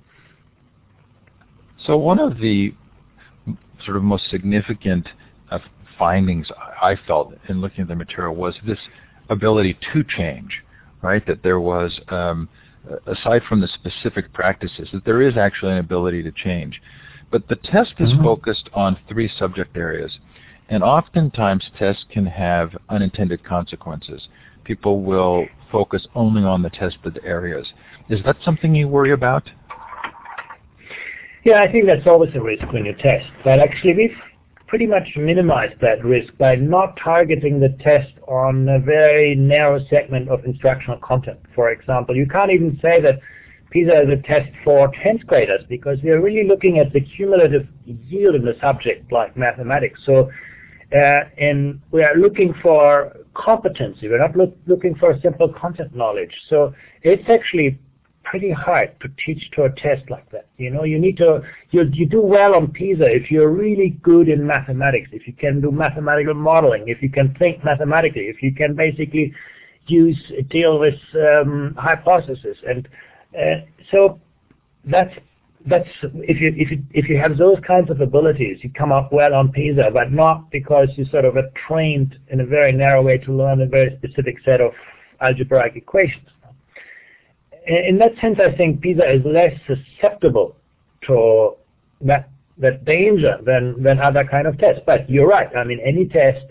So 1.85 1.97
one 1.97 2.19
of 2.19 2.37
the 2.37 2.73
sort 3.85 3.97
of 3.97 4.03
most 4.03 4.29
significant 4.29 5.07
uh, 5.49 5.59
findings 6.01 6.47
I 6.81 6.95
felt 7.05 7.31
in 7.47 7.61
looking 7.61 7.83
at 7.83 7.87
the 7.87 7.95
material 7.95 8.33
was 8.33 8.55
this 8.65 8.79
ability 9.29 9.77
to 9.93 10.03
change, 10.03 10.63
right? 11.03 11.23
That 11.27 11.43
there 11.43 11.59
was, 11.59 11.99
um, 12.07 12.49
aside 13.05 13.43
from 13.47 13.61
the 13.61 13.67
specific 13.67 14.33
practices, 14.33 14.89
that 14.93 15.05
there 15.05 15.21
is 15.21 15.37
actually 15.37 15.73
an 15.73 15.77
ability 15.77 16.23
to 16.23 16.31
change. 16.31 16.81
But 17.29 17.47
the 17.49 17.55
test 17.55 17.93
is 17.99 18.09
mm-hmm. 18.13 18.23
focused 18.23 18.67
on 18.73 18.97
three 19.07 19.29
subject 19.37 19.77
areas, 19.77 20.17
and 20.69 20.81
oftentimes 20.81 21.69
tests 21.77 22.05
can 22.11 22.25
have 22.25 22.75
unintended 22.89 23.43
consequences. 23.43 24.27
People 24.63 25.03
will 25.03 25.45
focus 25.71 26.07
only 26.15 26.41
on 26.41 26.63
the 26.63 26.71
tested 26.71 27.19
areas. 27.23 27.67
Is 28.09 28.23
that 28.25 28.37
something 28.43 28.73
you 28.73 28.87
worry 28.87 29.11
about? 29.11 29.51
Yeah, 31.45 31.61
I 31.61 31.71
think 31.71 31.85
that's 31.85 32.07
always 32.07 32.33
a 32.33 32.41
risk 32.41 32.63
when 32.73 32.85
you 32.85 32.93
test. 32.93 33.27
But 33.43 33.59
actually, 33.59 33.93
we've 33.93 34.17
pretty 34.71 34.87
much 34.87 35.17
minimize 35.17 35.73
that 35.81 36.01
risk 36.01 36.31
by 36.37 36.55
not 36.55 36.97
targeting 37.03 37.59
the 37.59 37.75
test 37.83 38.13
on 38.29 38.69
a 38.69 38.79
very 38.79 39.35
narrow 39.35 39.85
segment 39.89 40.29
of 40.29 40.45
instructional 40.45 40.97
content. 40.99 41.37
For 41.53 41.71
example, 41.71 42.15
you 42.15 42.25
can't 42.25 42.49
even 42.51 42.79
say 42.81 43.01
that 43.01 43.19
PISA 43.71 44.03
is 44.03 44.09
a 44.17 44.21
test 44.25 44.49
for 44.63 44.89
10th 44.93 45.27
graders 45.27 45.65
because 45.67 45.97
we 46.01 46.09
are 46.11 46.21
really 46.21 46.47
looking 46.47 46.79
at 46.79 46.93
the 46.93 47.01
cumulative 47.01 47.67
yield 47.85 48.33
in 48.33 48.45
the 48.45 48.55
subject 48.61 49.11
like 49.11 49.35
mathematics. 49.35 49.99
So 50.05 50.31
uh, 50.93 51.23
and 51.37 51.81
we 51.91 52.01
are 52.03 52.15
looking 52.15 52.53
for 52.63 53.11
competency. 53.33 54.07
We're 54.07 54.19
not 54.19 54.37
look, 54.37 54.55
looking 54.67 54.95
for 54.95 55.19
simple 55.21 55.49
content 55.51 55.93
knowledge. 55.93 56.33
So 56.47 56.73
it's 57.03 57.29
actually 57.29 57.77
pretty 58.23 58.51
hard 58.51 58.95
to 59.01 59.07
teach 59.25 59.49
to 59.51 59.63
a 59.63 59.69
test 59.69 60.09
like 60.09 60.29
that. 60.31 60.47
You 60.57 60.69
know, 60.69 60.83
you 60.83 60.99
need 60.99 61.17
to, 61.17 61.41
you, 61.71 61.89
you 61.93 62.07
do 62.07 62.21
well 62.21 62.55
on 62.55 62.71
PISA 62.71 63.05
if 63.05 63.31
you're 63.31 63.49
really 63.49 63.97
good 64.01 64.29
in 64.29 64.45
mathematics, 64.45 65.09
if 65.11 65.27
you 65.27 65.33
can 65.33 65.61
do 65.61 65.71
mathematical 65.71 66.33
modeling, 66.33 66.87
if 66.87 67.01
you 67.01 67.09
can 67.09 67.33
think 67.35 67.63
mathematically, 67.63 68.23
if 68.23 68.41
you 68.41 68.53
can 68.53 68.75
basically 68.75 69.33
use, 69.87 70.17
deal 70.49 70.79
with 70.79 70.99
um, 71.15 71.75
hypotheses. 71.77 72.57
And 72.67 72.87
uh, 73.37 73.65
so 73.91 74.19
that's, 74.85 75.13
that's, 75.65 75.89
if 76.03 76.39
you, 76.39 76.53
if 76.55 76.71
you, 76.71 76.83
if 76.91 77.09
you 77.09 77.17
have 77.17 77.37
those 77.37 77.57
kinds 77.65 77.89
of 77.89 78.01
abilities, 78.01 78.59
you 78.61 78.71
come 78.71 78.91
up 78.91 79.11
well 79.11 79.33
on 79.33 79.51
PISA, 79.51 79.91
but 79.93 80.11
not 80.11 80.49
because 80.51 80.89
you 80.95 81.05
sort 81.05 81.25
of 81.25 81.37
are 81.37 81.49
trained 81.67 82.17
in 82.29 82.41
a 82.41 82.45
very 82.45 82.71
narrow 82.71 83.01
way 83.01 83.17
to 83.19 83.33
learn 83.33 83.61
a 83.61 83.67
very 83.67 83.95
specific 83.97 84.37
set 84.45 84.61
of 84.61 84.71
algebraic 85.21 85.75
equations 85.75 86.27
in 87.67 87.97
that 87.99 88.13
sense, 88.19 88.39
I 88.39 88.55
think 88.55 88.81
PISA 88.81 89.15
is 89.15 89.25
less 89.25 89.53
susceptible 89.67 90.55
to 91.07 91.55
that 92.01 92.29
that 92.57 92.85
danger 92.85 93.37
than 93.45 93.81
than 93.81 93.99
other 93.99 94.23
kind 94.23 94.47
of 94.47 94.57
tests. 94.57 94.81
But 94.85 95.09
you're 95.09 95.27
right. 95.27 95.55
I 95.55 95.63
mean, 95.63 95.79
any 95.83 96.07
test 96.07 96.45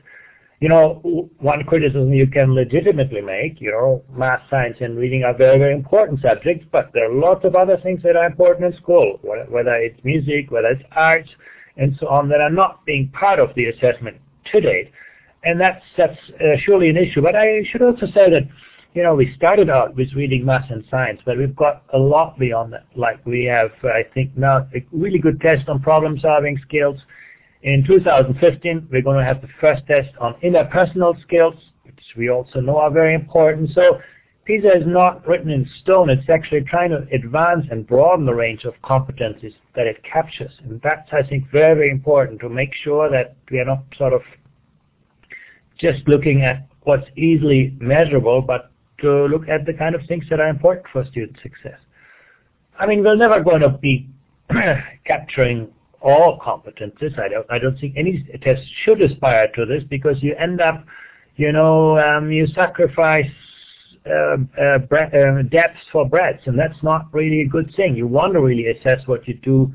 you 0.60 0.68
know, 0.68 1.30
one 1.38 1.64
criticism 1.64 2.12
you 2.12 2.26
can 2.26 2.54
legitimately 2.54 3.22
make, 3.22 3.60
you 3.62 3.70
know, 3.70 4.04
math, 4.14 4.42
science, 4.50 4.76
and 4.80 4.98
reading 4.98 5.24
are 5.24 5.34
very, 5.34 5.58
very 5.58 5.74
important 5.74 6.20
subjects, 6.20 6.66
but 6.70 6.90
there 6.92 7.10
are 7.10 7.14
lots 7.14 7.46
of 7.46 7.56
other 7.56 7.78
things 7.78 8.02
that 8.02 8.14
are 8.14 8.26
important 8.26 8.74
in 8.74 8.80
school, 8.80 9.18
whether 9.22 9.74
it's 9.76 9.98
music, 10.04 10.50
whether 10.50 10.68
it's 10.68 10.82
arts, 10.92 11.30
and 11.78 11.96
so 11.98 12.08
on, 12.08 12.28
that 12.28 12.42
are 12.42 12.50
not 12.50 12.84
being 12.84 13.08
part 13.08 13.40
of 13.40 13.54
the 13.54 13.66
assessment 13.70 14.18
to 14.52 14.60
date. 14.60 14.92
And 15.44 15.58
that's, 15.58 15.82
that's 15.96 16.18
uh, 16.38 16.58
surely 16.62 16.90
an 16.90 16.98
issue. 16.98 17.22
But 17.22 17.36
I 17.36 17.62
should 17.64 17.80
also 17.80 18.04
say 18.06 18.28
that, 18.28 18.46
you 18.94 19.02
know, 19.02 19.14
we 19.14 19.32
started 19.36 19.70
out 19.70 19.94
with 19.94 20.12
reading 20.14 20.44
math 20.44 20.70
and 20.70 20.84
science, 20.90 21.20
but 21.24 21.38
we've 21.38 21.54
got 21.54 21.84
a 21.92 21.98
lot 21.98 22.38
beyond 22.38 22.72
that. 22.72 22.86
Like 22.96 23.24
we 23.24 23.44
have, 23.44 23.70
uh, 23.84 23.88
I 23.88 24.02
think 24.14 24.36
now, 24.36 24.66
a 24.74 24.84
really 24.92 25.18
good 25.18 25.40
test 25.40 25.68
on 25.68 25.80
problem-solving 25.80 26.58
skills, 26.66 27.00
in 27.62 27.84
2015, 27.86 28.88
we're 28.90 29.02
going 29.02 29.18
to 29.18 29.24
have 29.24 29.42
the 29.42 29.48
first 29.60 29.86
test 29.86 30.08
on 30.18 30.34
interpersonal 30.42 31.20
skills, 31.20 31.54
which 31.84 32.00
we 32.16 32.30
also 32.30 32.60
know 32.60 32.78
are 32.78 32.90
very 32.90 33.14
important. 33.14 33.70
So 33.74 34.00
PISA 34.46 34.78
is 34.78 34.86
not 34.86 35.26
written 35.28 35.50
in 35.50 35.68
stone. 35.82 36.08
It's 36.08 36.28
actually 36.30 36.62
trying 36.62 36.90
to 36.90 37.06
advance 37.12 37.66
and 37.70 37.86
broaden 37.86 38.24
the 38.24 38.34
range 38.34 38.64
of 38.64 38.72
competencies 38.82 39.54
that 39.76 39.86
it 39.86 40.02
captures. 40.02 40.52
And 40.64 40.80
that's, 40.82 41.08
I 41.12 41.22
think, 41.22 41.50
very, 41.50 41.74
very 41.74 41.90
important 41.90 42.40
to 42.40 42.48
make 42.48 42.74
sure 42.82 43.10
that 43.10 43.36
we 43.50 43.60
are 43.60 43.66
not 43.66 43.84
sort 43.96 44.14
of 44.14 44.22
just 45.78 46.08
looking 46.08 46.42
at 46.42 46.66
what's 46.84 47.06
easily 47.16 47.76
measurable, 47.78 48.40
but 48.40 48.69
to 49.00 49.26
look 49.26 49.48
at 49.48 49.66
the 49.66 49.72
kind 49.72 49.94
of 49.94 50.02
things 50.06 50.24
that 50.30 50.40
are 50.40 50.48
important 50.48 50.86
for 50.92 51.04
student 51.06 51.36
success. 51.42 51.78
I 52.78 52.86
mean, 52.86 53.02
we're 53.02 53.16
never 53.16 53.42
going 53.42 53.60
to 53.60 53.68
be 53.68 54.08
capturing 55.06 55.68
all 56.00 56.38
competences. 56.38 57.18
I 57.18 57.28
don't, 57.28 57.46
I 57.50 57.58
don't 57.58 57.78
think 57.78 57.94
any 57.96 58.24
test 58.42 58.62
should 58.84 59.02
aspire 59.02 59.48
to 59.54 59.66
this 59.66 59.82
because 59.88 60.22
you 60.22 60.34
end 60.36 60.60
up, 60.60 60.84
you 61.36 61.52
know, 61.52 61.98
um, 61.98 62.30
you 62.32 62.46
sacrifice 62.48 63.30
uh, 64.06 64.36
uh, 64.58 64.78
uh, 64.94 65.42
depth 65.42 65.76
for 65.92 66.08
breadth, 66.08 66.46
and 66.46 66.58
that's 66.58 66.82
not 66.82 67.12
really 67.12 67.42
a 67.42 67.48
good 67.48 67.72
thing. 67.76 67.94
You 67.94 68.06
want 68.06 68.32
to 68.32 68.40
really 68.40 68.68
assess 68.68 69.06
what 69.06 69.28
you 69.28 69.34
do 69.34 69.72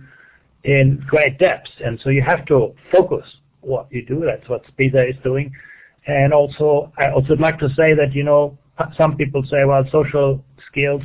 in 0.63 1.03
great 1.07 1.37
depth, 1.37 1.69
and 1.83 1.99
so 2.03 2.09
you 2.09 2.23
have 2.23 2.45
to 2.47 2.73
focus 2.91 3.25
what 3.61 3.87
you 3.91 4.03
do. 4.03 4.23
That's 4.25 4.49
what 4.49 4.63
PISA 4.77 5.09
is 5.09 5.15
doing. 5.23 5.51
And 6.07 6.33
also, 6.33 6.91
I 6.97 7.11
also 7.11 7.29
would 7.29 7.39
like 7.39 7.59
to 7.59 7.69
say 7.69 7.93
that, 7.93 8.13
you 8.13 8.23
know, 8.23 8.57
some 8.97 9.15
people 9.15 9.43
say, 9.43 9.63
well, 9.65 9.83
social 9.91 10.43
skills 10.67 11.01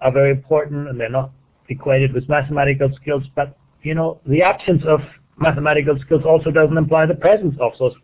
are 0.00 0.12
very 0.12 0.30
important 0.30 0.88
and 0.88 1.00
they're 1.00 1.10
not 1.10 1.30
equated 1.68 2.12
with 2.12 2.28
mathematical 2.28 2.90
skills, 3.00 3.24
but 3.34 3.56
you 3.82 3.94
know, 3.94 4.20
the 4.26 4.42
absence 4.42 4.82
of 4.86 5.00
mathematical 5.36 5.98
skills 6.00 6.22
also 6.24 6.50
doesn't 6.50 6.76
imply 6.76 7.06
the 7.06 7.14
presence 7.14 7.54
of 7.60 7.72
those 7.78 7.94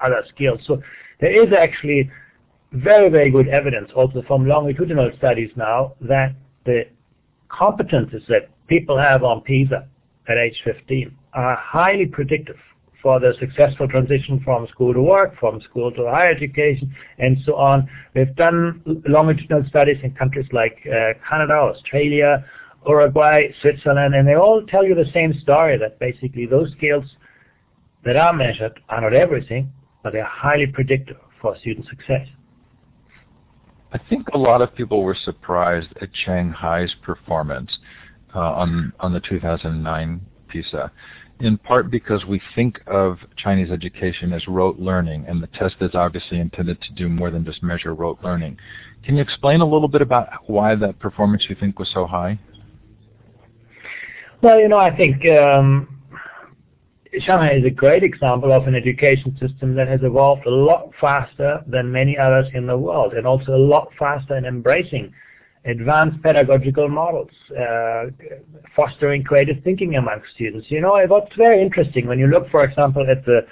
other 0.00 0.24
skills. 0.28 0.60
So 0.66 0.82
there 1.20 1.30
is 1.30 1.52
actually 1.52 2.10
very, 2.72 3.10
very 3.10 3.30
good 3.30 3.48
evidence 3.48 3.90
also 3.94 4.22
from 4.26 4.46
longitudinal 4.46 5.10
studies 5.18 5.50
now 5.56 5.94
that 6.02 6.34
the 6.64 6.84
competences 7.50 8.26
that 8.28 8.48
people 8.68 8.98
have 8.98 9.24
on 9.24 9.40
PISA 9.42 9.86
at 10.28 10.36
age 10.38 10.60
15 10.64 11.16
are 11.34 11.56
highly 11.56 12.06
predictive 12.06 12.56
for 13.02 13.18
the 13.20 13.32
successful 13.38 13.88
transition 13.88 14.40
from 14.44 14.66
school 14.68 14.92
to 14.92 15.00
work, 15.00 15.38
from 15.38 15.60
school 15.62 15.90
to 15.92 16.06
higher 16.06 16.30
education, 16.30 16.94
and 17.18 17.38
so 17.44 17.54
on. 17.54 17.88
We've 18.14 18.34
done 18.36 18.82
longitudinal 19.08 19.64
studies 19.68 19.98
in 20.02 20.12
countries 20.12 20.46
like 20.52 20.78
uh, 20.86 21.14
Canada, 21.28 21.54
Australia, 21.54 22.44
Uruguay, 22.86 23.48
Switzerland, 23.60 24.14
and 24.14 24.26
they 24.26 24.34
all 24.34 24.64
tell 24.66 24.84
you 24.84 24.94
the 24.94 25.10
same 25.12 25.38
story 25.40 25.78
that 25.78 25.98
basically 25.98 26.46
those 26.46 26.72
skills 26.72 27.04
that 28.04 28.16
are 28.16 28.32
measured 28.32 28.80
are 28.88 29.00
not 29.00 29.14
everything, 29.14 29.72
but 30.02 30.12
they're 30.12 30.24
highly 30.24 30.66
predictive 30.66 31.16
for 31.40 31.56
student 31.58 31.86
success. 31.88 32.26
I 33.92 33.98
think 34.08 34.28
a 34.28 34.38
lot 34.38 34.62
of 34.62 34.74
people 34.74 35.02
were 35.02 35.16
surprised 35.24 35.88
at 36.00 36.10
Shanghai's 36.24 36.94
performance 37.02 37.78
uh, 38.34 38.38
on 38.38 38.92
on 39.00 39.12
the 39.12 39.20
2009 39.20 40.20
PISA, 40.48 40.92
in 41.40 41.56
part 41.58 41.90
because 41.90 42.24
we 42.24 42.40
think 42.54 42.80
of 42.86 43.18
Chinese 43.36 43.70
education 43.70 44.32
as 44.32 44.46
rote 44.46 44.78
learning, 44.78 45.24
and 45.26 45.42
the 45.42 45.46
test 45.48 45.76
is 45.80 45.94
obviously 45.94 46.38
intended 46.38 46.80
to 46.82 46.92
do 46.92 47.08
more 47.08 47.30
than 47.30 47.44
just 47.44 47.62
measure 47.62 47.94
rote 47.94 48.18
learning. 48.22 48.58
Can 49.04 49.16
you 49.16 49.22
explain 49.22 49.60
a 49.60 49.64
little 49.64 49.88
bit 49.88 50.02
about 50.02 50.28
why 50.46 50.74
that 50.74 50.98
performance 50.98 51.46
you 51.48 51.56
think 51.58 51.78
was 51.78 51.90
so 51.92 52.06
high? 52.06 52.38
Well, 54.42 54.58
you 54.58 54.68
know, 54.68 54.78
I 54.78 54.94
think 54.94 55.26
um, 55.26 56.00
Shanghai 57.18 57.54
is 57.54 57.64
a 57.64 57.70
great 57.70 58.02
example 58.02 58.52
of 58.52 58.66
an 58.66 58.74
education 58.74 59.36
system 59.40 59.74
that 59.74 59.88
has 59.88 60.00
evolved 60.02 60.46
a 60.46 60.50
lot 60.50 60.90
faster 61.00 61.62
than 61.66 61.90
many 61.90 62.16
others 62.16 62.46
in 62.54 62.66
the 62.66 62.76
world, 62.76 63.14
and 63.14 63.26
also 63.26 63.54
a 63.54 63.58
lot 63.58 63.88
faster 63.98 64.36
in 64.36 64.44
embracing 64.44 65.12
advanced 65.64 66.22
pedagogical 66.22 66.88
models, 66.88 67.30
uh, 67.58 68.06
fostering 68.74 69.22
creative 69.22 69.62
thinking 69.62 69.96
among 69.96 70.20
students. 70.34 70.70
You 70.70 70.80
know, 70.80 70.98
what's 71.06 71.34
very 71.36 71.60
interesting 71.62 72.06
when 72.06 72.18
you 72.18 72.26
look, 72.26 72.50
for 72.50 72.64
example, 72.64 73.06
at 73.10 73.24
the 73.26 73.46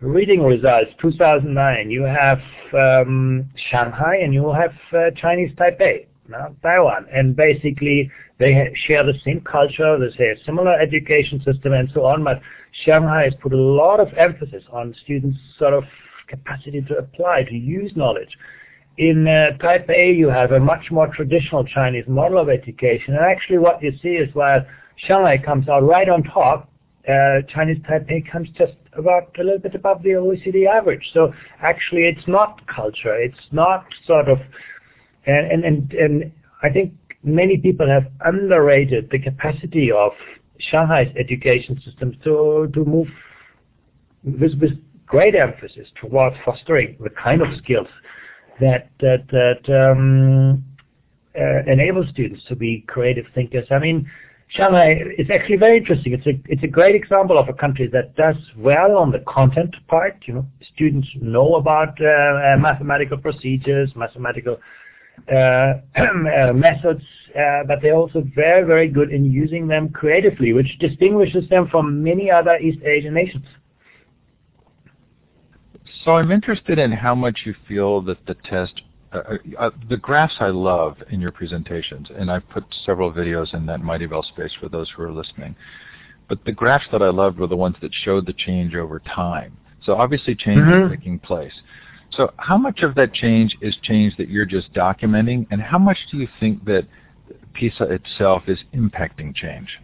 reading 0.00 0.42
results 0.42 0.90
2009, 1.00 1.90
you 1.90 2.02
have 2.02 2.40
um, 2.74 3.48
Shanghai 3.70 4.16
and 4.22 4.34
you 4.34 4.52
have 4.52 4.72
uh, 4.92 5.10
Chinese 5.16 5.52
Taipei, 5.56 6.06
now 6.28 6.54
Taiwan, 6.62 7.06
and 7.12 7.36
basically 7.36 8.10
they 8.38 8.74
share 8.86 9.04
the 9.04 9.18
same 9.24 9.40
culture, 9.40 9.98
they 9.98 10.14
share 10.16 10.32
a 10.32 10.44
similar 10.44 10.78
education 10.78 11.42
system 11.44 11.72
and 11.72 11.90
so 11.94 12.04
on, 12.04 12.24
but 12.24 12.40
Shanghai 12.84 13.24
has 13.24 13.34
put 13.40 13.52
a 13.52 13.56
lot 13.56 14.00
of 14.00 14.08
emphasis 14.18 14.64
on 14.70 14.94
students' 15.02 15.38
sort 15.58 15.72
of 15.72 15.84
capacity 16.28 16.82
to 16.82 16.98
apply, 16.98 17.44
to 17.44 17.54
use 17.54 17.92
knowledge. 17.96 18.36
In 18.98 19.28
uh, 19.28 19.56
Taipei, 19.60 20.16
you 20.16 20.28
have 20.28 20.52
a 20.52 20.60
much 20.60 20.90
more 20.90 21.08
traditional 21.08 21.64
Chinese 21.64 22.06
model 22.08 22.38
of 22.38 22.48
education, 22.48 23.14
and 23.14 23.24
actually 23.24 23.58
what 23.58 23.82
you 23.82 23.92
see 24.02 24.16
is 24.16 24.34
while 24.34 24.64
Shanghai 24.96 25.36
comes 25.36 25.68
out 25.68 25.82
right 25.82 26.08
on 26.08 26.22
top, 26.22 26.70
uh, 27.06 27.42
Chinese 27.48 27.76
Taipei 27.88 28.30
comes 28.30 28.48
just 28.56 28.72
about 28.94 29.36
a 29.38 29.42
little 29.42 29.58
bit 29.58 29.74
above 29.74 30.02
the 30.02 30.10
OECD 30.10 30.66
average. 30.66 31.10
So 31.12 31.32
actually, 31.60 32.08
it's 32.08 32.26
not 32.26 32.66
culture. 32.66 33.14
It's 33.14 33.46
not 33.52 33.84
sort 34.06 34.28
of, 34.28 34.38
and 35.26 35.62
and 35.64 35.92
and, 35.92 36.32
I 36.62 36.70
think 36.70 36.94
many 37.22 37.58
people 37.58 37.86
have 37.86 38.06
underrated 38.24 39.10
the 39.10 39.18
capacity 39.18 39.92
of 39.92 40.12
Shanghai's 40.58 41.14
education 41.18 41.78
system 41.84 42.16
to, 42.24 42.70
to 42.72 42.84
move 42.84 43.08
with, 44.24 44.54
with 44.58 44.72
great 45.06 45.34
emphasis 45.34 45.88
towards 46.00 46.36
fostering 46.46 46.96
the 46.98 47.10
kind 47.10 47.42
of 47.42 47.48
skills 47.58 47.88
that, 48.60 48.90
that, 49.00 49.26
that 49.30 49.92
um, 49.92 50.64
uh, 51.38 51.70
enable 51.70 52.06
students 52.10 52.42
to 52.48 52.56
be 52.56 52.84
creative 52.86 53.26
thinkers. 53.34 53.66
I 53.70 53.78
mean, 53.78 54.10
Shanghai 54.48 55.02
is 55.18 55.28
actually 55.30 55.56
very 55.56 55.78
interesting. 55.78 56.12
It's 56.12 56.26
a 56.26 56.40
it's 56.46 56.62
a 56.62 56.68
great 56.68 56.94
example 56.94 57.36
of 57.36 57.48
a 57.48 57.52
country 57.52 57.88
that 57.88 58.14
does 58.14 58.36
well 58.56 58.96
on 58.96 59.10
the 59.10 59.18
content 59.26 59.74
part. 59.88 60.16
You 60.26 60.34
know, 60.34 60.46
students 60.74 61.08
know 61.20 61.56
about 61.56 62.00
uh, 62.00 62.06
uh, 62.06 62.56
mathematical 62.58 63.18
procedures, 63.18 63.90
mathematical 63.96 64.58
uh, 65.28 65.34
uh, 65.96 66.52
methods, 66.54 67.02
uh, 67.36 67.64
but 67.66 67.82
they're 67.82 67.96
also 67.96 68.24
very, 68.34 68.64
very 68.64 68.88
good 68.88 69.10
in 69.10 69.24
using 69.24 69.66
them 69.66 69.88
creatively, 69.88 70.52
which 70.52 70.78
distinguishes 70.78 71.48
them 71.48 71.66
from 71.68 72.02
many 72.02 72.30
other 72.30 72.56
East 72.58 72.82
Asian 72.84 73.14
nations. 73.14 73.46
So 76.04 76.12
I'm 76.12 76.30
interested 76.30 76.78
in 76.78 76.92
how 76.92 77.14
much 77.14 77.40
you 77.44 77.54
feel 77.66 78.00
that 78.02 78.24
the 78.26 78.34
test, 78.34 78.82
uh, 79.12 79.38
uh, 79.58 79.70
the 79.88 79.96
graphs 79.96 80.36
I 80.40 80.48
love 80.48 80.96
in 81.10 81.20
your 81.20 81.32
presentations, 81.32 82.08
and 82.16 82.30
I've 82.30 82.48
put 82.48 82.64
several 82.84 83.12
videos 83.12 83.54
in 83.54 83.66
that 83.66 83.80
Mightybell 83.80 84.24
space 84.24 84.52
for 84.60 84.68
those 84.68 84.90
who 84.90 85.02
are 85.02 85.12
listening, 85.12 85.56
but 86.28 86.44
the 86.44 86.52
graphs 86.52 86.86
that 86.92 87.02
I 87.02 87.08
loved 87.08 87.38
were 87.38 87.46
the 87.46 87.56
ones 87.56 87.76
that 87.82 87.92
showed 87.92 88.26
the 88.26 88.32
change 88.32 88.74
over 88.74 89.00
time. 89.00 89.56
So 89.84 89.94
obviously 89.94 90.34
change 90.34 90.60
mm-hmm. 90.60 90.92
is 90.92 90.98
taking 90.98 91.18
place. 91.18 91.52
So 92.12 92.32
how 92.36 92.56
much 92.56 92.82
of 92.82 92.94
that 92.94 93.12
change 93.12 93.56
is 93.60 93.76
change 93.82 94.16
that 94.16 94.28
you're 94.28 94.46
just 94.46 94.72
documenting, 94.72 95.46
and 95.50 95.60
how 95.60 95.78
much 95.78 95.98
do 96.10 96.18
you 96.18 96.28
think 96.38 96.64
that 96.64 96.86
PISA 97.54 97.84
itself 97.84 98.44
is 98.46 98.58
impacting 98.74 99.34
change? 99.34 99.78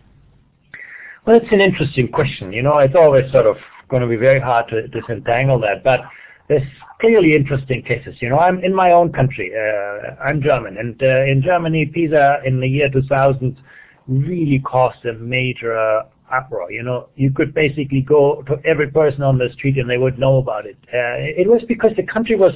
Well, 1.25 1.37
it's 1.37 1.53
an 1.53 1.61
interesting 1.61 2.09
question. 2.09 2.53
You 2.53 2.62
know, 2.62 2.79
it's 2.79 2.94
always 2.96 3.31
sort 3.31 3.46
of 3.46 3.57
going 3.93 4.03
to 4.03 4.09
be 4.09 4.17
very 4.17 4.41
hard 4.41 4.67
to 4.69 4.89
disentangle 4.89 5.61
that, 5.61 5.85
but 5.85 6.01
there's 6.49 6.67
clearly 6.99 7.37
interesting 7.37 7.83
cases. 7.83 8.17
You 8.21 8.31
know, 8.31 8.39
I'm 8.39 8.59
in 8.65 8.75
my 8.75 8.91
own 8.91 9.13
country. 9.13 9.53
Uh, 9.55 10.15
I'm 10.21 10.43
German, 10.43 10.79
and 10.79 11.01
uh, 11.03 11.31
in 11.33 11.43
Germany, 11.45 11.87
PISA 11.87 12.41
in 12.45 12.59
the 12.59 12.67
year 12.67 12.89
2000 12.91 13.57
really 14.09 14.59
caused 14.61 15.05
a 15.05 15.13
major 15.13 15.79
uh, 15.79 16.05
uproar. 16.33 16.73
You 16.73 16.83
know, 16.83 17.09
you 17.17 17.31
could 17.31 17.55
basically 17.55 18.01
go 18.01 18.43
to 18.49 18.57
every 18.65 18.91
person 18.91 19.23
on 19.23 19.37
the 19.39 19.51
street 19.53 19.77
and 19.77 19.89
they 19.89 19.99
would 19.99 20.19
know 20.19 20.39
about 20.39 20.65
it. 20.67 20.79
Uh, 20.89 21.21
it 21.43 21.49
was 21.49 21.63
because 21.69 21.93
the 21.97 22.03
country 22.03 22.35
was 22.35 22.55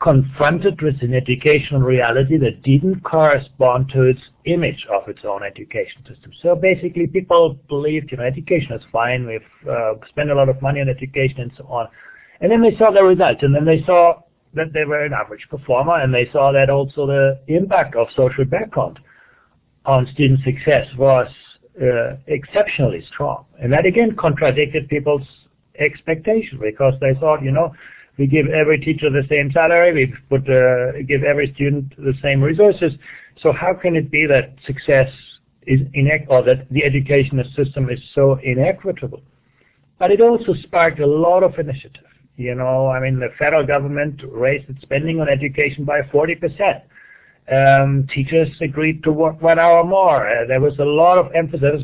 confronted 0.00 0.80
with 0.80 1.02
an 1.02 1.12
educational 1.12 1.80
reality 1.80 2.36
that 2.38 2.62
didn't 2.62 3.02
correspond 3.02 3.88
to 3.90 4.02
its 4.02 4.20
image 4.44 4.86
of 4.92 5.08
its 5.08 5.20
own 5.24 5.42
education 5.42 6.04
system. 6.06 6.32
So 6.40 6.54
basically, 6.54 7.06
people 7.06 7.58
believed, 7.68 8.12
you 8.12 8.18
know, 8.18 8.24
education 8.24 8.72
is 8.72 8.82
fine. 8.92 9.26
We've 9.26 9.68
uh, 9.68 9.94
spent 10.08 10.30
a 10.30 10.34
lot 10.34 10.48
of 10.48 10.62
money 10.62 10.80
on 10.80 10.88
education 10.88 11.40
and 11.40 11.52
so 11.56 11.64
on. 11.66 11.88
And 12.40 12.50
then 12.50 12.62
they 12.62 12.76
saw 12.76 12.92
the 12.92 13.02
results, 13.02 13.42
and 13.42 13.54
then 13.54 13.64
they 13.64 13.82
saw 13.84 14.20
that 14.54 14.72
they 14.72 14.84
were 14.84 15.04
an 15.04 15.12
average 15.12 15.46
performer, 15.50 16.00
and 16.00 16.14
they 16.14 16.30
saw 16.32 16.52
that 16.52 16.70
also 16.70 17.06
the 17.06 17.40
impact 17.48 17.96
of 17.96 18.06
social 18.16 18.44
background 18.44 19.00
on 19.84 20.06
student 20.12 20.40
success 20.44 20.86
was 20.96 21.28
uh, 21.82 22.16
exceptionally 22.28 23.04
strong. 23.12 23.44
And 23.60 23.72
that 23.72 23.86
again 23.86 24.14
contradicted 24.14 24.88
people's 24.88 25.26
expectation 25.78 26.58
because 26.60 26.94
they 27.00 27.14
thought, 27.14 27.42
you 27.42 27.50
know, 27.50 27.74
we 28.18 28.26
give 28.26 28.48
every 28.48 28.78
teacher 28.78 29.10
the 29.10 29.26
same 29.28 29.50
salary, 29.52 29.94
we 29.94 30.14
put, 30.28 30.48
uh, 30.50 31.00
give 31.06 31.22
every 31.22 31.52
student 31.54 31.96
the 31.96 32.14
same 32.20 32.42
resources. 32.42 32.92
So 33.40 33.52
how 33.52 33.74
can 33.74 33.94
it 33.94 34.10
be 34.10 34.26
that 34.26 34.54
success 34.66 35.08
is 35.66 35.80
inequ- 35.94 36.26
or 36.28 36.42
that 36.42 36.68
the 36.70 36.84
educational 36.84 37.44
system 37.54 37.88
is 37.88 38.00
so 38.14 38.38
inequitable? 38.42 39.22
But 39.98 40.10
it 40.10 40.20
also 40.20 40.54
sparked 40.54 40.98
a 40.98 41.06
lot 41.06 41.44
of 41.44 41.58
initiative. 41.58 42.04
You 42.36 42.54
know, 42.54 42.88
I 42.88 43.00
mean, 43.00 43.18
the 43.18 43.30
federal 43.38 43.66
government 43.66 44.20
raised 44.28 44.68
its 44.68 44.82
spending 44.82 45.20
on 45.20 45.28
education 45.28 45.84
by 45.84 46.02
40%. 46.02 46.82
Um, 47.50 48.06
teachers 48.12 48.48
agreed 48.60 49.02
to 49.04 49.12
work 49.12 49.40
one 49.40 49.58
hour 49.58 49.82
more. 49.84 50.28
Uh, 50.28 50.46
there 50.46 50.60
was 50.60 50.78
a 50.78 50.84
lot 50.84 51.18
of 51.18 51.32
emphasis 51.34 51.82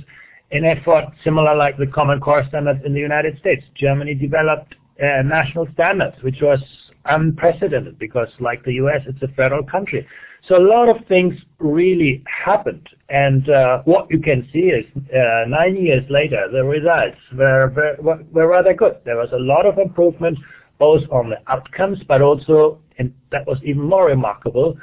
in 0.50 0.64
effort 0.64 1.06
similar 1.24 1.54
like 1.56 1.76
the 1.76 1.86
Common 1.86 2.20
Core 2.20 2.44
standards 2.48 2.80
in 2.84 2.92
the 2.92 3.00
United 3.00 3.38
States. 3.38 3.64
Germany 3.74 4.14
developed 4.14 4.74
uh, 5.02 5.22
national 5.22 5.66
standards, 5.72 6.16
which 6.22 6.40
was 6.40 6.60
unprecedented 7.06 7.98
because 7.98 8.28
like 8.40 8.64
the 8.64 8.74
US, 8.74 9.02
it's 9.06 9.22
a 9.22 9.28
federal 9.34 9.62
country. 9.62 10.06
So 10.48 10.56
a 10.56 10.64
lot 10.64 10.88
of 10.88 11.06
things 11.06 11.34
really 11.58 12.22
happened. 12.26 12.88
And 13.08 13.48
uh, 13.48 13.82
what 13.84 14.10
you 14.10 14.18
can 14.18 14.48
see 14.52 14.70
is 14.70 14.84
uh, 15.10 15.44
nine 15.48 15.76
years 15.76 16.04
later, 16.10 16.48
the 16.52 16.62
results 16.64 17.16
were, 17.34 17.96
were, 18.00 18.22
were 18.30 18.48
rather 18.48 18.74
good. 18.74 18.96
There 19.04 19.16
was 19.16 19.30
a 19.32 19.38
lot 19.38 19.64
of 19.66 19.78
improvement 19.78 20.38
both 20.78 21.02
on 21.10 21.30
the 21.30 21.38
outcomes, 21.50 21.98
but 22.06 22.20
also, 22.20 22.78
and 22.98 23.14
that 23.30 23.46
was 23.46 23.58
even 23.62 23.82
more 23.82 24.06
remarkable, 24.06 24.76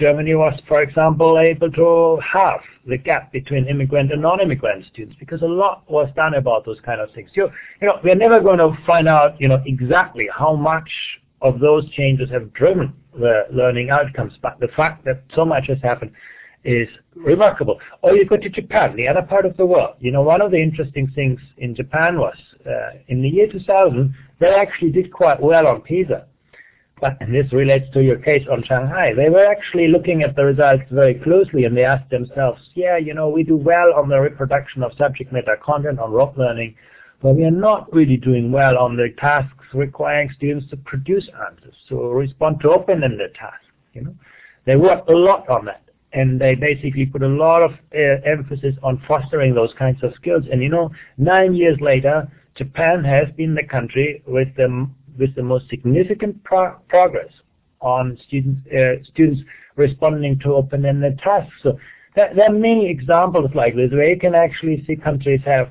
Germany 0.00 0.34
was, 0.34 0.58
for 0.66 0.82
example, 0.82 1.38
able 1.38 1.70
to 1.72 2.18
halve 2.22 2.62
the 2.86 2.96
gap 2.96 3.30
between 3.32 3.68
immigrant 3.68 4.10
and 4.10 4.22
non-immigrant 4.22 4.86
students 4.90 5.16
because 5.20 5.42
a 5.42 5.46
lot 5.46 5.84
was 5.90 6.08
done 6.16 6.34
about 6.34 6.64
those 6.64 6.80
kind 6.80 7.02
of 7.02 7.12
things. 7.12 7.28
You, 7.34 7.50
you 7.82 7.86
know, 7.86 8.00
we're 8.02 8.14
never 8.14 8.40
going 8.40 8.58
to 8.58 8.76
find 8.86 9.06
out, 9.06 9.38
you 9.38 9.46
know, 9.46 9.62
exactly 9.66 10.26
how 10.34 10.56
much 10.56 10.90
of 11.42 11.60
those 11.60 11.88
changes 11.90 12.30
have 12.30 12.50
driven 12.54 12.94
the 13.12 13.44
learning 13.52 13.90
outcomes, 13.90 14.32
but 14.40 14.58
the 14.58 14.68
fact 14.68 15.04
that 15.04 15.22
so 15.34 15.44
much 15.44 15.66
has 15.68 15.78
happened 15.82 16.12
is 16.64 16.88
remarkable. 17.14 17.78
Or 18.02 18.14
you 18.16 18.24
go 18.24 18.38
to 18.38 18.48
Japan, 18.48 18.96
the 18.96 19.06
other 19.06 19.22
part 19.22 19.44
of 19.44 19.56
the 19.58 19.66
world. 19.66 19.96
You 20.00 20.12
know, 20.12 20.22
one 20.22 20.40
of 20.40 20.50
the 20.50 20.62
interesting 20.62 21.10
things 21.14 21.40
in 21.58 21.74
Japan 21.74 22.18
was 22.18 22.36
uh, 22.66 22.98
in 23.08 23.20
the 23.20 23.28
year 23.28 23.50
2000, 23.50 24.14
they 24.38 24.54
actually 24.54 24.92
did 24.92 25.12
quite 25.12 25.40
well 25.40 25.66
on 25.66 25.82
PISA 25.82 26.26
but 27.00 27.16
and 27.20 27.34
this 27.34 27.52
relates 27.52 27.90
to 27.92 28.02
your 28.02 28.16
case 28.16 28.46
on 28.50 28.62
Shanghai, 28.62 29.12
they 29.14 29.28
were 29.28 29.46
actually 29.46 29.88
looking 29.88 30.22
at 30.22 30.36
the 30.36 30.44
results 30.44 30.84
very 30.90 31.14
closely 31.14 31.64
and 31.64 31.76
they 31.76 31.84
asked 31.84 32.10
themselves, 32.10 32.60
yeah, 32.74 32.96
you 32.96 33.14
know, 33.14 33.28
we 33.28 33.42
do 33.42 33.56
well 33.56 33.92
on 33.94 34.08
the 34.08 34.20
reproduction 34.20 34.82
of 34.82 34.92
subject 34.96 35.32
matter 35.32 35.58
content 35.62 35.98
on 35.98 36.12
rote 36.12 36.36
learning, 36.36 36.74
but 37.22 37.34
we 37.34 37.44
are 37.44 37.50
not 37.50 37.92
really 37.92 38.16
doing 38.16 38.52
well 38.52 38.78
on 38.78 38.96
the 38.96 39.08
tasks 39.18 39.54
requiring 39.74 40.30
students 40.36 40.68
to 40.70 40.76
produce 40.76 41.28
answers, 41.48 41.74
to 41.88 41.96
respond 41.96 42.60
to 42.60 42.70
open-ended 42.70 43.34
tasks. 43.34 43.64
You 43.92 44.02
know, 44.02 44.14
they 44.64 44.76
worked 44.76 45.10
a 45.10 45.16
lot 45.16 45.48
on 45.48 45.64
that, 45.66 45.82
and 46.12 46.40
they 46.40 46.54
basically 46.54 47.06
put 47.06 47.22
a 47.22 47.28
lot 47.28 47.62
of 47.62 47.72
uh, 47.94 48.20
emphasis 48.24 48.74
on 48.82 49.02
fostering 49.06 49.54
those 49.54 49.72
kinds 49.78 50.02
of 50.02 50.14
skills. 50.14 50.44
And 50.50 50.62
you 50.62 50.68
know, 50.68 50.90
nine 51.18 51.54
years 51.54 51.78
later, 51.80 52.30
Japan 52.56 53.04
has 53.04 53.28
been 53.36 53.54
the 53.54 53.64
country 53.64 54.22
with 54.26 54.48
the 54.56 54.88
with 55.20 55.34
the 55.36 55.42
most 55.42 55.68
significant 55.68 56.42
pro 56.42 56.72
progress 56.88 57.32
on 57.80 58.18
students 58.26 58.60
uh, 58.72 59.02
students 59.12 59.42
responding 59.76 60.38
to 60.40 60.54
open-ended 60.54 61.18
tasks. 61.18 61.54
So 61.62 61.78
there, 62.16 62.32
there, 62.34 62.50
are 62.50 62.52
many 62.52 62.90
examples 62.90 63.50
like 63.54 63.76
this 63.76 63.92
where 63.92 64.10
you 64.10 64.18
can 64.18 64.34
actually 64.34 64.84
see 64.86 64.96
countries 64.96 65.40
have 65.44 65.70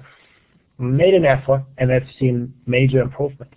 made 0.78 1.14
an 1.14 1.26
effort 1.26 1.64
and 1.78 1.92
have 1.92 2.04
seen 2.18 2.54
major 2.66 3.02
improvements. 3.02 3.54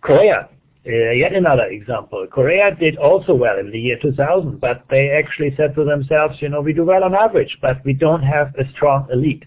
Korea, 0.00 0.48
uh, 0.86 0.90
yet 0.90 1.32
another 1.34 1.66
example. 1.66 2.26
Korea 2.30 2.74
did 2.74 2.96
also 2.96 3.34
well 3.34 3.58
in 3.58 3.70
the 3.70 3.78
year 3.78 3.98
2000, 4.00 4.60
but 4.60 4.84
they 4.90 5.10
actually 5.10 5.54
said 5.56 5.74
to 5.76 5.84
themselves, 5.84 6.40
you 6.40 6.48
know, 6.48 6.60
we 6.60 6.72
do 6.72 6.84
well 6.84 7.04
on 7.04 7.14
average, 7.14 7.58
but 7.60 7.84
we 7.84 7.92
don't 7.92 8.22
have 8.22 8.52
a 8.58 8.68
strong 8.72 9.06
elite. 9.12 9.44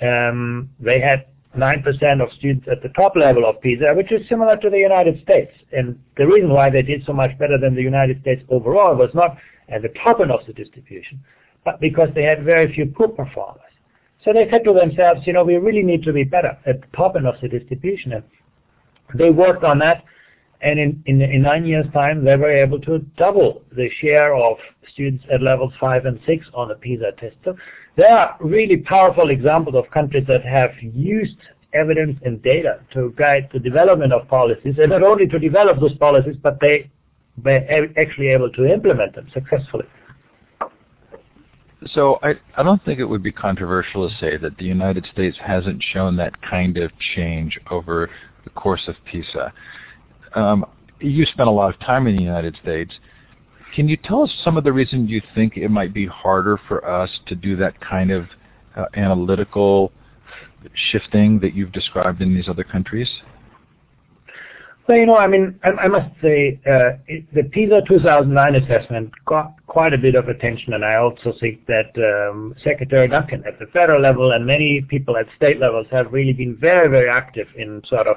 Um, 0.00 0.70
they 0.80 1.00
had 1.00 1.26
9% 1.56 2.22
of 2.22 2.32
students 2.34 2.66
at 2.70 2.82
the 2.82 2.90
top 2.90 3.16
level 3.16 3.46
of 3.46 3.60
PISA, 3.60 3.94
which 3.94 4.12
is 4.12 4.28
similar 4.28 4.56
to 4.56 4.70
the 4.70 4.78
United 4.78 5.22
States. 5.22 5.52
And 5.72 5.98
the 6.16 6.26
reason 6.26 6.50
why 6.50 6.70
they 6.70 6.82
did 6.82 7.04
so 7.06 7.12
much 7.12 7.36
better 7.38 7.58
than 7.58 7.74
the 7.74 7.82
United 7.82 8.20
States 8.20 8.42
overall 8.48 8.94
was 8.94 9.10
not 9.14 9.38
at 9.68 9.82
the 9.82 9.88
top 10.02 10.20
end 10.20 10.30
of 10.30 10.40
the 10.46 10.52
distribution, 10.52 11.20
but 11.64 11.80
because 11.80 12.08
they 12.14 12.22
had 12.22 12.44
very 12.44 12.72
few 12.72 12.86
poor 12.86 13.08
performers. 13.08 13.62
So 14.24 14.32
they 14.32 14.48
said 14.50 14.64
to 14.64 14.72
themselves, 14.72 15.26
you 15.26 15.32
know, 15.32 15.44
we 15.44 15.56
really 15.56 15.82
need 15.82 16.02
to 16.04 16.12
be 16.12 16.24
better 16.24 16.58
at 16.66 16.80
the 16.80 16.86
top 16.96 17.16
end 17.16 17.26
of 17.26 17.36
the 17.40 17.48
distribution. 17.48 18.12
And 18.12 18.24
they 19.14 19.30
worked 19.30 19.64
on 19.64 19.78
that, 19.78 20.04
and 20.60 20.78
in, 20.78 21.02
in, 21.06 21.22
in 21.22 21.42
nine 21.42 21.64
years' 21.64 21.86
time, 21.92 22.24
they 22.24 22.36
were 22.36 22.50
able 22.50 22.80
to 22.80 22.98
double 23.16 23.62
the 23.72 23.88
share 24.00 24.34
of 24.34 24.56
students 24.92 25.24
at 25.32 25.40
levels 25.40 25.72
5 25.80 26.06
and 26.06 26.20
6 26.26 26.46
on 26.52 26.68
the 26.68 26.74
PISA 26.74 27.12
test. 27.18 27.36
So 27.44 27.56
there 27.98 28.16
are 28.16 28.36
really 28.40 28.76
powerful 28.76 29.28
examples 29.28 29.74
of 29.74 29.90
countries 29.90 30.24
that 30.28 30.44
have 30.44 30.70
used 30.80 31.36
evidence 31.74 32.16
and 32.24 32.40
data 32.42 32.80
to 32.94 33.12
guide 33.18 33.50
the 33.52 33.58
development 33.58 34.12
of 34.12 34.26
policies, 34.28 34.76
and 34.78 34.90
not 34.90 35.02
only 35.02 35.26
to 35.26 35.38
develop 35.38 35.80
those 35.80 35.94
policies, 35.94 36.36
but 36.40 36.58
they 36.60 36.88
were 37.44 37.88
actually 37.98 38.28
able 38.28 38.50
to 38.52 38.72
implement 38.72 39.16
them 39.16 39.28
successfully. 39.34 39.84
So 41.88 42.20
I, 42.22 42.34
I 42.56 42.62
don't 42.62 42.82
think 42.84 43.00
it 43.00 43.04
would 43.04 43.22
be 43.22 43.32
controversial 43.32 44.08
to 44.08 44.16
say 44.18 44.36
that 44.36 44.56
the 44.58 44.64
United 44.64 45.04
States 45.12 45.36
hasn't 45.44 45.82
shown 45.92 46.16
that 46.16 46.40
kind 46.40 46.76
of 46.78 46.92
change 47.16 47.58
over 47.68 48.10
the 48.44 48.50
course 48.50 48.82
of 48.86 48.94
PISA. 49.06 49.52
Um, 50.34 50.64
you 51.00 51.24
spent 51.26 51.48
a 51.48 51.52
lot 51.52 51.74
of 51.74 51.80
time 51.80 52.06
in 52.06 52.16
the 52.16 52.22
United 52.22 52.56
States. 52.62 52.92
Can 53.74 53.88
you 53.88 53.96
tell 53.96 54.22
us 54.22 54.32
some 54.42 54.56
of 54.56 54.64
the 54.64 54.72
reasons 54.72 55.10
you 55.10 55.22
think 55.34 55.56
it 55.56 55.68
might 55.68 55.92
be 55.92 56.06
harder 56.06 56.58
for 56.68 56.88
us 56.88 57.10
to 57.26 57.34
do 57.34 57.56
that 57.56 57.80
kind 57.80 58.10
of 58.10 58.26
uh, 58.76 58.86
analytical 58.94 59.92
shifting 60.74 61.38
that 61.40 61.54
you've 61.54 61.72
described 61.72 62.20
in 62.20 62.34
these 62.34 62.48
other 62.48 62.64
countries? 62.64 63.08
Well, 64.88 64.96
you 64.96 65.04
know, 65.04 65.18
I 65.18 65.26
mean, 65.26 65.60
I, 65.62 65.68
I 65.82 65.88
must 65.88 66.08
say 66.22 66.58
uh, 66.66 66.96
it, 67.06 67.26
the 67.34 67.44
PISA 67.44 67.82
2009 67.86 68.54
assessment 68.54 69.10
got 69.26 69.52
quite 69.66 69.92
a 69.92 69.98
bit 69.98 70.14
of 70.14 70.28
attention, 70.28 70.72
and 70.72 70.82
I 70.82 70.94
also 70.94 71.34
think 71.38 71.66
that 71.66 71.92
um, 71.98 72.54
Secretary 72.64 73.06
Duncan 73.06 73.44
at 73.46 73.58
the 73.58 73.66
federal 73.66 74.00
level 74.00 74.32
and 74.32 74.46
many 74.46 74.80
people 74.80 75.18
at 75.18 75.26
state 75.36 75.60
levels 75.60 75.86
have 75.90 76.10
really 76.10 76.32
been 76.32 76.56
very, 76.56 76.88
very 76.88 77.10
active 77.10 77.48
in 77.54 77.82
sort 77.86 78.06
of 78.06 78.16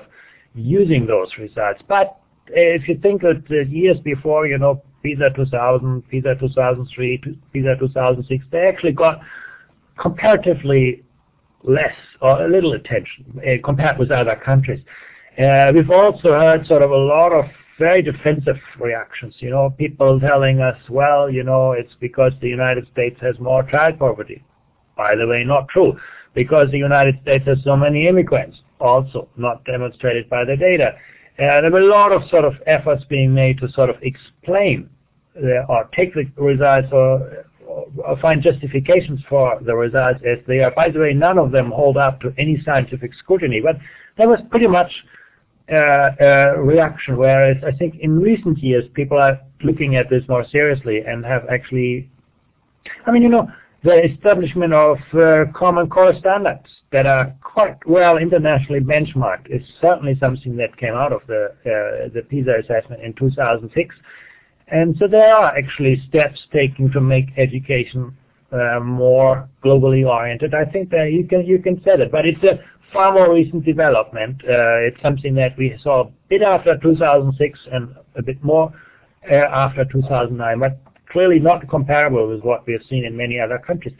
using 0.56 1.06
those 1.06 1.28
results. 1.38 1.82
But 1.90 2.18
if 2.48 2.88
you 2.88 2.98
think 3.00 3.22
that 3.24 3.44
the 3.50 3.66
years 3.70 3.98
before, 4.00 4.48
you 4.48 4.58
know, 4.58 4.82
PISA 5.04 5.32
2000, 5.36 6.08
PISA 6.10 6.36
2003, 6.40 7.24
PISA 7.54 7.76
2006, 7.80 8.46
they 8.52 8.68
actually 8.68 8.92
got 8.92 9.22
comparatively 10.00 11.04
less 11.64 11.96
or 12.22 12.46
a 12.46 12.50
little 12.50 12.74
attention 12.74 13.26
uh, 13.40 13.64
compared 13.64 13.98
with 13.98 14.12
other 14.12 14.36
countries. 14.36 14.84
Uh, 15.38 15.72
we've 15.74 15.90
also 15.90 16.32
heard 16.32 16.66
sort 16.68 16.82
of 16.82 16.92
a 16.92 16.98
lot 16.98 17.32
of 17.32 17.46
very 17.80 18.02
defensive 18.02 18.60
reactions, 18.80 19.34
you 19.40 19.50
know, 19.50 19.74
people 19.78 20.20
telling 20.20 20.60
us, 20.60 20.78
well, 20.90 21.30
you 21.30 21.44
know, 21.44 21.72
it's 21.72 21.94
because 22.00 22.32
the 22.40 22.48
United 22.48 22.88
States 22.92 23.20
has 23.22 23.40
more 23.40 23.64
child 23.64 23.98
poverty. 23.98 24.44
By 24.96 25.16
the 25.16 25.26
way, 25.26 25.44
not 25.44 25.68
true, 25.70 25.98
because 26.36 26.70
the 26.70 26.78
United 26.78 27.20
States 27.24 27.46
has 27.48 27.58
so 27.64 27.76
many 27.76 28.08
immigrants, 28.08 28.58
also 28.80 29.30
not 29.36 29.66
demonstrated 29.66 30.30
by 30.30 30.46
the 30.46 30.56
data. 30.56 30.94
Uh, 31.41 31.60
there 31.60 31.71
were 31.71 31.80
a 31.80 31.88
lot 31.88 32.12
of 32.12 32.21
sort 32.30 32.45
of 32.45 32.54
efforts 32.67 33.04
being 33.06 33.34
made 33.34 33.58
to 33.58 33.71
sort 33.71 33.89
of 33.89 33.95
explain 34.04 34.88
uh, 35.38 35.65
or 35.69 35.89
take 35.95 36.13
the 36.13 36.30
results 36.38 36.88
or, 36.91 37.45
or, 37.65 38.17
find 38.21 38.43
justifications 38.43 39.19
for 39.27 39.60
the 39.62 39.73
results 39.73 40.19
as 40.23 40.38
they 40.45 40.60
are. 40.60 40.69
By 40.69 40.89
the 40.89 40.99
way, 40.99 41.13
none 41.13 41.39
of 41.39 41.51
them 41.51 41.71
hold 41.71 41.97
up 41.97 42.21
to 42.21 42.34
any 42.38 42.62
scientific 42.63 43.15
scrutiny, 43.15 43.60
but 43.60 43.77
that 44.17 44.27
was 44.27 44.39
pretty 44.51 44.67
much 44.67 44.91
uh, 45.71 46.12
a 46.19 46.62
reaction, 46.62 47.17
whereas 47.17 47.58
I 47.65 47.71
think 47.71 47.95
in 48.01 48.19
recent 48.19 48.60
years 48.60 48.86
people 48.93 49.17
are 49.17 49.39
looking 49.63 49.95
at 49.95 50.12
this 50.12 50.23
more 50.27 50.45
seriously 50.47 50.99
and 51.08 51.25
have 51.25 51.47
actually, 51.49 52.08
I 53.08 53.12
mean, 53.12 53.23
you 53.23 53.30
know, 53.30 53.49
the 53.84 54.06
establishment 54.06 54.74
of 54.74 54.98
uh, 55.13 55.46
common 55.54 55.89
core 55.89 56.13
standards 56.20 56.67
that 56.91 57.08
are 57.08 57.34
quite 57.41 57.78
well 57.88 58.17
internationally 58.17 58.80
benchmarked 58.80 59.50
is 59.50 59.62
certainly 59.82 60.15
something 60.20 60.56
that 60.58 60.78
came 60.78 60.94
out 60.94 61.12
of 61.12 61.22
the 61.28 61.46
uh, 61.65 62.10
the 62.13 62.22
PISA 62.30 62.60
assessment 62.63 63.02
in 63.02 63.13
2006. 63.13 63.96
And 64.67 64.96
so 64.98 65.08
there 65.08 65.36
are 65.36 65.58
actually 65.58 66.02
steps 66.08 66.39
taken 66.54 66.91
to 66.91 67.02
make 67.02 67.26
education 67.38 68.15
uh, 68.52 68.80
more 68.80 69.50
globally 69.63 70.08
oriented. 70.08 70.54
I 70.54 70.65
think 70.65 70.89
that 70.91 71.12
you 71.12 71.26
can 71.28 71.46
you 71.46 71.60
can 71.60 71.82
say 71.84 71.98
that, 71.98 72.12
but 72.12 72.26
it's 72.26 72.44
a 72.44 72.60
far 72.94 73.13
more 73.13 73.34
recent 73.34 73.65
development. 73.65 74.41
Uh, 74.44 74.88
it's 74.88 75.02
something 75.02 75.34
that 75.36 75.58
we 75.58 75.76
saw 75.82 76.04
a 76.04 76.12
bit 76.30 76.41
after 76.41 76.78
2006 76.78 77.60
and 77.72 77.96
a 78.15 78.22
bit 78.22 78.44
more 78.44 78.72
uh, 79.30 79.36
after 79.36 79.86
2009, 79.86 80.60
but 80.60 80.78
clearly 81.12 81.39
not 81.39 81.67
comparable 81.69 82.28
with 82.28 82.41
what 82.41 82.65
we 82.65 82.74
have 82.74 82.84
seen 82.89 83.06
in 83.06 83.15
many 83.15 83.39
other 83.39 83.60
countries. 83.60 83.95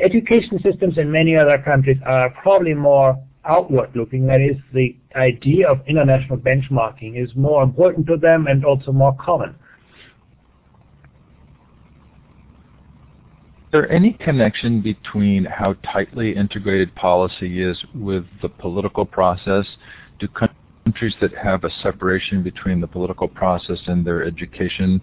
Education 0.00 0.60
systems 0.62 0.98
in 0.98 1.10
many 1.10 1.36
other 1.36 1.58
countries 1.58 1.98
are 2.06 2.30
probably 2.42 2.74
more 2.74 3.16
outward 3.44 3.90
looking. 3.96 4.26
That 4.26 4.40
is, 4.40 4.56
the 4.72 4.94
idea 5.16 5.68
of 5.68 5.80
international 5.86 6.38
benchmarking 6.38 7.20
is 7.20 7.34
more 7.34 7.62
important 7.62 8.06
to 8.08 8.16
them 8.16 8.46
and 8.46 8.64
also 8.64 8.92
more 8.92 9.16
common. 9.18 9.56
Is 13.68 13.72
there 13.72 13.90
any 13.90 14.12
connection 14.14 14.80
between 14.80 15.44
how 15.44 15.74
tightly 15.92 16.34
integrated 16.34 16.94
policy 16.94 17.62
is 17.62 17.82
with 17.94 18.24
the 18.40 18.48
political 18.48 19.04
process? 19.04 19.66
Do 20.20 20.28
countries 20.28 21.14
that 21.20 21.34
have 21.36 21.64
a 21.64 21.70
separation 21.82 22.42
between 22.42 22.80
the 22.80 22.86
political 22.86 23.28
process 23.28 23.78
and 23.86 24.06
their 24.06 24.24
education 24.24 25.02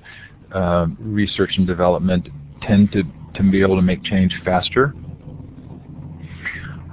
research 1.00 1.52
and 1.58 1.68
development 1.68 2.30
tend 2.62 2.92
to, 2.92 3.04
to 3.36 3.52
be 3.52 3.62
able 3.62 3.76
to 3.76 3.82
make 3.82 4.04
change 4.04 4.34
faster? 4.44 4.94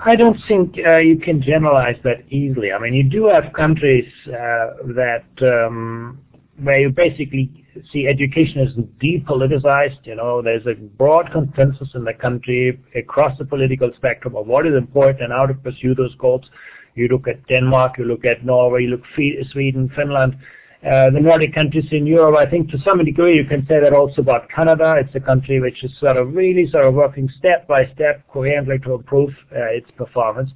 I 0.05 0.17
don't 0.17 0.39
think 0.49 0.77
uh, 0.85 0.97
you 0.97 1.17
can 1.17 1.41
generalize 1.41 1.97
that 2.03 2.25
easily. 2.29 2.73
I 2.73 2.79
mean, 2.81 2.93
you 2.93 3.05
do 3.05 3.27
have 3.27 3.53
countries 3.53 4.11
uh, 4.27 4.83
that 4.97 5.25
um, 5.41 6.21
where 6.61 6.81
you 6.81 6.91
basically 6.91 7.65
see 7.93 8.09
education 8.09 8.61
as 8.61 8.75
depoliticized. 9.01 10.05
You 10.05 10.17
know, 10.17 10.43
there's 10.43 10.67
a 10.67 10.75
broad 10.75 11.31
consensus 11.31 11.89
in 11.95 12.05
the 12.05 12.15
country 12.15 12.81
across 12.97 13.39
the 13.39 13.45
political 13.45 13.93
spectrum 13.95 14.35
of 14.37 14.47
what 14.49 14.67
is 14.67 14.75
important 14.75 15.23
and 15.23 15.33
how 15.33 15.47
to 15.47 15.55
pursue 15.55 15.95
those 15.95 16.15
goals. 16.17 16.47
You 16.95 17.09
look 17.09 17.29
at 17.29 17.47
Denmark, 17.47 17.99
you 17.99 18.05
look 18.05 18.25
at 18.25 18.45
Norway, 18.45 18.83
you 18.83 18.91
look 18.91 19.05
at 19.17 19.47
Sweden, 19.53 19.91
Finland. 19.95 20.37
Uh, 20.85 21.11
the 21.11 21.21
Nordic 21.21 21.55
countries 21.55 21.87
in 21.93 22.07
Europe, 22.07 22.37
I 22.37 22.51
think 22.51 22.69
to 22.71 22.79
some 22.81 23.05
degree 23.05 23.37
you 23.37 23.45
can 23.45 23.65
say 23.69 23.79
that 23.79 23.93
also 23.93 24.21
about 24.21 24.49
Canada. 24.51 24.97
It's 24.99 25.15
a 25.15 25.21
country 25.21 25.61
which 25.61 25.85
is 25.85 25.93
sort 26.01 26.17
of 26.17 26.35
really 26.35 26.69
sort 26.69 26.87
of 26.87 26.95
working 26.95 27.31
step 27.39 27.69
by 27.69 27.87
step 27.95 28.27
coherently 28.29 28.81
to 28.81 28.95
improve 28.95 29.31
uh, 29.53 29.67
its 29.67 29.89
performance. 29.93 30.51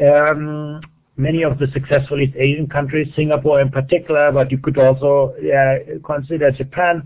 Um, 0.00 0.80
many 1.18 1.42
of 1.42 1.58
the 1.58 1.66
successful 1.74 2.20
East 2.20 2.36
Asian 2.38 2.68
countries, 2.68 3.12
Singapore 3.14 3.60
in 3.60 3.70
particular, 3.70 4.32
but 4.32 4.50
you 4.50 4.56
could 4.56 4.78
also 4.78 5.34
uh, 5.36 5.98
consider 6.06 6.50
Japan, 6.50 7.02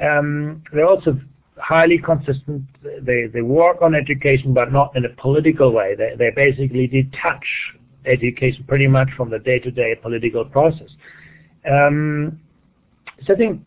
um, 0.00 0.62
they're 0.72 0.86
also 0.86 1.18
highly 1.58 1.98
consistent. 1.98 2.62
They, 3.02 3.26
they 3.32 3.42
work 3.42 3.82
on 3.82 3.96
education, 3.96 4.54
but 4.54 4.72
not 4.72 4.94
in 4.96 5.04
a 5.04 5.08
political 5.20 5.72
way. 5.72 5.96
They, 5.96 6.14
they 6.16 6.30
basically 6.30 6.86
detach 6.86 7.44
education 8.04 8.64
pretty 8.68 8.86
much 8.86 9.08
from 9.16 9.30
the 9.30 9.40
day-to-day 9.40 9.94
-day 9.96 10.02
political 10.02 10.44
process. 10.44 10.90
Um, 11.70 12.40
so 13.26 13.34
I 13.34 13.36
think 13.36 13.62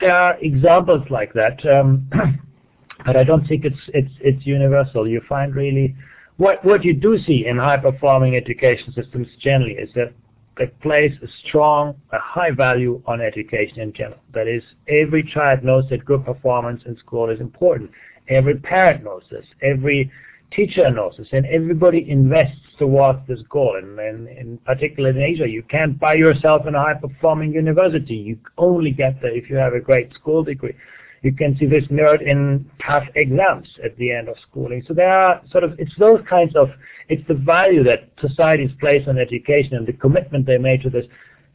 there 0.00 0.14
are 0.14 0.36
examples 0.40 1.02
like 1.10 1.32
that, 1.34 1.64
um, 1.66 2.08
but 3.06 3.16
I 3.16 3.24
don't 3.24 3.46
think 3.46 3.64
it's 3.64 3.78
it's 3.94 4.12
it's 4.20 4.46
universal. 4.46 5.06
You 5.06 5.20
find 5.28 5.54
really 5.54 5.94
what 6.36 6.64
what 6.64 6.84
you 6.84 6.94
do 6.94 7.18
see 7.18 7.46
in 7.46 7.56
high 7.56 7.78
performing 7.78 8.36
education 8.36 8.92
systems 8.92 9.28
generally 9.40 9.74
is 9.74 9.90
that 9.94 10.12
they 10.56 10.66
place 10.66 11.12
a 11.22 11.28
strong, 11.46 11.94
a 12.12 12.18
high 12.18 12.50
value 12.50 13.02
on 13.06 13.20
education 13.20 13.80
in 13.80 13.92
general. 13.92 14.20
That 14.32 14.48
is, 14.48 14.62
every 14.88 15.22
child 15.22 15.62
knows 15.62 15.84
that 15.90 16.04
good 16.04 16.24
performance 16.24 16.82
in 16.86 16.96
school 16.96 17.28
is 17.28 17.40
important. 17.40 17.90
Every 18.28 18.56
parent 18.56 19.04
knows 19.04 19.22
this. 19.30 19.44
Every 19.60 20.10
teacher 20.52 20.84
this, 21.16 21.28
and 21.32 21.46
everybody 21.46 22.08
invests 22.08 22.60
towards 22.78 23.26
this 23.26 23.40
goal. 23.48 23.76
And, 23.76 23.98
and 23.98 24.28
in 24.28 24.58
particular 24.58 25.10
in 25.10 25.18
Asia, 25.18 25.48
you 25.48 25.62
can't 25.64 25.98
buy 25.98 26.14
yourself 26.14 26.66
in 26.66 26.74
a 26.74 26.80
high-performing 26.80 27.52
university. 27.52 28.14
You 28.14 28.38
only 28.58 28.90
get 28.90 29.20
there 29.20 29.36
if 29.36 29.50
you 29.50 29.56
have 29.56 29.74
a 29.74 29.80
great 29.80 30.12
school 30.14 30.44
degree. 30.44 30.74
You 31.22 31.32
can 31.32 31.56
see 31.58 31.66
this 31.66 31.84
mirrored 31.90 32.22
in 32.22 32.70
tough 32.86 33.04
exams 33.14 33.68
at 33.84 33.96
the 33.96 34.12
end 34.12 34.28
of 34.28 34.36
schooling. 34.48 34.84
So 34.86 34.94
there 34.94 35.10
are 35.10 35.40
sort 35.50 35.64
of, 35.64 35.74
it's 35.78 35.94
those 35.98 36.20
kinds 36.28 36.54
of, 36.54 36.68
it's 37.08 37.26
the 37.26 37.34
value 37.34 37.82
that 37.84 38.10
societies 38.20 38.70
place 38.78 39.08
on 39.08 39.18
education 39.18 39.74
and 39.74 39.86
the 39.86 39.94
commitment 39.94 40.46
they 40.46 40.58
made 40.58 40.82
to 40.82 40.90
this 40.90 41.06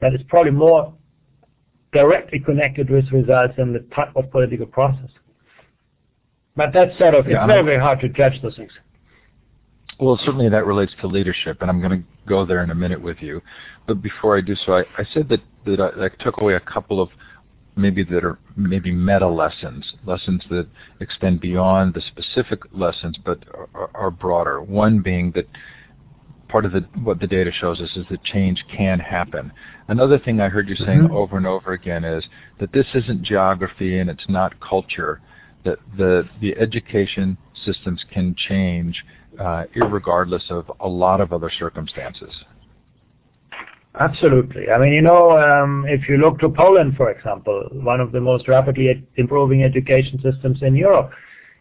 that 0.02 0.14
is 0.14 0.22
probably 0.28 0.52
more 0.52 0.94
directly 1.94 2.40
connected 2.40 2.90
with 2.90 3.12
results 3.12 3.54
than 3.58 3.72
the 3.72 3.86
type 3.96 4.12
of 4.16 4.30
political 4.32 4.66
process. 4.66 5.10
But 6.56 6.74
that's 6.74 6.98
sort 6.98 7.16
of, 7.16 7.28
yeah, 7.28 7.44
it's 7.44 7.48
very, 7.48 7.64
very 7.64 7.80
hard 7.80 8.00
to 8.02 8.10
judge 8.10 8.42
those 8.42 8.56
things. 8.56 8.72
Well, 10.00 10.20
certainly 10.26 10.50
that 10.50 10.66
relates 10.66 10.94
to 11.02 11.08
leadership, 11.08 11.62
and 11.62 11.70
I'm 11.70 11.80
going 11.80 12.02
to 12.02 12.08
go 12.28 12.46
there 12.46 12.64
in 12.64 12.72
a 12.72 12.76
minute 12.76 13.02
with 13.02 13.18
you. 13.22 13.42
But 13.88 14.02
before 14.02 14.38
I 14.38 14.42
do 14.42 14.56
so, 14.56 14.74
I, 14.74 14.82
I 14.98 15.06
said 15.14 15.30
that, 15.30 15.42
that 15.66 15.80
I, 15.80 16.06
I 16.06 16.10
took 16.24 16.42
away 16.42 16.56
a 16.56 16.60
couple 16.60 17.02
of 17.02 17.10
maybe 17.76 18.04
that 18.04 18.24
are 18.24 18.40
maybe 18.56 18.92
meta 18.92 19.28
lessons, 19.28 19.94
lessons 20.06 20.42
that 20.50 20.68
extend 21.00 21.40
beyond 21.40 21.94
the 21.94 22.02
specific 22.02 22.62
lessons 22.74 23.18
but 23.24 23.40
are, 23.54 23.90
are 23.94 24.12
broader. 24.12 24.62
One 24.62 25.00
being 25.00 25.32
that 25.36 25.48
part 26.50 26.66
of 26.66 26.74
the, 26.74 26.82
what 27.04 27.20
the 27.20 27.28
data 27.28 27.52
shows 27.52 27.80
us 27.80 27.90
is 27.96 28.06
that 28.10 28.24
change 28.24 28.66
can 28.76 29.00
happen. 29.00 29.52
Another 29.88 30.20
thing 30.20 30.42
I 30.42 30.50
heard 30.50 30.68
you 30.68 30.76
saying 30.76 31.04
mm-hmm. 31.04 31.16
over 31.16 31.38
and 31.38 31.48
over 31.48 31.72
again 31.72 32.04
is 32.04 32.26
that 32.60 32.74
this 32.74 32.88
isn't 32.94 33.24
geography 33.24 34.00
and 34.00 34.10
it's 34.10 34.28
not 34.28 34.60
culture 34.60 35.22
that 35.63 35.80
the 35.97 36.28
the 36.41 36.56
education 36.58 37.38
systems 37.65 38.04
can 38.12 38.36
change 38.36 39.04
uh, 39.39 39.63
regardless 39.89 40.43
of 40.50 40.71
a 40.80 40.88
lot 40.88 41.21
of 41.21 41.32
other 41.34 41.52
circumstances. 41.58 42.34
Absolutely. 44.00 44.69
I 44.69 44.78
mean, 44.78 44.93
you 44.93 45.02
know, 45.02 45.38
um, 45.38 45.86
if 45.88 46.08
you 46.08 46.17
look 46.17 46.39
to 46.39 46.50
Poland, 46.50 46.95
for 46.95 47.12
example, 47.12 47.67
one 47.74 48.00
of 48.00 48.13
the 48.13 48.21
most 48.21 48.47
rapidly 48.47 49.06
improving 49.17 49.63
education 49.63 50.19
systems 50.21 50.62
in 50.62 50.76
Europe, 50.76 51.12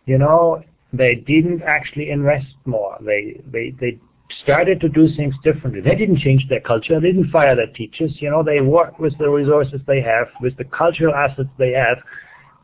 you 0.07 0.17
know, 0.17 0.63
they 0.93 1.17
didn't 1.17 1.63
actually 1.63 2.11
invest 2.11 2.55
more. 2.65 2.97
They 3.01 3.41
they 3.51 3.71
they 3.81 3.99
started 4.45 4.81
to 4.81 4.89
do 4.89 5.09
things 5.17 5.35
differently. 5.43 5.81
They 5.81 5.97
didn't 5.97 6.19
change 6.19 6.49
their 6.49 6.61
culture. 6.61 7.01
They 7.01 7.13
didn't 7.13 7.31
fire 7.31 7.57
their 7.57 7.67
teachers. 7.67 8.13
You 8.21 8.31
know, 8.31 8.45
they 8.45 8.61
worked 8.61 9.01
with 9.01 9.17
the 9.19 9.29
resources 9.29 9.81
they 9.87 10.01
have, 10.01 10.29
with 10.41 10.57
the 10.57 10.65
cultural 10.65 11.15
assets 11.15 11.49
they 11.59 11.73
have, 11.73 11.99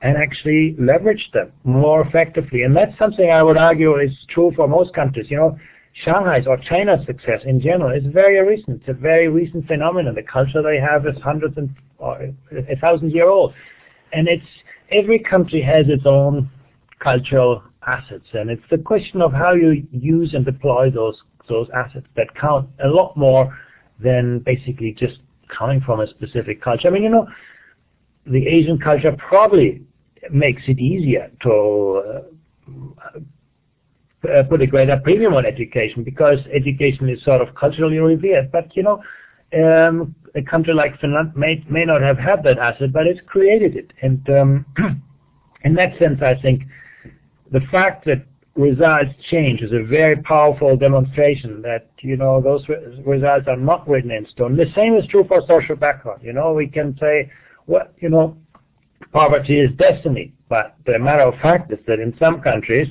and 0.03 0.17
actually 0.17 0.77
leverage 0.79 1.31
them 1.33 1.53
more 1.65 2.07
effectively. 2.07 2.63
And 2.63 2.77
that's 2.77 2.97
something 2.99 3.31
I 3.31 3.43
would 3.43 3.57
argue 3.57 3.99
is 3.99 4.13
true 4.29 4.53
for 4.55 4.69
most 4.69 4.95
countries. 4.95 5.27
You 5.31 5.39
know, 5.39 5.59
Shanghai's 6.05 6.47
or 6.47 6.59
China's 6.59 7.05
success 7.07 7.41
in 7.45 7.61
general 7.61 7.91
is 7.97 8.05
very 8.13 8.41
recent. 8.47 8.81
It's 8.81 8.89
a 8.89 8.93
very 8.93 9.29
recent 9.29 9.67
phenomenon. 9.67 10.15
The 10.15 10.23
culture 10.23 10.63
they 10.63 10.79
have 10.79 11.07
is 11.07 11.21
hundreds 11.23 11.57
and 11.57 11.75
or 11.99 12.31
a 12.53 12.77
thousand 12.77 13.13
year 13.13 13.29
old. 13.29 13.55
And 14.13 14.29
it's 14.29 14.45
every 14.91 15.19
country 15.19 15.63
has 15.63 15.87
its 15.89 16.05
own 16.05 16.51
cultural 16.99 17.63
assets. 17.87 18.27
And 18.35 18.51
it's 18.51 18.63
the 18.71 18.79
question 18.79 19.23
of 19.23 19.33
how 19.33 19.55
you 19.55 19.87
use 19.91 20.35
and 20.35 20.45
deploy 20.45 20.91
those 20.91 21.17
those 21.49 21.69
assets 21.75 22.07
that 22.17 22.35
count 22.35 22.69
a 22.85 22.89
lot 22.89 23.17
more 23.17 23.57
than 24.01 24.41
basically 24.41 24.95
just 24.99 25.21
coming 25.49 25.81
from 25.81 26.01
a 26.01 26.07
specific 26.09 26.61
culture. 26.61 26.89
I 26.89 26.91
mean, 26.91 27.05
you 27.05 27.09
know, 27.09 27.27
the 28.27 28.47
Asian 28.47 28.79
culture 28.79 29.17
probably 29.17 29.86
makes 30.33 30.63
it 30.67 30.79
easier 30.79 31.31
to 31.43 32.25
uh, 34.25 34.43
put 34.49 34.63
a 34.63 34.67
greater 34.67 34.97
premium 35.03 35.35
on 35.35 35.47
education 35.47 36.03
because 36.03 36.39
education 36.53 37.09
is 37.09 37.23
sort 37.23 37.41
of 37.41 37.55
culturally 37.55 37.99
revered. 37.99 38.51
But 38.51 38.75
you 38.77 38.83
know, 38.83 39.03
um, 39.55 40.15
a 40.35 40.43
country 40.43 40.75
like 40.75 40.99
Finland 41.01 41.33
may 41.37 41.65
may 41.69 41.85
not 41.85 42.03
have 42.03 42.19
had 42.19 42.43
that 42.45 42.59
asset, 42.59 42.93
but 42.93 43.07
it's 43.07 43.21
created 43.27 43.77
it. 43.77 43.93
And 44.03 44.29
um, 44.31 44.67
in 45.65 45.75
that 45.75 45.99
sense, 45.99 46.21
I 46.23 46.35
think 46.41 46.63
the 47.53 47.61
fact 47.71 48.05
that 48.07 48.25
results 48.57 49.11
change 49.31 49.61
is 49.61 49.73
a 49.73 49.85
very 49.85 50.17
powerful 50.17 50.77
demonstration 50.77 51.61
that 51.63 51.91
you 52.01 52.17
know 52.17 52.41
those 52.41 52.67
re 52.69 52.77
results 53.07 53.47
are 53.49 53.57
not 53.57 53.89
written 53.89 54.11
in 54.11 54.27
stone. 54.29 54.57
The 54.57 54.73
same 54.75 54.97
is 54.97 55.07
true 55.07 55.25
for 55.29 55.41
social 55.47 55.77
background. 55.77 56.23
You 56.23 56.33
know, 56.33 56.53
we 56.53 56.67
can 56.67 56.97
say 56.99 57.31
well, 57.67 57.89
you 57.99 58.09
know, 58.09 58.37
poverty 59.13 59.61
is 59.61 59.71
destiny. 59.77 60.33
But 60.49 60.77
the 60.87 60.99
matter 60.99 61.23
of 61.23 61.35
fact 61.41 61.73
is 61.73 61.79
that 61.87 62.01
in 62.01 62.17
some 62.19 62.41
countries, 62.41 62.89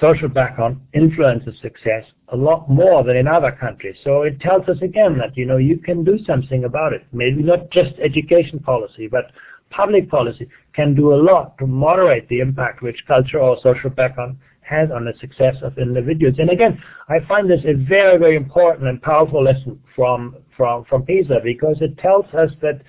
social 0.00 0.28
background 0.28 0.80
influences 0.92 1.54
success 1.60 2.04
a 2.28 2.36
lot 2.36 2.68
more 2.68 3.04
than 3.04 3.16
in 3.16 3.28
other 3.28 3.52
countries. 3.52 3.96
So 4.02 4.22
it 4.22 4.40
tells 4.40 4.68
us 4.68 4.78
again 4.82 5.18
that, 5.18 5.36
you 5.36 5.46
know, 5.46 5.56
you 5.56 5.78
can 5.78 6.04
do 6.04 6.18
something 6.24 6.64
about 6.64 6.92
it. 6.92 7.04
Maybe 7.12 7.42
not 7.42 7.70
just 7.70 7.92
education 8.02 8.58
policy, 8.58 9.06
but 9.06 9.30
public 9.70 10.08
policy 10.08 10.48
can 10.72 10.94
do 10.94 11.14
a 11.14 11.20
lot 11.22 11.58
to 11.58 11.66
moderate 11.66 12.28
the 12.28 12.40
impact 12.40 12.82
which 12.82 13.04
culture 13.06 13.38
or 13.38 13.56
social 13.62 13.90
background 13.90 14.36
has 14.62 14.90
on 14.90 15.04
the 15.04 15.12
success 15.20 15.56
of 15.62 15.76
individuals. 15.78 16.36
And 16.38 16.48
again, 16.50 16.82
I 17.08 17.20
find 17.28 17.50
this 17.50 17.60
a 17.66 17.74
very, 17.74 18.16
very 18.18 18.36
important 18.36 18.88
and 18.88 19.00
powerful 19.02 19.42
lesson 19.44 19.78
from, 19.94 20.36
from, 20.56 20.84
from 20.86 21.02
PISA 21.04 21.40
because 21.44 21.76
it 21.82 21.98
tells 21.98 22.24
us 22.32 22.50
that 22.62 22.80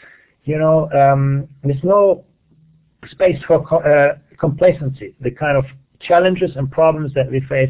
you 0.46 0.58
know, 0.60 0.90
um, 0.92 1.48
there's 1.64 1.84
no 1.84 2.24
space 3.10 3.42
for 3.48 3.66
co- 3.66 3.78
uh, 3.78 4.18
complacency. 4.38 5.16
The 5.22 5.32
kind 5.32 5.58
of 5.58 5.66
challenges 6.00 6.52
and 6.56 6.70
problems 6.72 7.14
that 7.14 7.32
we 7.32 7.42
face 7.42 7.70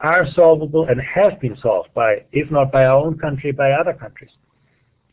are 0.00 0.26
solvable 0.34 0.86
and 0.88 1.00
have 1.00 1.40
been 1.40 1.56
solved 1.60 1.92
by, 1.94 2.24
if 2.32 2.50
not 2.50 2.70
by 2.72 2.84
our 2.86 2.98
own 2.98 3.18
country, 3.18 3.52
by 3.52 3.72
other 3.72 3.94
countries. 3.94 4.30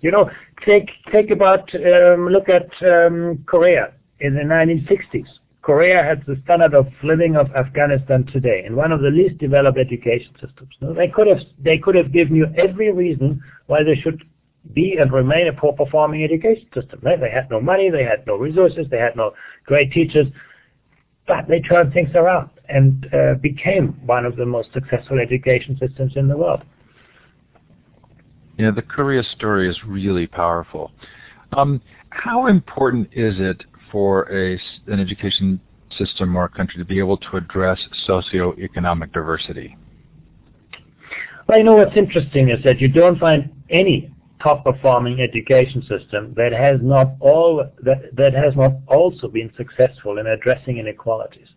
You 0.01 0.11
know, 0.11 0.30
take 0.65 0.89
take 1.11 1.30
about 1.30 1.74
um, 1.76 2.28
look 2.28 2.49
at 2.49 2.69
um, 2.82 3.43
Korea 3.45 3.93
in 4.19 4.34
the 4.34 4.41
1960s. 4.41 5.28
Korea 5.61 6.03
had 6.03 6.26
the 6.26 6.41
standard 6.43 6.74
of 6.74 6.88
living 7.03 7.36
of 7.36 7.51
Afghanistan 7.55 8.26
today, 8.26 8.63
and 8.65 8.76
one 8.76 8.91
of 8.91 9.01
the 9.01 9.09
least 9.09 9.38
developed 9.38 9.78
education 9.78 10.34
systems. 10.41 10.74
They 10.82 11.07
could 11.07 11.28
have 11.28 11.41
they 11.59 11.78
could 11.78 11.95
have 11.95 12.11
given 12.11 12.36
you 12.36 12.47
every 12.57 12.91
reason 12.91 13.41
why 13.67 13.84
they 13.84 13.95
should 13.95 14.24
be 14.74 14.97
and 14.99 15.12
remain 15.12 15.47
a 15.47 15.53
poor 15.53 15.74
performing 15.74 16.24
education 16.24 16.68
system. 16.74 16.99
Right? 17.01 17.20
They 17.20 17.30
had 17.30 17.49
no 17.49 17.59
money, 17.59 17.89
they 17.89 18.03
had 18.03 18.26
no 18.28 18.36
resources, 18.36 18.88
they 18.89 18.99
had 18.99 19.16
no 19.16 19.34
great 19.66 19.91
teachers, 19.91 20.28
but 21.28 21.47
they 21.47 21.59
turned 21.59 21.93
things 21.93 22.09
around 22.16 22.49
and 22.70 23.07
uh, 23.14 23.34
became 23.36 23.99
one 24.05 24.26
of 24.26 24.36
the 24.36 24.45
most 24.45 24.70
successful 24.74 25.20
education 25.20 25.78
systems 25.80 26.14
in 26.16 26.28
the 26.28 26.38
world. 26.38 26.64
Yeah, 28.57 28.72
the 28.72 28.82
Korea 28.82 29.24
story 29.24 29.70
is 29.70 29.78
really 29.86 30.28
powerful. 30.28 30.91
Um, 31.53 31.82
how 32.09 32.47
important 32.47 33.09
is 33.12 33.36
it 33.39 33.64
for 33.91 34.32
a, 34.32 34.59
an 34.88 34.99
education 34.99 35.59
system 35.97 36.36
or 36.36 36.45
a 36.45 36.49
country 36.49 36.78
to 36.78 36.86
be 36.86 36.99
able 36.99 37.18
to 37.18 37.38
address 37.38 37.80
socioeconomic 38.07 39.12
diversity? 39.12 39.76
Well, 41.47 41.57
you 41.57 41.64
know 41.64 41.74
what's 41.74 41.97
interesting 41.97 42.49
is 42.49 42.64
that 42.64 42.80
you 42.80 42.88
don't 42.88 43.20
find 43.20 43.49
any 43.70 44.14
top 44.42 44.64
performing 44.64 45.22
education 45.22 45.82
system 45.82 46.34
that 46.36 46.52
has 46.52 46.80
not 46.82 47.08
all 47.20 47.66
that, 47.84 48.16
that 48.16 48.34
has 48.34 48.56
not 48.56 48.74
also 48.88 49.28
been 49.28 49.52
successful 49.56 50.18
in 50.18 50.28
addressing 50.28 50.78
inequalities. 50.78 51.48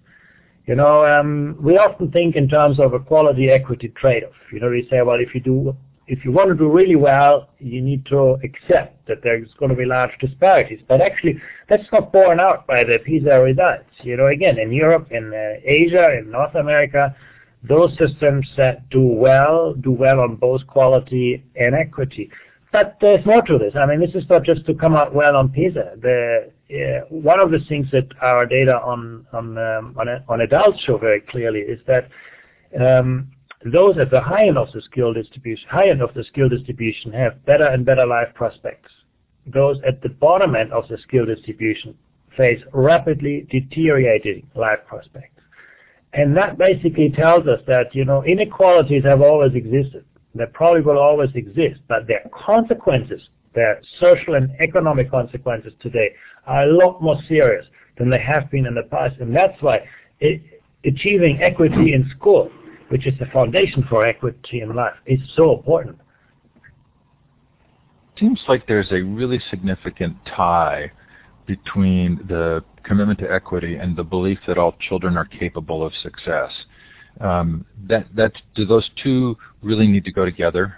You 0.66 0.74
know, 0.76 1.04
um, 1.04 1.56
we 1.60 1.76
often 1.76 2.10
think 2.10 2.36
in 2.36 2.48
terms 2.48 2.80
of 2.80 2.94
a 2.94 2.98
quality 2.98 3.50
equity 3.50 3.88
trade-off. 3.88 4.32
You 4.50 4.60
know, 4.60 4.70
we 4.70 4.88
say, 4.90 5.02
well, 5.02 5.20
if 5.20 5.34
you 5.34 5.40
do 5.40 5.76
if 6.06 6.24
you 6.24 6.32
want 6.32 6.50
to 6.50 6.54
do 6.54 6.70
really 6.70 6.96
well, 6.96 7.48
you 7.58 7.80
need 7.80 8.04
to 8.06 8.36
accept 8.44 9.06
that 9.06 9.22
there's 9.22 9.48
going 9.58 9.70
to 9.70 9.76
be 9.76 9.86
large 9.86 10.10
disparities. 10.20 10.80
But 10.86 11.00
actually, 11.00 11.40
that's 11.68 11.90
not 11.92 12.12
borne 12.12 12.40
out 12.40 12.66
by 12.66 12.84
the 12.84 12.98
PISA 12.98 13.40
results. 13.40 13.88
You 14.02 14.18
know, 14.18 14.26
again, 14.26 14.58
in 14.58 14.70
Europe, 14.70 15.08
in 15.10 15.32
uh, 15.32 15.60
Asia, 15.64 16.18
in 16.18 16.30
North 16.30 16.54
America, 16.56 17.16
those 17.62 17.96
systems 17.96 18.46
that 18.58 18.88
do 18.90 19.00
well, 19.00 19.72
do 19.74 19.90
well 19.90 20.20
on 20.20 20.36
both 20.36 20.66
quality 20.66 21.42
and 21.56 21.74
equity. 21.74 22.30
But 22.74 22.96
there's 23.00 23.24
more 23.24 23.40
to 23.42 23.56
this. 23.56 23.76
I 23.76 23.86
mean, 23.86 24.00
this 24.00 24.16
is 24.20 24.28
not 24.28 24.42
just 24.42 24.66
to 24.66 24.74
come 24.74 24.96
out 24.96 25.14
well 25.14 25.36
on 25.36 25.48
PISA. 25.48 25.92
The, 26.02 26.50
uh, 26.72 27.06
one 27.08 27.38
of 27.38 27.52
the 27.52 27.60
things 27.68 27.86
that 27.92 28.08
our 28.20 28.46
data 28.46 28.80
on 28.80 29.24
on 29.32 29.56
um, 29.56 29.94
on, 29.96 30.08
on 30.28 30.40
adults 30.40 30.80
show 30.80 30.98
very 30.98 31.20
clearly 31.20 31.60
is 31.60 31.78
that 31.86 32.08
um, 32.84 33.30
those 33.72 33.96
at 33.96 34.10
the 34.10 34.20
high 34.20 34.48
end 34.48 34.58
of 34.58 34.72
the 34.72 34.82
skill 34.82 35.12
distribution, 35.12 35.68
high 35.70 35.88
end 35.88 36.02
of 36.02 36.12
the 36.14 36.24
skill 36.24 36.48
distribution 36.48 37.12
have 37.12 37.46
better 37.46 37.64
and 37.64 37.86
better 37.86 38.04
life 38.04 38.34
prospects. 38.34 38.90
Those 39.46 39.76
at 39.86 40.02
the 40.02 40.08
bottom 40.08 40.56
end 40.56 40.72
of 40.72 40.88
the 40.88 40.98
skill 40.98 41.26
distribution 41.26 41.96
face 42.36 42.60
rapidly 42.72 43.46
deteriorating 43.52 44.48
life 44.56 44.80
prospects. 44.88 45.40
And 46.12 46.36
that 46.36 46.58
basically 46.58 47.10
tells 47.10 47.46
us 47.46 47.60
that, 47.68 47.94
you 47.94 48.04
know, 48.04 48.24
inequalities 48.24 49.04
have 49.04 49.20
always 49.20 49.54
existed. 49.54 50.04
They 50.34 50.46
probably 50.52 50.80
will 50.82 50.98
always 50.98 51.30
exist, 51.34 51.80
but 51.88 52.06
their 52.08 52.28
consequences, 52.32 53.22
their 53.54 53.80
social 54.00 54.34
and 54.34 54.50
economic 54.60 55.10
consequences 55.10 55.72
today 55.80 56.14
are 56.46 56.64
a 56.64 56.72
lot 56.72 57.00
more 57.00 57.20
serious 57.28 57.66
than 57.98 58.10
they 58.10 58.20
have 58.20 58.50
been 58.50 58.66
in 58.66 58.74
the 58.74 58.82
past. 58.82 59.20
And 59.20 59.34
that's 59.34 59.60
why 59.62 59.86
it, 60.20 60.42
achieving 60.84 61.40
equity 61.40 61.92
in 61.94 62.10
school 62.18 62.50
which 62.88 63.06
is 63.06 63.18
the 63.18 63.26
foundation 63.26 63.84
for 63.88 64.06
equity 64.06 64.60
in 64.60 64.74
life, 64.74 64.94
is 65.06 65.18
so 65.34 65.52
important. 65.56 65.98
Seems 68.18 68.40
like 68.46 68.66
there's 68.66 68.92
a 68.92 69.00
really 69.02 69.40
significant 69.50 70.16
tie 70.24 70.92
between 71.46 72.24
the 72.28 72.62
commitment 72.84 73.18
to 73.18 73.30
equity 73.30 73.76
and 73.76 73.96
the 73.96 74.04
belief 74.04 74.38
that 74.46 74.58
all 74.58 74.76
children 74.78 75.16
are 75.16 75.24
capable 75.24 75.84
of 75.84 75.92
success. 76.02 76.52
Um, 77.20 77.64
that 77.88 78.06
that 78.14 78.32
do 78.54 78.64
those 78.64 78.90
two 79.02 79.36
really 79.62 79.86
need 79.86 80.04
to 80.04 80.12
go 80.12 80.24
together? 80.24 80.74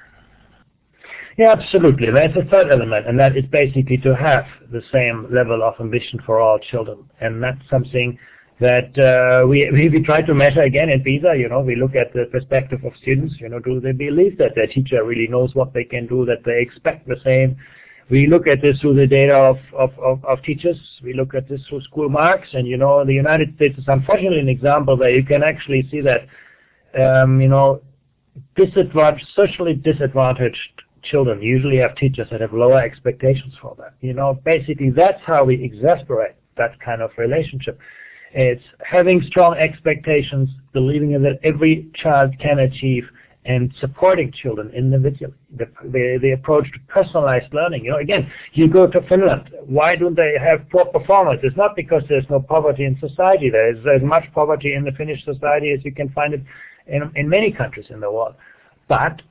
Yeah, 1.39 1.53
absolutely. 1.53 2.11
There's 2.11 2.35
a 2.37 2.49
third 2.49 2.71
element, 2.71 3.07
and 3.07 3.19
that 3.19 3.37
is 3.37 3.45
basically 3.51 3.99
to 3.99 4.17
have 4.17 4.47
the 4.73 4.83
same 4.91 5.27
level 5.31 5.63
of 5.63 5.75
ambition 5.81 6.19
for 6.25 6.41
all 6.41 6.59
children, 6.59 7.09
and 7.21 7.43
that's 7.43 7.61
something 7.69 8.19
that 8.59 8.97
uh, 8.99 9.47
we, 9.47 9.71
we 9.93 10.03
try 10.03 10.23
to 10.23 10.35
measure 10.35 10.63
again 10.63 10.89
in 10.89 11.03
PISA. 11.03 11.37
You 11.37 11.49
know, 11.49 11.61
we 11.61 11.77
look 11.77 11.95
at 11.95 12.13
the 12.15 12.27
perspective 12.33 12.85
of 12.85 12.93
students. 13.03 13.35
You 13.39 13.51
know, 13.51 13.59
do 13.59 13.81
they 13.81 13.93
believe 13.93 14.39
that 14.39 14.55
their 14.55 14.67
teacher 14.67 15.05
really 15.05 15.29
knows 15.29 15.55
what 15.55 15.75
they 15.75 15.85
can 15.85 16.07
do, 16.07 16.25
that 16.25 16.45
they 16.45 16.61
expect 16.61 17.07
the 17.07 17.21
same? 17.23 17.57
We 18.09 18.27
look 18.29 18.47
at 18.47 18.63
this 18.63 18.79
through 18.81 18.95
the 18.95 19.07
data 19.07 19.35
of, 19.35 19.59
of, 19.77 19.99
of, 19.99 20.25
of 20.25 20.43
teachers. 20.43 20.79
We 21.03 21.13
look 21.13 21.35
at 21.35 21.49
this 21.49 21.61
through 21.69 21.83
school 21.83 22.09
marks. 22.09 22.49
And, 22.53 22.67
you 22.67 22.77
know, 22.77 23.05
the 23.05 23.15
United 23.15 23.57
States 23.57 23.79
is 23.79 23.85
unfortunately 23.89 24.39
an 24.39 24.49
example 24.49 24.97
where 24.97 25.11
you 25.11 25.25
can 25.25 25.43
actually 25.43 25.89
see 25.91 26.01
that, 26.03 26.27
um, 26.99 27.41
you 27.41 27.49
know, 27.49 27.83
disadvantaged, 28.55 29.27
socially 29.35 29.75
disadvantaged 29.75 30.83
children 31.03 31.41
usually 31.41 31.77
have 31.79 31.95
teachers 31.97 32.29
that 32.31 32.41
have 32.41 32.53
lower 32.53 32.81
expectations 32.81 33.55
for 33.61 33.75
them. 33.77 33.93
You 34.01 34.13
know, 34.13 34.41
basically 34.45 34.91
that's 34.91 35.21
how 35.25 35.45
we 35.45 35.63
exasperate 35.63 36.35
that 36.57 36.79
kind 36.81 37.03
of 37.03 37.11
relationship. 37.17 37.79
It's 38.33 38.63
having 38.85 39.23
strong 39.23 39.55
expectations, 39.57 40.51
believing 40.73 41.11
that 41.23 41.39
every 41.43 41.89
child 41.95 42.35
can 42.39 42.59
achieve, 42.59 43.05
and 43.47 43.73
supporting 43.81 44.33
children 44.33 44.71
individually. 44.71 45.35
The, 45.57 45.67
the, 45.85 46.19
the 46.21 46.33
approach 46.33 46.65
to 46.73 46.79
personalized 46.89 47.55
learning. 47.55 47.85
You 47.85 47.93
know, 47.93 47.99
again, 47.99 48.31
you 48.53 48.69
go 48.69 48.87
to 48.89 49.01
Finland. 49.09 49.51
Why 49.67 49.95
don't 49.95 50.17
they 50.17 50.35
have 50.39 50.69
poor 50.71 50.85
performance? 50.87 51.41
It's 51.45 51.57
not 51.57 51.77
because 51.77 52.03
there's 52.09 52.29
no 52.29 52.41
poverty 52.41 52.85
in 52.85 52.99
society. 52.99 53.49
There's 53.51 53.79
as 53.87 54.03
much 54.03 54.25
poverty 54.35 54.75
in 54.75 54.85
the 54.85 54.93
Finnish 54.93 55.25
society 55.25 55.71
as 55.71 55.85
you 55.85 55.93
can 55.93 56.09
find 56.11 56.35
it 56.35 56.43
in, 56.89 57.11
in 57.15 57.29
many 57.29 57.53
countries 57.53 57.87
in 57.91 58.01
the 58.01 58.11
world. 58.11 58.35
But 58.89 59.23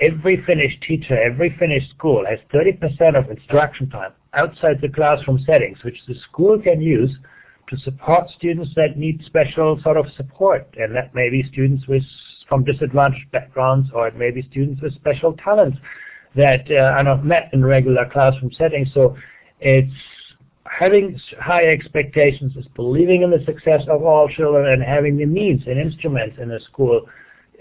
every 0.00 0.42
Finnish 0.44 0.78
teacher, 0.86 1.16
every 1.20 1.54
Finnish 1.58 1.88
school 1.90 2.24
has 2.28 2.38
30% 2.52 3.16
of 3.16 3.30
instruction 3.30 3.88
time 3.88 4.12
outside 4.34 4.80
the 4.80 4.88
classroom 4.88 5.38
settings, 5.46 5.82
which 5.84 5.98
the 6.06 6.14
school 6.28 6.60
can 6.60 6.80
use 6.82 7.16
to 7.68 7.76
support 7.78 8.30
students 8.30 8.70
that 8.76 8.96
need 8.96 9.22
special 9.26 9.80
sort 9.82 9.96
of 9.96 10.06
support. 10.16 10.68
And 10.78 10.94
that 10.96 11.14
may 11.14 11.30
be 11.30 11.48
students 11.50 11.86
with 11.86 12.02
from 12.48 12.64
disadvantaged 12.64 13.30
backgrounds 13.30 13.90
or 13.94 14.08
it 14.08 14.16
may 14.16 14.30
be 14.30 14.42
students 14.50 14.80
with 14.80 14.94
special 14.94 15.34
talents 15.34 15.76
that 16.34 16.70
uh, 16.70 16.96
are 16.96 17.02
not 17.02 17.24
met 17.24 17.50
in 17.52 17.64
regular 17.64 18.08
classroom 18.10 18.50
settings. 18.52 18.88
So 18.94 19.16
it's 19.60 19.92
having 20.64 21.20
high 21.40 21.66
expectations 21.66 22.56
is 22.56 22.66
believing 22.74 23.22
in 23.22 23.30
the 23.30 23.44
success 23.44 23.82
of 23.88 24.02
all 24.02 24.28
children 24.28 24.72
and 24.72 24.82
having 24.82 25.16
the 25.16 25.26
means 25.26 25.62
and 25.66 25.78
instruments 25.78 26.36
in 26.40 26.50
a 26.50 26.60
school 26.60 27.02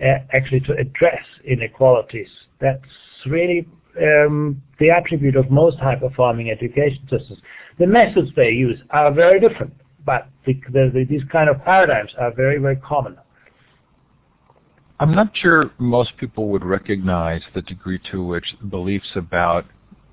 uh, 0.01 0.19
actually 0.33 0.59
to 0.61 0.73
address 0.73 1.23
inequalities. 1.43 2.29
That's 2.59 2.81
really 3.25 3.67
um, 3.99 4.61
the 4.79 4.89
attribute 4.91 5.35
of 5.35 5.49
most 5.49 5.79
high-performing 5.79 6.51
education 6.51 7.01
systems. 7.09 7.39
The 7.79 7.87
methods 7.87 8.29
they 8.35 8.51
use 8.51 8.79
are 8.91 9.11
very 9.11 9.39
different 9.39 9.73
but 10.07 10.29
the, 10.45 10.53
the, 10.71 11.05
these 11.07 11.21
kind 11.29 11.49
of 11.49 11.61
paradigms 11.65 12.11
are 12.17 12.33
very, 12.33 12.57
very 12.59 12.77
common. 12.77 13.17
I'm 15.01 15.13
not 15.13 15.35
sure 15.35 15.69
most 15.77 16.15
people 16.17 16.47
would 16.47 16.63
recognize 16.63 17.41
the 17.53 17.61
degree 17.61 17.99
to 18.11 18.23
which 18.23 18.55
beliefs 18.69 19.09
about 19.15 19.65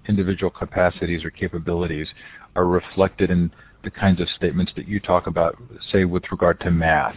individual 0.09 0.51
capacities 0.51 1.25
or 1.25 1.31
capabilities 1.31 2.09
are 2.57 2.67
reflected 2.67 3.31
in 3.31 3.53
the 3.85 3.91
kinds 3.91 4.21
of 4.21 4.29
statements 4.31 4.73
that 4.75 4.89
you 4.89 4.99
talk 4.99 5.29
about, 5.29 5.57
say, 5.93 6.05
with 6.05 6.25
regard 6.33 6.59
to 6.61 6.73
math. 6.73 7.17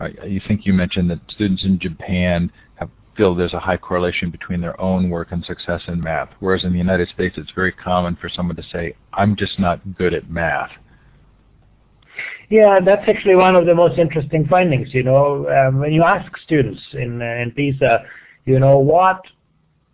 Uh, 0.00 0.08
you 0.24 0.40
think 0.46 0.64
you 0.64 0.72
mentioned 0.72 1.10
that 1.10 1.18
students 1.28 1.64
in 1.64 1.78
Japan 1.78 2.52
have, 2.76 2.88
feel 3.16 3.34
there's 3.34 3.52
a 3.52 3.60
high 3.60 3.76
correlation 3.76 4.30
between 4.30 4.60
their 4.60 4.80
own 4.80 5.10
work 5.10 5.32
and 5.32 5.44
success 5.44 5.82
in 5.88 6.00
math, 6.00 6.30
whereas 6.38 6.62
in 6.62 6.72
the 6.72 6.78
United 6.78 7.08
States 7.08 7.34
it's 7.36 7.50
very 7.50 7.72
common 7.72 8.16
for 8.16 8.28
someone 8.28 8.56
to 8.56 8.62
say, 8.72 8.94
I'm 9.12 9.34
just 9.34 9.58
not 9.58 9.96
good 9.98 10.14
at 10.14 10.30
math. 10.30 10.70
Yeah, 12.52 12.80
that's 12.84 13.08
actually 13.08 13.34
one 13.34 13.56
of 13.56 13.64
the 13.64 13.74
most 13.74 13.98
interesting 13.98 14.46
findings. 14.46 14.92
You 14.92 15.04
know, 15.04 15.48
um, 15.48 15.78
when 15.78 15.90
you 15.90 16.02
ask 16.02 16.30
students 16.44 16.82
in 16.92 17.22
uh, 17.22 17.42
in 17.42 17.50
PISA, 17.52 18.04
you 18.44 18.60
know, 18.60 18.76
what 18.76 19.22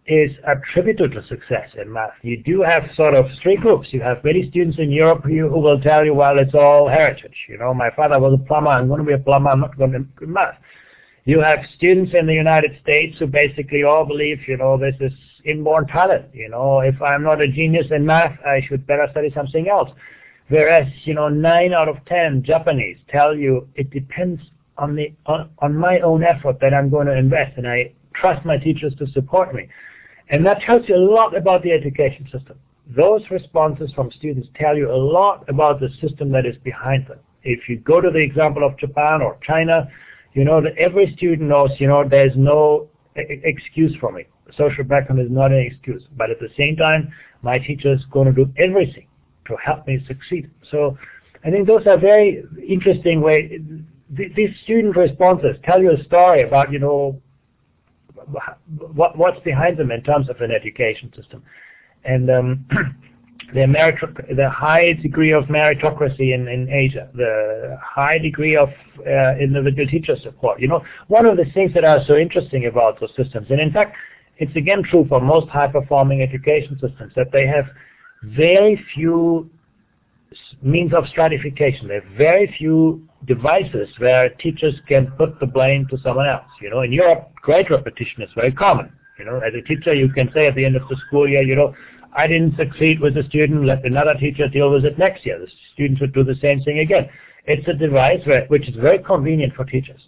is 0.06 0.32
attributed 0.44 1.12
to 1.12 1.24
success 1.28 1.68
in 1.80 1.92
math. 1.92 2.18
You 2.22 2.42
do 2.42 2.62
have 2.62 2.82
sort 2.96 3.14
of 3.14 3.26
three 3.40 3.54
groups. 3.54 3.92
You 3.92 4.00
have 4.00 4.24
many 4.24 4.50
students 4.50 4.76
in 4.80 4.90
Europe 4.90 5.22
who, 5.22 5.48
who 5.48 5.60
will 5.60 5.80
tell 5.80 6.04
you, 6.04 6.14
well, 6.14 6.36
it's 6.40 6.54
all 6.54 6.88
heritage. 6.88 7.36
You 7.48 7.58
know, 7.58 7.72
my 7.72 7.90
father 7.94 8.18
was 8.18 8.32
a 8.34 8.44
plumber. 8.44 8.70
I'm 8.70 8.88
going 8.88 9.02
to 9.02 9.06
be 9.06 9.12
a 9.12 9.18
plumber. 9.18 9.50
I'm 9.50 9.60
not 9.60 9.78
going 9.78 9.92
to 9.92 10.00
be 10.00 10.26
math. 10.26 10.56
You 11.26 11.40
have 11.40 11.60
students 11.76 12.12
in 12.18 12.26
the 12.26 12.34
United 12.34 12.72
States 12.82 13.18
who 13.20 13.28
basically 13.28 13.84
all 13.84 14.04
believe, 14.04 14.38
you 14.48 14.56
know, 14.56 14.76
this 14.76 14.96
is 14.98 15.12
inborn 15.44 15.86
talent. 15.86 16.24
You 16.34 16.48
know, 16.48 16.80
if 16.80 17.00
I'm 17.00 17.22
not 17.22 17.40
a 17.40 17.46
genius 17.46 17.86
in 17.92 18.04
math, 18.04 18.36
I 18.44 18.62
should 18.66 18.84
better 18.84 19.06
study 19.12 19.30
something 19.32 19.68
else 19.68 19.90
Whereas, 20.48 20.86
you 21.04 21.14
know, 21.14 21.28
nine 21.28 21.74
out 21.74 21.88
of 21.88 22.04
10 22.06 22.42
Japanese 22.42 22.96
tell 23.10 23.36
you 23.36 23.68
it 23.74 23.90
depends 23.90 24.40
on 24.78 24.94
the 24.94 25.12
on, 25.26 25.50
on 25.58 25.76
my 25.76 26.00
own 26.00 26.22
effort 26.22 26.58
that 26.60 26.72
I'm 26.72 26.88
going 26.88 27.06
to 27.06 27.16
invest 27.16 27.58
and 27.58 27.68
I 27.68 27.92
trust 28.14 28.44
my 28.46 28.56
teachers 28.56 28.94
to 28.98 29.06
support 29.08 29.54
me. 29.54 29.68
And 30.30 30.44
that 30.46 30.60
tells 30.62 30.88
you 30.88 30.96
a 30.96 31.04
lot 31.14 31.36
about 31.36 31.62
the 31.62 31.72
education 31.72 32.24
system. 32.32 32.58
Those 32.96 33.22
responses 33.30 33.92
from 33.92 34.10
students 34.12 34.48
tell 34.56 34.76
you 34.76 34.90
a 34.90 34.96
lot 34.96 35.44
about 35.48 35.80
the 35.80 35.90
system 36.00 36.32
that 36.32 36.46
is 36.46 36.56
behind 36.64 37.06
them. 37.06 37.18
If 37.42 37.68
you 37.68 37.78
go 37.78 38.00
to 38.00 38.10
the 38.10 38.18
example 38.18 38.64
of 38.64 38.78
Japan 38.78 39.20
or 39.20 39.38
China, 39.42 39.88
you 40.32 40.44
know 40.44 40.62
that 40.62 40.76
every 40.78 41.14
student 41.16 41.48
knows, 41.50 41.70
you 41.78 41.88
know, 41.88 42.08
there's 42.08 42.36
no 42.36 42.88
excuse 43.16 43.94
for 44.00 44.12
me. 44.12 44.26
Social 44.56 44.84
background 44.84 45.20
is 45.20 45.30
not 45.30 45.52
an 45.52 45.58
excuse. 45.58 46.02
But 46.16 46.30
at 46.30 46.40
the 46.40 46.48
same 46.56 46.76
time, 46.76 47.12
my 47.42 47.58
teacher 47.58 47.92
is 47.92 48.04
going 48.10 48.26
to 48.26 48.32
do 48.32 48.50
everything 48.56 49.06
to 49.48 49.56
help 49.56 49.86
me 49.86 50.04
succeed. 50.06 50.50
So 50.70 50.96
I 51.44 51.50
think 51.50 51.66
those 51.66 51.86
are 51.86 51.98
very 51.98 52.44
interesting 52.66 53.20
way. 53.20 53.60
These 54.10 54.50
student 54.64 54.96
responses 54.96 55.56
tell 55.64 55.80
you 55.82 55.92
a 55.92 56.04
story 56.04 56.42
about, 56.42 56.72
you 56.72 56.78
know, 56.78 57.20
what, 58.94 59.16
what's 59.16 59.40
behind 59.40 59.76
them 59.76 59.90
in 59.90 60.02
terms 60.02 60.28
of 60.28 60.40
an 60.40 60.50
education 60.50 61.12
system. 61.14 61.42
And 62.04 62.30
um, 62.30 62.66
the, 63.54 63.66
merit- 63.66 64.00
the 64.36 64.48
high 64.50 64.94
degree 64.94 65.32
of 65.32 65.44
meritocracy 65.44 66.34
in, 66.34 66.48
in 66.48 66.68
Asia, 66.68 67.08
the 67.14 67.78
high 67.82 68.18
degree 68.18 68.56
of 68.56 68.68
uh, 69.06 69.36
individual 69.36 69.86
teacher 69.86 70.16
support. 70.22 70.60
You 70.60 70.68
know, 70.68 70.84
one 71.08 71.26
of 71.26 71.36
the 71.36 71.46
things 71.54 71.72
that 71.74 71.84
are 71.84 72.00
so 72.06 72.16
interesting 72.16 72.66
about 72.66 73.00
those 73.00 73.12
systems, 73.16 73.46
and 73.50 73.60
in 73.60 73.72
fact, 73.72 73.96
it's 74.38 74.54
again 74.54 74.82
true 74.84 75.04
for 75.08 75.20
most 75.20 75.48
high-performing 75.48 76.22
education 76.22 76.78
systems, 76.80 77.12
that 77.16 77.32
they 77.32 77.46
have 77.46 77.64
very 78.22 78.82
few 78.94 79.50
means 80.62 80.92
of 80.92 81.06
stratification. 81.08 81.88
There 81.88 81.98
are 81.98 82.16
very 82.16 82.54
few 82.58 83.06
devices 83.26 83.88
where 83.98 84.28
teachers 84.30 84.74
can 84.86 85.10
put 85.12 85.38
the 85.40 85.46
blame 85.46 85.86
to 85.88 85.98
someone 85.98 86.26
else. 86.28 86.46
You 86.60 86.70
know, 86.70 86.82
in 86.82 86.92
Europe, 86.92 87.30
grade 87.36 87.70
repetition 87.70 88.22
is 88.22 88.30
very 88.34 88.52
common. 88.52 88.92
You 89.18 89.24
know, 89.24 89.38
as 89.38 89.52
a 89.54 89.62
teacher, 89.62 89.94
you 89.94 90.08
can 90.12 90.30
say 90.32 90.46
at 90.46 90.54
the 90.54 90.64
end 90.64 90.76
of 90.76 90.82
the 90.88 90.96
school 91.06 91.28
year, 91.28 91.42
you 91.42 91.56
know, 91.56 91.74
I 92.16 92.26
didn't 92.26 92.56
succeed 92.56 93.00
with 93.00 93.16
a 93.16 93.24
student, 93.24 93.64
let 93.64 93.84
another 93.84 94.14
teacher 94.14 94.48
deal 94.48 94.70
with 94.70 94.84
it 94.84 94.98
next 94.98 95.26
year. 95.26 95.38
The 95.38 95.48
students 95.74 96.00
would 96.00 96.14
do 96.14 96.24
the 96.24 96.36
same 96.36 96.62
thing 96.62 96.78
again. 96.78 97.08
It's 97.46 97.66
a 97.68 97.74
device 97.74 98.20
where, 98.24 98.46
which 98.46 98.68
is 98.68 98.76
very 98.76 98.98
convenient 98.98 99.54
for 99.54 99.64
teachers. 99.64 100.00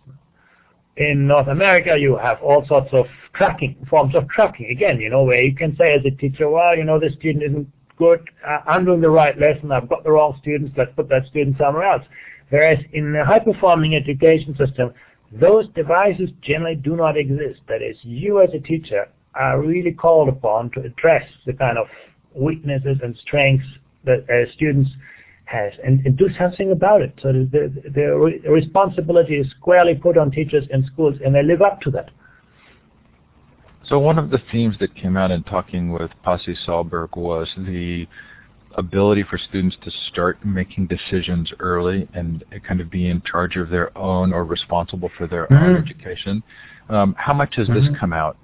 In 0.96 1.26
North 1.26 1.48
America, 1.48 1.96
you 1.98 2.16
have 2.16 2.40
all 2.42 2.66
sorts 2.66 2.90
of 2.92 3.06
tracking, 3.34 3.76
forms 3.88 4.14
of 4.14 4.28
tracking, 4.28 4.70
again, 4.70 5.00
you 5.00 5.08
know, 5.08 5.22
where 5.24 5.42
you 5.42 5.54
can 5.54 5.76
say 5.76 5.94
as 5.94 6.04
a 6.04 6.10
teacher, 6.10 6.48
well, 6.50 6.76
you 6.76 6.84
know, 6.84 6.98
this 6.98 7.14
student 7.14 7.44
isn't 7.44 7.68
good, 8.00 8.28
uh, 8.48 8.58
I'm 8.66 8.86
doing 8.86 9.02
the 9.02 9.10
right 9.10 9.38
lesson, 9.38 9.70
I've 9.70 9.88
got 9.88 10.02
the 10.02 10.10
wrong 10.10 10.36
students, 10.40 10.74
let's 10.76 10.90
put 10.96 11.08
that 11.10 11.26
student 11.26 11.56
somewhere 11.58 11.84
else. 11.84 12.02
Whereas 12.48 12.78
in 12.94 13.12
the 13.12 13.24
high-performing 13.24 13.94
education 13.94 14.56
system, 14.56 14.92
those 15.30 15.68
devices 15.76 16.30
generally 16.40 16.76
do 16.76 16.96
not 16.96 17.16
exist. 17.16 17.60
That 17.68 17.82
is, 17.82 17.96
you 18.02 18.40
as 18.40 18.50
a 18.54 18.58
teacher 18.58 19.06
are 19.34 19.60
really 19.60 19.92
called 19.92 20.28
upon 20.28 20.70
to 20.70 20.80
address 20.80 21.28
the 21.46 21.52
kind 21.52 21.78
of 21.78 21.86
weaknesses 22.34 22.96
and 23.02 23.16
strengths 23.18 23.66
that 24.04 24.24
uh, 24.28 24.50
students 24.54 24.90
has 25.44 25.72
and, 25.84 26.04
and, 26.06 26.16
do 26.16 26.28
something 26.38 26.72
about 26.72 27.02
it. 27.02 27.12
So 27.22 27.32
the, 27.32 27.48
the, 27.52 27.90
the 27.90 28.16
re 28.16 28.38
responsibility 28.48 29.34
is 29.34 29.46
squarely 29.58 29.94
put 29.94 30.16
on 30.16 30.30
teachers 30.30 30.64
and 30.72 30.84
schools 30.86 31.16
and 31.24 31.34
they 31.34 31.42
live 31.42 31.60
up 31.60 31.80
to 31.82 31.90
that. 31.92 32.10
So 33.84 33.98
one 33.98 34.18
of 34.18 34.30
the 34.30 34.38
themes 34.52 34.76
that 34.80 34.94
came 34.94 35.16
out 35.16 35.30
in 35.30 35.42
talking 35.44 35.92
with 35.92 36.10
Pasi 36.22 36.56
Sahlberg 36.66 37.16
was 37.16 37.48
the 37.56 38.06
ability 38.76 39.24
for 39.28 39.36
students 39.36 39.76
to 39.82 39.90
start 40.08 40.44
making 40.44 40.86
decisions 40.86 41.52
early 41.58 42.08
and 42.14 42.44
kind 42.66 42.80
of 42.80 42.90
be 42.90 43.08
in 43.08 43.20
charge 43.22 43.56
of 43.56 43.68
their 43.68 43.96
own 43.98 44.32
or 44.32 44.44
responsible 44.44 45.10
for 45.16 45.26
their 45.26 45.46
mm-hmm. 45.46 45.64
own 45.64 45.76
education. 45.76 46.42
Um, 46.88 47.14
how 47.18 47.32
much 47.32 47.56
has 47.56 47.68
mm-hmm. 47.68 47.86
this 47.86 47.98
come 47.98 48.12
out? 48.12 48.36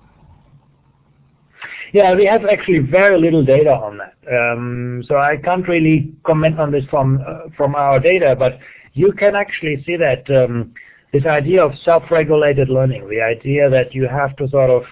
Yeah, 1.93 2.15
we 2.15 2.27
have 2.27 2.45
actually 2.45 2.81
very 2.81 3.21
little 3.21 3.45
data 3.45 3.71
on 3.71 3.99
that. 3.99 4.15
Um, 4.31 5.05
so 5.07 5.17
I 5.17 5.37
can't 5.37 5.67
really 5.69 6.13
comment 6.25 6.59
on 6.59 6.73
this 6.73 6.85
from 6.91 7.23
uh, 7.27 7.49
from 7.57 7.75
our 7.75 8.01
data, 8.01 8.35
but 8.37 8.59
you 8.95 9.13
can 9.13 9.37
actually 9.37 9.83
see 9.87 9.97
that 9.97 10.29
um, 10.31 10.75
this 11.13 11.25
idea 11.27 11.65
of 11.65 11.73
self-regulated 11.85 12.69
learning, 12.69 13.09
the 13.09 13.21
idea 13.21 13.71
that 13.71 13.95
you 13.95 14.09
have 14.09 14.37
to 14.37 14.49
sort 14.49 14.71
of 14.71 14.83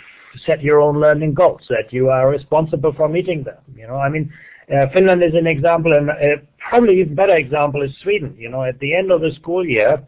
set 0.46 0.62
your 0.62 0.80
own 0.80 1.00
learning 1.00 1.34
goals, 1.34 1.62
that 1.68 1.92
you 1.92 2.08
are 2.08 2.28
responsible 2.28 2.92
for 2.92 3.08
meeting 3.08 3.44
them. 3.44 3.58
You 3.76 3.86
know, 3.86 3.96
I 3.96 4.08
mean, 4.08 4.32
uh, 4.74 4.86
Finland 4.92 5.22
is 5.22 5.34
an 5.34 5.46
example, 5.46 5.92
and 5.92 6.10
uh, 6.10 6.42
probably 6.58 7.00
even 7.00 7.14
better 7.14 7.36
example 7.36 7.82
is 7.82 7.92
Sweden. 8.02 8.34
You 8.38 8.48
know, 8.48 8.62
at 8.64 8.78
the 8.80 8.94
end 8.94 9.10
of 9.10 9.20
the 9.20 9.32
school 9.32 9.64
year, 9.64 10.02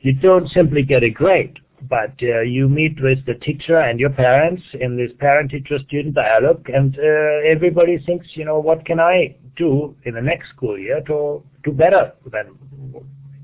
you 0.00 0.12
don't 0.12 0.48
simply 0.50 0.82
get 0.82 1.02
a 1.02 1.10
grade, 1.10 1.58
but 1.88 2.14
uh, 2.22 2.40
you 2.40 2.68
meet 2.68 3.00
with 3.02 3.24
the 3.26 3.34
teacher 3.34 3.78
and 3.78 3.98
your 3.98 4.10
parents 4.10 4.62
in 4.80 4.96
this 4.96 5.10
parent-teacher-student 5.18 6.14
dialogue, 6.14 6.68
and 6.72 6.96
uh, 6.98 7.50
everybody 7.50 7.98
thinks, 7.98 8.28
you 8.34 8.44
know, 8.44 8.58
what 8.58 8.84
can 8.84 9.00
I 9.00 9.36
do 9.56 9.96
in 10.04 10.14
the 10.14 10.22
next 10.22 10.50
school 10.50 10.78
year 10.78 11.00
to 11.06 11.42
do 11.64 11.72
better 11.72 12.12
than 12.30 12.56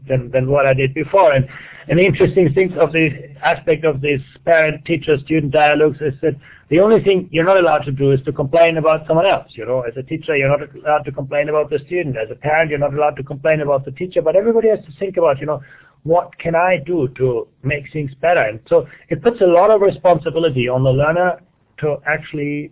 than, 0.09 0.31
than 0.31 0.51
what 0.51 0.67
I 0.67 0.75
did 0.75 0.95
before. 0.95 1.33
And, 1.33 1.49
an 1.89 1.99
interesting 1.99 2.53
thing 2.55 2.73
of 2.79 2.93
the 2.93 3.11
aspect 3.43 3.85
of 3.85 4.01
this 4.01 4.21
parent-teacher-student 4.45 5.53
dialogues 5.53 5.99
is 6.01 6.15
that 6.23 6.37
the 6.69 6.79
only 6.79 7.03
thing 7.03 7.29
you're 7.33 7.45
not 7.45 7.59
allowed 7.59 7.85
to 7.85 7.93
do 7.93 8.13
is 8.13 8.21
to 8.23 8.33
complain 8.33 8.77
about 8.77 9.07
someone 9.07 9.27
else. 9.27 9.49
You 9.51 9.67
know, 9.67 9.81
as 9.81 9.97
a 9.97 10.03
teacher, 10.03 10.37
you're 10.37 10.49
not 10.49 10.75
allowed 10.75 11.05
to 11.07 11.13
complain 11.13 11.49
about 11.49 11.71
the 11.71 11.81
student. 11.81 12.17
As 12.17 12.31
a 12.31 12.37
parent, 12.37 12.71
you're 12.71 12.79
not 12.79 12.95
allowed 12.95 13.17
to 13.17 13.25
complain 13.25 13.61
about 13.61 13.85
the 13.85 13.91
teacher. 13.91 14.23
But 14.23 14.37
everybody 14.37 14.69
has 14.69 14.79
to 14.87 14.93
think 14.99 15.17
about, 15.17 15.41
you 15.41 15.47
know, 15.47 15.61
what 16.05 16.39
can 16.39 16.55
I 16.55 16.79
do 16.85 17.09
to 17.17 17.49
make 17.63 17.93
things 17.93 18.13
better? 18.21 18.43
And 18.43 18.61
so 18.69 18.87
it 19.09 19.23
puts 19.23 19.41
a 19.41 19.47
lot 19.47 19.71
of 19.71 19.81
responsibility 19.81 20.69
on 20.69 20.85
the 20.85 20.91
learner 20.91 21.41
to 21.79 21.97
actually 22.07 22.71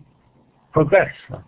progress. 0.71 1.13
It 1.29 1.39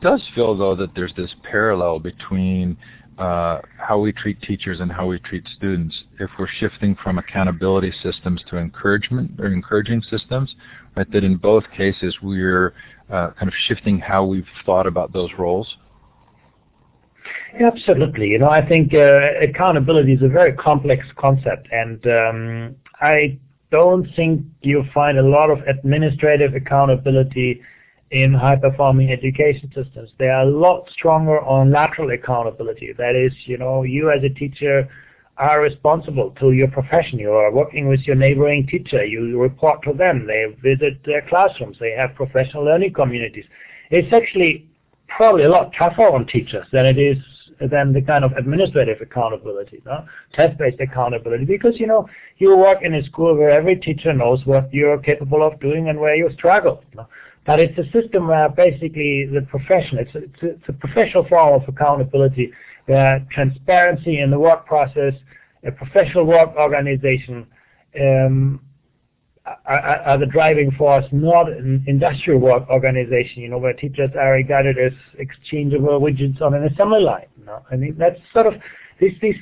does 0.00 0.22
feel 0.34 0.56
though 0.56 0.76
that 0.76 0.94
there's 0.94 1.14
this 1.14 1.34
parallel 1.42 1.98
between 1.98 2.76
uh, 3.18 3.60
how 3.78 3.98
we 3.98 4.12
treat 4.12 4.40
teachers 4.42 4.80
and 4.80 4.92
how 4.92 5.06
we 5.06 5.18
treat 5.18 5.44
students. 5.56 6.04
If 6.20 6.30
we're 6.38 6.48
shifting 6.60 6.96
from 7.02 7.18
accountability 7.18 7.92
systems 8.02 8.42
to 8.48 8.58
encouragement 8.58 9.32
or 9.38 9.46
encouraging 9.46 10.02
systems, 10.02 10.54
right, 10.96 11.10
that 11.12 11.24
in 11.24 11.36
both 11.36 11.64
cases 11.76 12.16
we're 12.22 12.74
uh, 13.10 13.30
kind 13.30 13.48
of 13.48 13.54
shifting 13.66 13.98
how 13.98 14.24
we've 14.24 14.46
thought 14.64 14.86
about 14.86 15.12
those 15.12 15.30
roles. 15.38 15.76
Absolutely. 17.60 18.28
You 18.28 18.38
know, 18.38 18.50
I 18.50 18.66
think 18.66 18.94
uh, 18.94 19.40
accountability 19.42 20.12
is 20.12 20.22
a 20.22 20.28
very 20.28 20.52
complex 20.52 21.04
concept, 21.16 21.68
and 21.72 22.06
um, 22.06 22.76
I 23.00 23.38
don't 23.70 24.06
think 24.14 24.42
you'll 24.62 24.88
find 24.94 25.18
a 25.18 25.22
lot 25.22 25.50
of 25.50 25.58
administrative 25.66 26.54
accountability 26.54 27.62
in 28.10 28.32
high-performing 28.32 29.10
education 29.10 29.70
systems. 29.74 30.10
They 30.18 30.28
are 30.28 30.42
a 30.42 30.50
lot 30.50 30.88
stronger 30.90 31.40
on 31.40 31.70
lateral 31.70 32.10
accountability. 32.10 32.92
That 32.96 33.14
is, 33.14 33.32
you 33.44 33.58
know, 33.58 33.82
you 33.82 34.10
as 34.10 34.22
a 34.24 34.30
teacher 34.30 34.88
are 35.36 35.60
responsible 35.60 36.34
to 36.40 36.52
your 36.52 36.68
profession. 36.68 37.18
You 37.18 37.32
are 37.32 37.52
working 37.52 37.86
with 37.86 38.00
your 38.00 38.16
neighboring 38.16 38.66
teacher. 38.66 39.04
You 39.04 39.40
report 39.40 39.82
to 39.84 39.92
them. 39.92 40.26
They 40.26 40.46
visit 40.62 41.04
their 41.04 41.22
classrooms. 41.28 41.76
They 41.78 41.92
have 41.92 42.14
professional 42.14 42.64
learning 42.64 42.94
communities. 42.94 43.44
It's 43.90 44.12
actually 44.12 44.68
probably 45.06 45.44
a 45.44 45.50
lot 45.50 45.72
tougher 45.78 46.08
on 46.08 46.26
teachers 46.26 46.66
than 46.72 46.86
it 46.86 46.98
is 46.98 47.18
than 47.60 47.92
the 47.92 48.00
kind 48.00 48.24
of 48.24 48.32
administrative 48.32 49.00
accountability, 49.00 49.82
no? 49.84 50.06
test-based 50.32 50.80
accountability, 50.80 51.44
because 51.44 51.74
you 51.80 51.88
know 51.88 52.08
you 52.36 52.56
work 52.56 52.78
in 52.82 52.94
a 52.94 53.04
school 53.04 53.36
where 53.36 53.50
every 53.50 53.74
teacher 53.74 54.12
knows 54.12 54.40
what 54.44 54.72
you're 54.72 54.98
capable 54.98 55.44
of 55.44 55.58
doing 55.58 55.88
and 55.88 55.98
where 55.98 56.14
you 56.14 56.30
struggle. 56.34 56.84
No? 56.94 57.08
But 57.46 57.60
it's 57.60 57.78
a 57.78 57.84
system 57.92 58.28
where 58.28 58.48
basically 58.48 59.26
the 59.32 59.42
profession, 59.48 59.98
it's 59.98 60.14
a, 60.14 60.18
it's 60.18 60.42
a, 60.42 60.46
it's 60.50 60.68
a 60.68 60.72
professional 60.72 61.26
form 61.28 61.60
of 61.60 61.68
accountability 61.68 62.52
where 62.86 63.26
transparency 63.30 64.20
in 64.20 64.30
the 64.30 64.38
work 64.38 64.66
process, 64.66 65.14
a 65.64 65.72
professional 65.72 66.24
work 66.24 66.50
organization 66.56 67.46
um, 68.00 68.60
are, 69.66 69.78
are, 69.78 70.18
the 70.18 70.26
driving 70.26 70.70
force, 70.72 71.04
not 71.12 71.50
an 71.50 71.84
industrial 71.86 72.38
work 72.40 72.68
organization, 72.68 73.42
you 73.42 73.48
know, 73.48 73.58
where 73.58 73.72
teachers 73.72 74.10
are 74.18 74.32
regarded 74.32 74.78
as 74.78 74.92
exchangeable 75.18 76.00
widgets 76.00 76.40
on 76.42 76.54
an 76.54 76.64
assembly 76.64 77.00
line. 77.00 77.26
You 77.38 77.44
know? 77.46 77.62
I 77.70 77.76
mean, 77.76 77.96
that's 77.98 78.18
sort 78.32 78.46
of 78.46 78.54
this, 79.00 79.12
this 79.22 79.36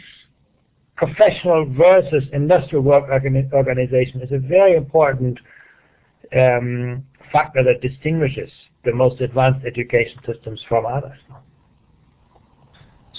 professional 0.96 1.66
versus 1.76 2.24
industrial 2.32 2.82
work 2.82 3.04
organization 3.52 4.22
is 4.22 4.32
a 4.32 4.38
very 4.38 4.76
important 4.76 5.38
um, 6.36 7.04
factor 7.32 7.62
that 7.64 7.80
distinguishes 7.80 8.50
the 8.84 8.92
most 8.92 9.20
advanced 9.20 9.64
education 9.66 10.18
systems 10.26 10.60
from 10.68 10.86
others. 10.86 11.18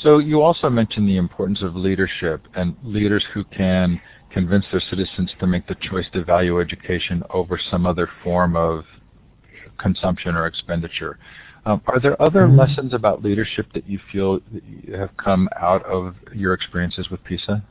So 0.01 0.19
you 0.19 0.41
also 0.41 0.69
mentioned 0.69 1.07
the 1.07 1.17
importance 1.17 1.61
of 1.63 1.75
leadership 1.75 2.47
and 2.55 2.75
leaders 2.83 3.25
who 3.33 3.43
can 3.45 3.99
convince 4.31 4.65
their 4.71 4.81
citizens 4.89 5.31
to 5.39 5.47
make 5.47 5.67
the 5.67 5.75
choice 5.75 6.05
to 6.13 6.23
value 6.23 6.59
education 6.61 7.23
over 7.31 7.59
some 7.71 7.85
other 7.85 8.07
form 8.23 8.55
of 8.55 8.83
consumption 9.79 10.35
or 10.35 10.45
expenditure. 10.45 11.17
Um, 11.65 11.81
are 11.87 11.99
there 11.99 12.21
other 12.21 12.47
mm-hmm. 12.47 12.59
lessons 12.59 12.93
about 12.93 13.23
leadership 13.23 13.73
that 13.73 13.87
you 13.89 13.99
feel 14.11 14.39
that 14.53 14.63
you 14.63 14.93
have 14.93 15.15
come 15.17 15.49
out 15.59 15.83
of 15.85 16.15
your 16.33 16.53
experiences 16.53 17.09
with 17.09 17.23
PISA? 17.23 17.63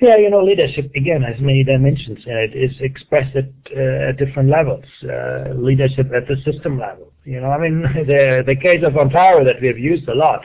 Yeah, 0.00 0.16
you 0.16 0.28
know, 0.28 0.42
leadership 0.44 0.90
again 0.94 1.22
has 1.22 1.40
many 1.40 1.64
dimensions, 1.64 2.18
and 2.26 2.36
it 2.36 2.54
is 2.54 2.76
expressed 2.80 3.34
at, 3.34 3.48
uh, 3.74 4.10
at 4.10 4.18
different 4.18 4.50
levels. 4.50 4.84
Uh, 5.02 5.54
leadership 5.54 6.10
at 6.14 6.28
the 6.28 6.36
system 6.44 6.78
level. 6.78 7.12
You 7.24 7.40
know, 7.40 7.50
I 7.50 7.58
mean, 7.58 7.82
the 8.06 8.42
the 8.46 8.56
case 8.56 8.84
of 8.84 8.96
Ontario 8.96 9.44
that 9.44 9.60
we 9.60 9.68
have 9.68 9.78
used 9.78 10.06
a 10.08 10.14
lot 10.14 10.44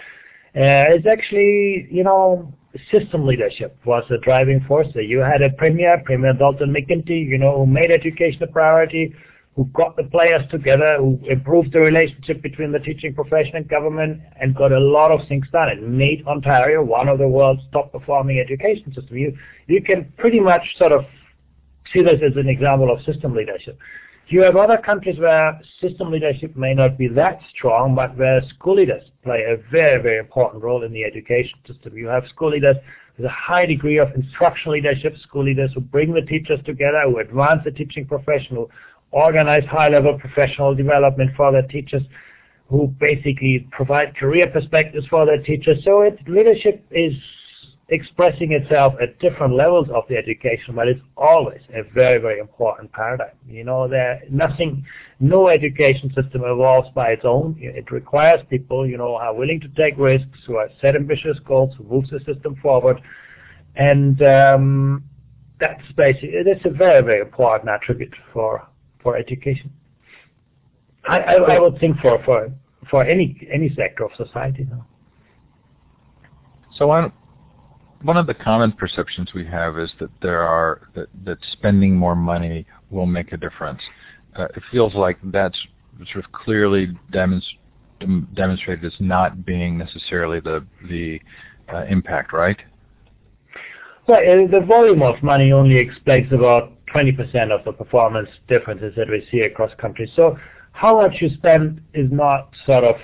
uh, 0.56 0.96
is 0.96 1.06
actually, 1.06 1.88
you 1.92 2.04
know, 2.04 2.54
system 2.92 3.26
leadership 3.26 3.78
was 3.86 4.04
the 4.10 4.20
driving 4.20 4.64
force. 4.68 4.88
So 4.94 5.00
you 5.00 5.20
had 5.20 5.42
a 5.42 5.50
premier, 5.50 6.02
Premier 6.06 6.34
Dalton 6.34 6.74
McGuinty, 6.74 7.26
you 7.28 7.38
know, 7.38 7.58
who 7.58 7.66
made 7.66 7.92
education 7.92 8.44
a 8.44 8.48
priority, 8.48 9.14
who 9.56 9.66
got 9.74 9.96
the 9.98 10.04
players 10.04 10.44
together, 10.50 10.98
who 10.98 11.20
improved 11.30 11.74
the 11.74 11.80
relationship 11.80 12.42
between 12.42 12.72
the 12.72 12.80
teaching 12.80 13.14
profession 13.14 13.56
and 13.56 13.68
government, 13.68 14.22
and 14.40 14.56
got 14.56 14.72
a 14.72 14.80
lot 14.80 15.12
of 15.12 15.28
things 15.28 15.46
done. 15.52 15.70
It 15.70 15.82
made 15.84 16.26
Ontario 16.26 16.84
one 16.84 17.10
of 17.10 17.20
the 17.20 17.28
world's 17.28 17.62
top 17.74 17.92
performing 17.92 18.40
education 18.40 18.86
systems. 18.88 19.12
You, 19.12 19.38
you 19.68 19.84
can 19.84 20.12
pretty 20.18 20.40
much 20.40 20.62
sort 20.78 20.94
of 20.94 21.02
see 21.94 22.02
this 22.02 22.22
as 22.26 22.38
an 22.38 22.48
example 22.48 22.92
of 22.92 23.04
system 23.04 23.36
leadership. 23.36 23.78
You 24.28 24.42
have 24.44 24.56
other 24.56 24.78
countries 24.78 25.20
where 25.20 25.60
system 25.82 26.10
leadership 26.10 26.56
may 26.56 26.74
not 26.74 26.98
be 26.98 27.10
that 27.10 27.42
strong, 27.54 27.96
but 27.96 28.18
where 28.18 28.42
school 28.56 28.76
leaders 28.76 29.04
play 29.24 29.44
a 29.44 29.58
very, 29.70 30.02
very 30.02 30.20
important 30.20 30.64
role 30.64 30.84
in 30.84 30.94
the 30.94 31.04
education 31.04 31.60
system. 31.68 31.98
You 31.98 32.08
have 32.08 32.24
school 32.30 32.52
leaders 32.52 32.78
with 33.18 33.26
a 33.26 33.30
high 33.30 33.66
degree 33.66 33.98
of 33.98 34.08
instructional 34.16 34.76
leadership, 34.76 35.18
school 35.18 35.44
leaders 35.44 35.72
who 35.74 35.82
bring 35.82 36.14
the 36.14 36.22
teachers 36.22 36.60
together, 36.66 37.02
who 37.06 37.20
advance 37.20 37.62
the 37.66 37.72
teaching 37.72 38.06
profession, 38.06 38.56
who 38.56 38.70
organize 39.12 39.64
high-level 39.66 40.20
professional 40.20 40.74
development 40.74 41.32
for 41.36 41.52
their 41.52 41.64
teachers, 41.64 42.04
who 42.70 42.88
basically 43.00 43.68
provide 43.72 44.16
career 44.16 44.48
perspectives 44.48 45.06
for 45.08 45.26
their 45.26 45.42
teachers. 45.42 45.84
So 45.84 46.02
it, 46.02 46.18
leadership 46.28 46.86
is 46.90 47.14
expressing 47.90 48.54
itself 48.54 48.94
at 49.02 49.20
different 49.20 49.54
levels 49.54 49.88
of 49.94 50.06
the 50.08 50.16
education, 50.16 50.76
but 50.76 50.88
it's 50.88 51.02
always 51.18 51.60
a 51.76 51.84
very, 51.94 52.20
very 52.20 52.40
important 52.40 52.90
paradigm. 52.94 53.36
You 53.46 53.66
know, 53.66 53.90
there 53.90 54.22
nothing, 54.30 54.86
no 55.20 55.50
education 55.50 56.08
system 56.16 56.44
evolves 56.46 56.88
by 56.96 57.10
its 57.10 57.24
own. 57.26 57.58
It 57.60 57.92
requires 57.92 58.40
people, 58.50 58.88
you 58.88 58.98
know, 58.98 59.10
who 59.10 59.14
are 59.16 59.36
willing 59.36 59.60
to 59.60 59.68
take 59.70 59.98
risks, 59.98 60.40
who 60.48 60.56
are 60.56 60.70
set 60.80 60.96
ambitious 60.96 61.38
goals, 61.46 61.76
who 61.78 61.84
moves 61.84 62.10
the 62.10 62.20
system 62.20 62.56
forward, 62.62 63.02
and 63.76 64.22
um, 64.22 65.04
that's 65.60 65.84
basically 65.98 66.30
it 66.30 66.48
is 66.48 66.62
a 66.64 66.70
very, 66.70 67.04
very 67.04 67.20
important 67.20 67.70
attribute 67.70 68.16
for 68.32 68.66
for 69.02 69.18
education. 69.18 69.72
I, 71.08 71.20
I, 71.20 71.34
I 71.56 71.60
would 71.60 71.80
think 71.80 71.98
for 72.00 72.24
for 72.24 72.52
for 72.90 73.04
any 73.04 73.48
any 73.52 73.74
sector 73.76 74.06
of 74.06 74.12
society. 74.16 74.68
No? 74.70 74.86
So 76.76 76.88
one 76.88 77.12
one 78.04 78.18
of 78.18 78.28
the 78.28 78.34
common 78.34 78.72
perceptions 78.72 79.34
we 79.34 79.46
have 79.46 79.78
is 79.78 79.92
that 80.00 80.10
there 80.22 80.42
are 80.42 80.90
that, 80.96 81.08
that 81.26 81.38
spending 81.52 81.96
more 81.96 82.16
money 82.16 82.66
will 82.90 83.06
make 83.06 83.32
a 83.32 83.38
difference. 83.38 83.82
Uh, 84.36 84.46
it 84.56 84.64
feels 84.72 84.94
like 84.94 85.18
that's 85.26 85.58
sort 86.12 86.24
of 86.26 86.32
clearly 86.32 86.98
demonst- 87.12 87.58
demonstrated 88.34 88.86
as 88.86 88.94
not 89.00 89.46
being 89.46 89.78
necessarily 89.78 90.40
the 90.40 90.66
the 90.90 91.20
uh, 91.74 91.86
impact, 91.86 92.34
right? 92.34 92.58
Well, 94.08 94.20
uh, 94.20 94.48
the 94.52 94.66
volume 94.66 95.04
of 95.04 95.22
money 95.22 95.52
only 95.52 95.78
explains 95.78 96.32
about 96.34 96.74
20% 96.94 97.52
of 97.52 97.64
the 97.66 97.72
performance 97.72 98.30
differences 98.48 98.94
that 98.96 99.10
we 99.10 99.26
see 99.32 99.42
across 99.42 99.72
countries. 99.80 100.10
So 100.16 100.38
how 100.74 101.02
much 101.02 101.22
you 101.22 101.30
spend 101.36 101.82
is 101.94 102.12
not 102.12 102.50
sort 102.66 102.84
of 102.84 102.96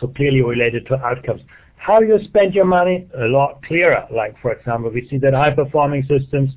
so 0.00 0.08
clearly 0.08 0.42
related 0.42 0.86
to 0.86 0.96
outcomes. 0.96 1.42
How 1.76 2.00
you 2.00 2.18
spend 2.24 2.54
your 2.54 2.64
money, 2.64 3.06
a 3.16 3.26
lot 3.26 3.62
clearer. 3.64 4.06
Like, 4.10 4.34
for 4.40 4.52
example, 4.52 4.90
we 4.90 5.08
see 5.08 5.18
that 5.18 5.34
high-performing 5.34 6.06
systems 6.08 6.50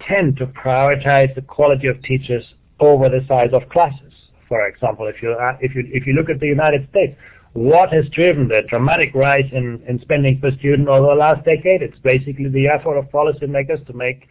tend 0.00 0.36
to 0.38 0.46
prioritize 0.46 1.34
the 1.34 1.42
quality 1.42 1.88
of 1.88 2.02
teachers 2.02 2.44
over 2.80 3.08
the 3.08 3.24
size 3.28 3.50
of 3.52 3.68
classes. 3.68 4.12
For 4.48 4.66
example, 4.66 5.06
if 5.06 5.22
you 5.22 5.32
uh, 5.32 5.56
if 5.60 5.74
you 5.74 5.88
if 5.92 6.06
you 6.06 6.12
look 6.12 6.28
at 6.28 6.38
the 6.38 6.46
United 6.46 6.88
States, 6.90 7.16
what 7.54 7.92
has 7.92 8.08
driven 8.10 8.48
the 8.48 8.62
dramatic 8.68 9.14
rise 9.14 9.48
in, 9.52 9.82
in 9.88 10.00
spending 10.00 10.40
per 10.40 10.50
student 10.52 10.88
over 10.88 11.08
the 11.08 11.14
last 11.14 11.44
decade? 11.44 11.82
It's 11.82 11.98
basically 11.98 12.48
the 12.48 12.68
effort 12.68 12.98
of 12.98 13.06
policymakers 13.06 13.86
to 13.86 13.92
make 13.92 14.28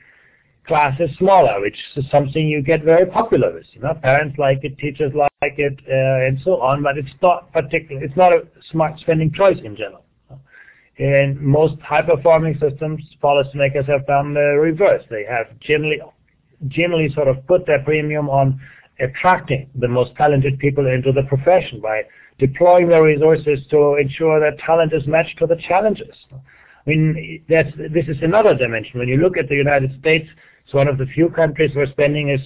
classes 0.68 1.10
smaller, 1.18 1.60
which 1.62 1.78
is 1.96 2.06
something 2.12 2.48
you 2.48 2.62
get 2.62 2.84
very 2.84 3.06
popular 3.06 3.54
with. 3.54 3.66
You 3.74 3.82
know, 3.82 3.94
parents 3.96 4.38
like 4.38 4.60
it, 4.64 4.78
teachers 4.78 5.12
like 5.16 5.32
it, 5.42 5.80
uh, 5.88 6.28
and 6.28 6.40
so 6.44 6.62
on. 6.62 6.84
But 6.84 6.98
it's 6.98 7.14
not 7.22 7.52
particular. 7.52 8.04
It's 8.04 8.16
not 8.16 8.34
a 8.34 8.44
smart 8.72 9.00
spending 9.00 9.32
choice 9.34 9.58
in 9.64 9.76
general. 9.76 10.04
In 10.98 11.38
most 11.40 11.82
high-performing 11.82 12.60
systems, 12.60 13.02
policymakers 13.24 13.88
have 13.88 14.06
done 14.06 14.34
the 14.36 14.58
reverse. 14.62 15.04
They 15.10 15.26
have 15.28 15.48
generally, 15.60 16.00
generally 16.68 17.12
sort 17.14 17.28
of 17.28 17.46
put 17.48 17.66
their 17.66 17.82
premium 17.84 18.30
on 18.30 18.60
attracting 19.00 19.68
the 19.76 19.88
most 19.88 20.16
talented 20.16 20.60
people 20.60 20.86
into 20.86 21.12
the 21.12 21.24
profession 21.24 21.82
by 21.82 22.04
deploying 22.38 22.88
their 22.88 23.04
resources 23.04 23.60
to 23.72 23.96
ensure 23.96 24.40
that 24.40 24.60
talent 24.60 24.94
is 24.94 25.08
matched 25.08 25.40
to 25.40 25.48
the 25.48 25.56
challenges. 25.68 26.16
I 26.32 26.90
mean, 26.90 27.44
this 27.48 28.08
is 28.08 28.18
another 28.22 28.56
dimension. 28.56 29.00
When 29.00 29.08
you 29.08 29.18
look 29.18 29.38
at 29.38 29.50
the 29.50 29.56
United 29.56 29.98
States, 30.00 30.28
it's 30.72 30.76
one 30.76 30.88
of 30.88 30.98
the 30.98 31.06
few 31.08 31.30
countries 31.30 31.76
where 31.76 31.86
spending 31.88 32.30
is 32.30 32.40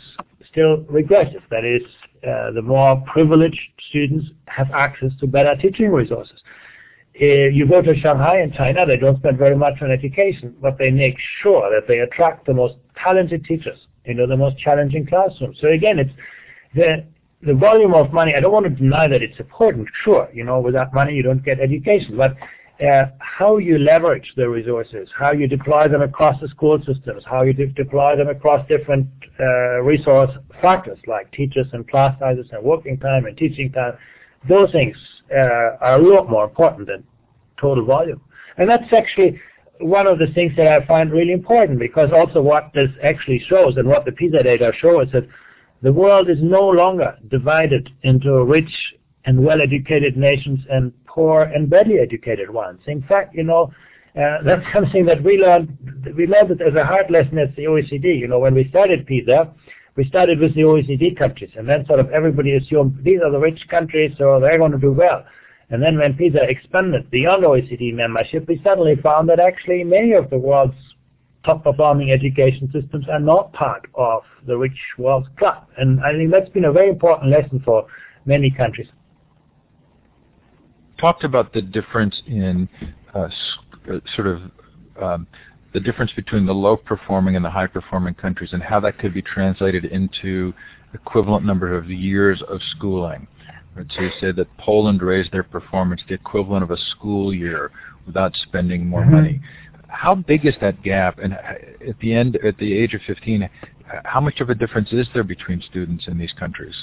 still 0.50 0.78
regressive. 0.90 1.44
That 1.52 1.64
is, 1.64 1.84
uh, 2.28 2.52
the 2.54 2.62
more 2.64 3.04
privileged 3.06 3.60
students 3.90 4.30
have 4.48 4.72
access 4.72 5.12
to 5.20 5.28
better 5.28 5.56
teaching 5.62 5.92
resources. 5.92 6.42
Uh, 7.22 7.54
you 7.54 7.68
go 7.68 7.84
to 7.84 7.96
Shanghai 8.00 8.42
in 8.42 8.52
China, 8.52 8.84
they 8.84 8.98
don't 8.98 9.20
spend 9.20 9.38
very 9.38 9.56
much 9.56 9.76
on 9.84 9.92
education, 9.92 10.56
but 10.60 10.76
they 10.80 10.90
make 10.90 11.18
sure 11.44 11.70
that 11.70 11.88
they 11.88 12.00
attract 12.00 12.48
the 12.48 12.54
most 12.56 12.78
talented 12.98 13.46
teachers 13.46 13.78
into 14.06 14.26
the 14.26 14.36
most 14.36 14.58
challenging 14.58 15.06
classrooms. 15.06 15.60
So 15.62 15.68
again, 15.68 16.00
it's 16.00 16.12
the 16.74 17.06
the 17.44 17.54
volume 17.54 17.94
of 17.94 18.12
money. 18.12 18.34
I 18.34 18.40
don't 18.40 18.52
want 18.52 18.66
to 18.66 18.72
deny 18.72 19.08
that 19.08 19.22
it's 19.22 19.40
important. 19.40 19.88
Sure, 20.04 20.28
you 20.34 20.44
know, 20.44 20.60
without 20.60 20.96
money 20.96 21.14
you 21.14 21.22
don't 21.22 21.46
get 21.46 21.60
education, 21.60 22.18
but 22.18 22.36
how 23.20 23.58
you 23.58 23.78
leverage 23.78 24.34
the 24.36 24.48
resources, 24.48 25.10
how 25.18 25.32
you 25.32 25.48
deploy 25.48 25.88
them 25.88 26.02
across 26.02 26.40
the 26.42 26.48
school 26.50 26.78
systems, 26.86 27.24
how 27.26 27.42
you 27.44 27.54
de- 27.54 27.68
deploy 27.68 28.16
them 28.18 28.28
across 28.28 28.68
different 28.68 29.08
uh, 29.40 29.82
resource 29.82 30.32
factors 30.62 31.00
like 31.08 31.32
teachers 31.32 31.68
and 31.74 31.88
class 31.90 32.18
sizes 32.20 32.48
and 32.52 32.64
working 32.64 32.98
time 32.98 33.26
and 33.26 33.38
teaching 33.38 33.72
time, 33.72 33.94
those 34.48 34.72
things 34.72 34.96
uh, 35.32 35.78
are 35.82 35.96
a 35.96 36.08
lot 36.08 36.30
more 36.30 36.44
important 36.44 36.88
than 36.88 37.04
total 37.60 37.86
volume. 37.86 38.22
And 38.58 38.70
that's 38.70 38.92
actually 38.92 39.40
one 39.80 40.08
of 40.08 40.20
the 40.20 40.28
things 40.28 40.54
that 40.58 40.68
I 40.68 40.86
find 40.86 41.12
really 41.12 41.34
important 41.34 41.80
because 41.80 42.10
also 42.14 42.42
what 42.42 42.72
this 42.74 42.90
actually 43.04 43.44
shows 43.48 43.76
and 43.78 43.88
what 43.88 44.06
the 44.06 44.12
PISA 44.12 44.44
data 44.44 44.72
show 44.80 45.02
is 45.02 45.12
that 45.12 45.28
the 45.82 45.92
world 45.92 46.30
is 46.30 46.38
no 46.42 46.68
longer 46.68 47.18
divided 47.30 47.90
into 48.04 48.34
a 48.34 48.46
rich 48.46 48.72
and 49.26 49.44
well-educated 49.44 50.18
nations 50.18 50.60
and 50.70 50.94
poor 51.06 51.44
and 51.44 51.70
badly 51.70 52.00
educated 52.00 52.50
ones. 52.50 52.80
In 52.88 53.02
fact, 53.04 53.36
you 53.36 53.44
know, 53.44 53.72
uh, 54.16 54.38
that's 54.46 54.66
something 54.74 55.06
that 55.06 55.24
we 55.24 55.38
learned. 55.38 55.78
We 56.16 56.28
learned 56.28 56.52
it 56.52 56.62
as 56.62 56.76
a 56.76 56.86
hard 56.86 57.10
lesson 57.10 57.38
at 57.38 57.56
the 57.56 57.64
OECD. 57.64 58.20
You 58.20 58.28
know, 58.28 58.40
when 58.40 58.54
we 58.54 58.70
started 58.70 59.06
PISA, 59.08 59.52
we 59.96 60.06
started 60.06 60.40
with 60.40 60.54
the 60.56 60.62
OECD 60.62 61.18
countries, 61.18 61.52
and 61.58 61.68
then 61.68 61.86
sort 61.86 62.00
of 62.00 62.10
everybody 62.12 62.56
assumed 62.56 63.00
these 63.04 63.20
are 63.24 63.32
the 63.32 63.40
rich 63.40 63.68
countries, 63.70 64.14
so 64.18 64.40
they're 64.40 64.58
going 64.58 64.74
to 64.74 64.78
do 64.78 64.92
well. 64.92 65.26
And 65.70 65.82
then 65.82 65.98
when 65.98 66.14
PISA 66.14 66.44
expanded 66.44 67.10
beyond 67.10 67.44
OECD 67.44 67.94
membership, 67.94 68.48
we 68.48 68.62
suddenly 68.64 68.96
found 69.02 69.30
that 69.30 69.40
actually 69.40 69.84
many 69.84 70.14
of 70.14 70.30
the 70.30 70.38
world's 70.38 70.76
top 71.44 71.64
performing 71.64 72.12
education 72.12 72.70
systems 72.72 73.06
are 73.10 73.20
not 73.20 73.54
part 73.54 73.86
of 73.96 74.24
the 74.48 74.58
rich 74.58 74.78
world 74.98 75.28
club. 75.38 75.68
And 75.78 76.04
I 76.04 76.12
think 76.12 76.32
that's 76.32 76.50
been 76.50 76.66
a 76.66 76.72
very 76.72 76.90
important 76.90 77.32
lesson 77.32 77.62
for 77.64 77.88
many 78.26 78.52
countries 78.52 78.88
talked 80.98 81.24
about 81.24 81.54
the 81.54 81.62
difference 81.62 82.22
in 82.28 82.68
uh, 83.14 83.28
sort 84.16 84.28
of 84.28 84.42
um, 85.02 85.28
the 85.74 85.80
difference 85.80 86.12
between 86.16 86.46
the 86.46 86.54
low 86.54 86.78
performing 86.78 87.36
and 87.36 87.44
the 87.44 87.50
high 87.50 87.68
performing 87.68 88.14
countries 88.14 88.52
and 88.54 88.64
how 88.64 88.80
that 88.80 88.98
could 88.98 89.14
be 89.14 89.22
translated 89.22 89.86
into 89.86 90.54
equivalent 90.94 91.46
number 91.46 91.76
of 91.76 91.90
years 91.90 92.42
of 92.48 92.62
schooling. 92.72 93.28
Right, 93.76 93.86
so 93.94 94.02
you 94.04 94.12
said 94.22 94.38
that 94.38 94.48
Poland 94.58 95.02
raised 95.02 95.34
their 95.34 95.44
performance 95.44 96.02
the 96.08 96.14
equivalent 96.14 96.64
of 96.64 96.72
a 96.72 96.78
school 96.78 97.34
year 97.34 97.72
without 98.06 98.34
spending 98.44 98.88
more 98.88 99.02
mm-hmm. 99.02 99.16
money. 99.16 99.42
How 99.90 100.16
big 100.16 100.46
is 100.46 100.56
that 100.62 100.82
gap? 100.82 101.20
And 101.20 101.34
uh, 101.34 101.90
at 101.90 102.00
the 102.00 102.14
end, 102.14 102.38
at 102.38 102.58
the 102.58 102.74
age 102.74 102.94
of 102.94 103.02
15, 103.06 103.50
how 104.06 104.22
much 104.22 104.40
of 104.40 104.50
a 104.50 104.56
difference 104.56 104.94
is 104.94 105.08
there 105.14 105.24
between 105.24 105.62
students 105.62 106.08
in 106.08 106.18
these 106.18 106.32
countries? 106.40 106.76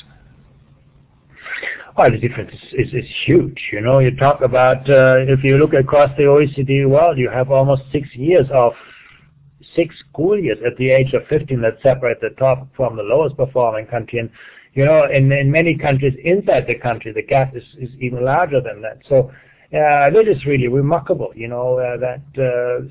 Well, 1.97 2.11
the 2.11 2.17
difference 2.17 2.53
is, 2.55 2.89
is, 2.89 2.95
is 2.95 3.11
huge. 3.27 3.69
You 3.71 3.83
know, 3.83 3.99
you 3.99 4.17
talk 4.17 4.41
about 4.41 4.89
uh, 4.89 5.17
if 5.29 5.45
you 5.45 5.59
look 5.59 5.75
across 5.75 6.11
the 6.17 6.23
OECD 6.23 6.89
world, 6.89 7.19
you 7.19 7.29
have 7.29 7.51
almost 7.51 7.83
six 7.93 8.09
years 8.15 8.47
of 8.53 8.73
six 9.77 9.95
school 10.09 10.39
years 10.39 10.59
at 10.67 10.77
the 10.79 10.91
age 10.91 11.13
of 11.13 11.27
15 11.29 11.61
that 11.61 11.79
separate 11.83 12.21
the 12.21 12.31
top 12.39 12.67
from 12.75 12.97
the 12.97 13.03
lowest 13.03 13.37
performing 13.37 13.87
country. 13.87 14.21
And, 14.21 14.31
you 14.73 14.87
know, 14.87 15.05
in, 15.05 15.31
in 15.33 15.51
many 15.51 15.77
countries 15.77 16.15
inside 16.25 16.67
the 16.67 16.77
country, 16.77 17.13
the 17.13 17.23
gap 17.23 17.55
is, 17.55 17.65
is 17.79 17.91
even 18.01 18.25
larger 18.25 18.61
than 18.63 18.81
that. 18.83 18.99
So 19.09 19.31
uh, 19.75 20.11
that 20.11 20.25
is 20.29 20.47
really 20.47 20.69
remarkable, 20.69 21.33
you 21.35 21.49
know, 21.49 21.79
uh, 21.79 21.99
that 21.99 22.23
uh, 22.39 22.87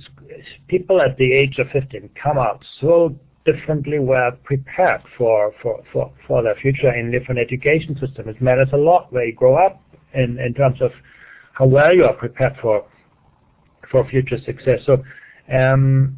people 0.67 1.01
at 1.01 1.17
the 1.17 1.31
age 1.33 1.57
of 1.57 1.67
15 1.71 2.09
come 2.21 2.37
out 2.37 2.63
so 2.79 3.15
differently 3.45 3.99
well 3.99 4.31
prepared 4.43 5.01
for, 5.17 5.51
for, 5.61 5.83
for, 5.91 6.11
for 6.27 6.43
their 6.43 6.55
future 6.55 6.93
in 6.93 7.11
different 7.11 7.39
education 7.39 7.97
systems. 7.99 8.35
It 8.35 8.41
matters 8.41 8.69
a 8.73 8.77
lot 8.77 9.11
where 9.11 9.25
you 9.25 9.33
grow 9.33 9.55
up 9.55 9.81
in, 10.13 10.39
in 10.39 10.53
terms 10.53 10.81
of 10.81 10.91
how 11.53 11.65
well 11.65 11.95
you 11.95 12.05
are 12.05 12.13
prepared 12.13 12.55
for 12.61 12.85
for 13.91 14.07
future 14.07 14.37
success. 14.45 14.79
So 14.85 15.03
um, 15.53 16.17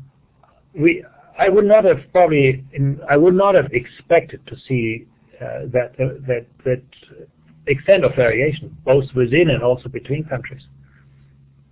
we, 0.74 1.04
I 1.38 1.50
would 1.50 1.66
not 1.66 1.84
have 1.86 2.00
probably, 2.12 2.64
in, 2.72 3.00
I 3.10 3.18
would 3.18 3.34
not 3.34 3.56
have 3.56 3.72
expected 3.72 4.46
to 4.48 4.56
see 4.68 5.08
uh, 5.42 5.66
that 5.74 5.96
uh, 6.00 6.20
that 6.28 6.46
that 6.64 6.84
extent 7.66 8.06
of 8.06 8.16
variation, 8.16 8.78
both 8.86 9.06
within 9.16 9.50
and 9.50 9.64
also 9.64 9.90
between 9.90 10.24
countries. 10.26 10.62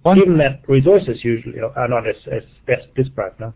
One, 0.02 0.18
Given 0.18 0.38
that 0.40 0.68
resources 0.68 1.24
usually 1.24 1.60
are 1.60 1.88
not 1.88 2.08
as, 2.08 2.16
as 2.32 2.42
best 2.66 2.94
described 2.96 3.40
now. 3.40 3.54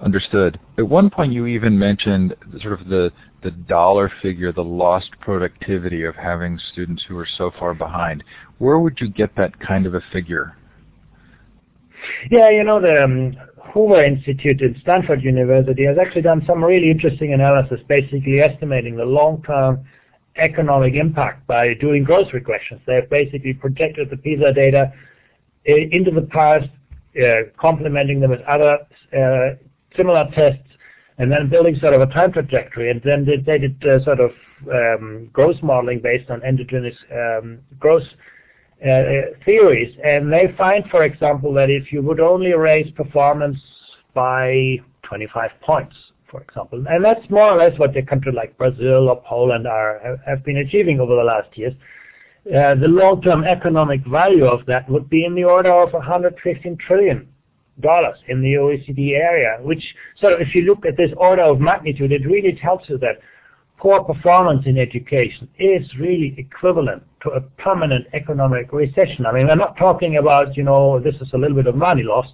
Understood. 0.00 0.58
At 0.76 0.88
one 0.88 1.08
point, 1.08 1.32
you 1.32 1.46
even 1.46 1.78
mentioned 1.78 2.34
sort 2.60 2.80
of 2.80 2.88
the 2.88 3.12
the 3.42 3.50
dollar 3.50 4.10
figure, 4.22 4.52
the 4.52 4.64
lost 4.64 5.10
productivity 5.20 6.02
of 6.02 6.16
having 6.16 6.58
students 6.72 7.04
who 7.06 7.16
are 7.18 7.28
so 7.36 7.50
far 7.58 7.74
behind. 7.74 8.24
Where 8.58 8.78
would 8.78 8.98
you 9.00 9.08
get 9.08 9.36
that 9.36 9.60
kind 9.60 9.84
of 9.86 9.94
a 9.94 10.00
figure? 10.12 10.56
Yeah, 12.30 12.50
you 12.50 12.64
know, 12.64 12.80
the 12.80 13.04
um, 13.04 13.36
Hoover 13.72 14.02
Institute 14.02 14.62
at 14.62 14.80
Stanford 14.80 15.22
University 15.22 15.84
has 15.84 15.98
actually 15.98 16.22
done 16.22 16.42
some 16.46 16.64
really 16.64 16.90
interesting 16.90 17.34
analysis, 17.34 17.80
basically 17.86 18.40
estimating 18.40 18.96
the 18.96 19.04
long-term 19.04 19.84
economic 20.36 20.94
impact 20.94 21.46
by 21.46 21.74
doing 21.74 22.02
growth 22.02 22.28
regressions. 22.28 22.80
They've 22.86 23.08
basically 23.08 23.52
projected 23.52 24.10
the 24.10 24.16
PISA 24.16 24.52
data 24.54 24.92
uh, 25.68 25.74
into 25.92 26.10
the 26.10 26.22
past, 26.22 26.68
uh, 27.22 27.50
complementing 27.58 28.20
them 28.20 28.30
with 28.30 28.40
other 28.42 28.78
uh, 29.16 29.56
similar 29.96 30.28
tests, 30.34 30.62
and 31.18 31.30
then 31.30 31.48
building 31.48 31.76
sort 31.80 31.94
of 31.94 32.00
a 32.00 32.06
time 32.06 32.32
trajectory. 32.32 32.90
And 32.90 33.00
then 33.04 33.24
they, 33.24 33.36
they 33.36 33.58
did 33.58 33.82
uh, 33.86 34.02
sort 34.04 34.20
of 34.20 34.30
um, 34.70 35.28
growth 35.32 35.62
modeling 35.62 36.00
based 36.00 36.30
on 36.30 36.42
endogenous 36.42 36.96
um, 37.12 37.58
growth 37.78 38.06
uh, 38.84 38.90
uh, 38.90 39.22
theories. 39.44 39.94
And 40.04 40.32
they 40.32 40.54
find, 40.58 40.84
for 40.90 41.04
example, 41.04 41.52
that 41.54 41.70
if 41.70 41.92
you 41.92 42.02
would 42.02 42.20
only 42.20 42.52
raise 42.52 42.90
performance 42.92 43.58
by 44.14 44.78
25 45.02 45.50
points, 45.60 45.96
for 46.30 46.42
example, 46.42 46.84
and 46.88 47.04
that's 47.04 47.28
more 47.30 47.52
or 47.52 47.56
less 47.56 47.78
what 47.78 47.96
a 47.96 48.02
country 48.02 48.32
like 48.32 48.56
Brazil 48.58 49.08
or 49.08 49.22
Poland 49.22 49.66
are 49.66 50.18
have 50.26 50.44
been 50.44 50.56
achieving 50.56 50.98
over 50.98 51.14
the 51.14 51.22
last 51.22 51.56
years. 51.56 51.74
Uh, 52.46 52.74
the 52.74 52.88
long-term 52.88 53.44
economic 53.44 54.04
value 54.06 54.44
of 54.44 54.66
that 54.66 54.88
would 54.90 55.08
be 55.08 55.24
in 55.24 55.34
the 55.34 55.44
order 55.44 55.72
of 55.72 55.92
115 55.92 56.76
trillion 56.86 57.26
dollars 57.80 58.18
in 58.28 58.40
the 58.40 58.54
OECD 58.54 59.16
area, 59.16 59.58
which 59.62 59.82
so 60.20 60.28
if 60.28 60.54
you 60.54 60.62
look 60.62 60.86
at 60.86 60.96
this 60.96 61.10
order 61.16 61.42
of 61.42 61.60
magnitude, 61.60 62.12
it 62.12 62.26
really 62.26 62.58
tells 62.60 62.88
you 62.88 62.98
that 62.98 63.18
poor 63.78 64.02
performance 64.02 64.64
in 64.66 64.78
education 64.78 65.48
is 65.58 65.82
really 65.98 66.34
equivalent 66.38 67.02
to 67.22 67.30
a 67.30 67.40
permanent 67.40 68.06
economic 68.12 68.72
recession. 68.72 69.26
I 69.26 69.32
mean, 69.32 69.46
we're 69.46 69.56
not 69.56 69.76
talking 69.76 70.16
about, 70.18 70.56
you 70.56 70.62
know, 70.62 71.00
this 71.00 71.14
is 71.16 71.28
a 71.32 71.38
little 71.38 71.56
bit 71.56 71.66
of 71.66 71.74
money 71.74 72.02
lost, 72.02 72.32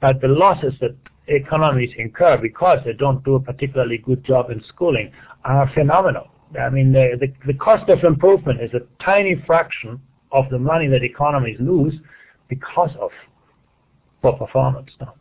but 0.00 0.20
the 0.20 0.28
losses 0.28 0.74
that 0.80 0.96
economies 1.28 1.90
incur 1.96 2.36
because 2.38 2.80
they 2.84 2.92
don't 2.92 3.24
do 3.24 3.36
a 3.36 3.40
particularly 3.40 3.98
good 3.98 4.24
job 4.24 4.50
in 4.50 4.62
schooling 4.68 5.12
are 5.44 5.70
phenomenal. 5.72 6.28
I 6.60 6.68
mean, 6.68 6.92
the, 6.92 7.16
the, 7.20 7.32
the 7.46 7.58
cost 7.58 7.88
of 7.88 8.02
improvement 8.02 8.60
is 8.60 8.70
a 8.74 8.80
tiny 9.04 9.42
fraction 9.46 10.00
of 10.32 10.50
the 10.50 10.58
money 10.58 10.88
that 10.88 11.04
economies 11.04 11.56
lose 11.60 11.94
because 12.48 12.90
of 13.00 13.10
poor 14.22 14.32
performance 14.32 14.90
now. 15.00 15.14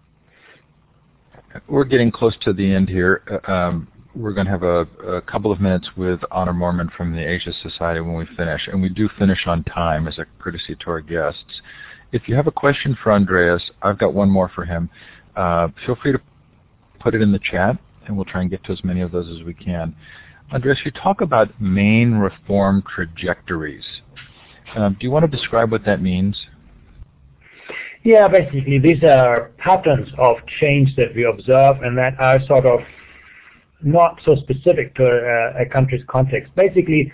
We're 1.68 1.86
getting 1.86 2.12
close 2.12 2.36
to 2.42 2.54
the 2.54 2.74
end 2.74 2.90
here. 2.90 3.24
Uh, 3.48 3.52
um, 3.52 3.88
we're 4.16 4.34
going 4.34 4.46
to 4.46 4.52
have 4.52 4.64
a, 4.64 4.82
a, 5.08 5.22
couple 5.22 5.52
of 5.52 5.62
minutes 5.62 5.90
with 5.96 6.20
Honor 6.32 6.54
Moorman 6.54 6.92
from 6.96 7.16
the 7.16 7.22
Asia 7.22 7.54
Society 7.64 8.02
when 8.02 8.16
we 8.16 8.26
finish, 8.36 8.68
and 8.68 8.82
we 8.82 8.90
do 8.90 9.10
finish 9.18 9.46
on 9.48 9.64
time 9.64 10.08
as 10.08 10.18
a 10.18 10.26
courtesy 10.40 10.76
to 10.76 10.90
our 10.90 11.00
guests. 11.00 11.62
If 12.12 12.28
you 12.28 12.36
have 12.36 12.48
a 12.48 12.52
question 12.52 12.98
for 13.02 13.12
Andreas, 13.12 13.64
I've 13.82 14.00
got 14.00 14.14
one 14.14 14.30
more 14.30 14.52
for 14.54 14.66
him. 14.66 14.90
Uh, 15.36 15.70
feel 15.86 15.96
free 16.02 16.12
to 16.12 16.22
put 17.00 17.14
it 17.16 17.22
in 17.22 17.32
the 17.32 17.40
chat, 17.40 17.78
and 18.06 18.16
we'll 18.16 18.26
try 18.26 18.42
and 18.42 18.50
get 18.50 18.64
to 18.66 18.72
as 18.72 18.84
many 18.84 19.02
of 19.02 19.12
those 19.12 19.30
as 19.30 19.46
we 19.46 19.54
can. 19.54 19.96
Andreas, 20.52 20.80
you 20.84 20.92
talk 20.92 21.22
about 21.22 21.62
main 21.62 22.14
reform 22.16 22.84
trajectories. 22.94 23.86
Um, 24.76 24.98
do 25.00 25.06
you 25.06 25.12
want 25.12 25.30
to 25.30 25.38
describe 25.38 25.72
what 25.72 25.86
that 25.86 26.02
means? 26.02 26.36
Yeah, 28.10 28.28
basically 28.28 28.80
these 28.80 29.04
are 29.04 29.52
patterns 29.60 30.10
of 30.18 30.38
change 30.60 30.96
that 30.96 31.14
we 31.16 31.26
observe 31.26 31.84
and 31.84 31.96
that 32.00 32.20
are 32.20 32.44
sort 32.48 32.66
of 32.66 32.80
not 33.84 34.20
so 34.26 34.36
specific 34.38 34.96
to 34.96 35.04
a, 35.06 35.62
a 35.62 35.66
country's 35.68 36.04
context. 36.08 36.50
Basically, 36.56 37.14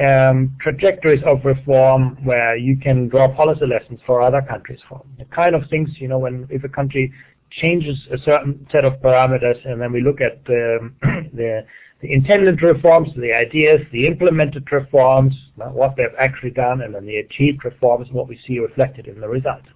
um, 0.00 0.56
trajectories 0.60 1.24
of 1.26 1.44
reform 1.44 2.18
where 2.22 2.56
you 2.56 2.76
can 2.76 3.08
draw 3.08 3.34
policy 3.34 3.66
lessons 3.66 3.98
for 4.06 4.22
other 4.22 4.40
countries 4.40 4.78
from. 4.88 5.02
The 5.18 5.24
kind 5.24 5.56
of 5.56 5.68
things, 5.70 5.88
you 5.96 6.06
know, 6.06 6.20
when 6.20 6.46
if 6.50 6.62
a 6.62 6.68
country 6.68 7.12
changes 7.50 7.98
a 8.12 8.18
certain 8.18 8.64
set 8.70 8.84
of 8.84 8.92
parameters 9.00 9.58
and 9.68 9.80
then 9.80 9.90
we 9.90 10.02
look 10.02 10.20
at 10.20 10.38
um, 10.50 10.94
the, 11.34 11.66
the 12.00 12.12
intended 12.12 12.62
reforms, 12.62 13.08
the 13.16 13.32
ideas, 13.32 13.80
the 13.90 14.06
implemented 14.06 14.70
reforms, 14.70 15.34
what 15.56 15.96
they've 15.96 16.14
actually 16.16 16.52
done, 16.52 16.82
and 16.82 16.94
then 16.94 17.06
the 17.06 17.16
achieved 17.16 17.64
reforms, 17.64 18.06
what 18.12 18.28
we 18.28 18.38
see 18.46 18.60
reflected 18.60 19.08
in 19.08 19.20
the 19.20 19.28
results. 19.28 19.66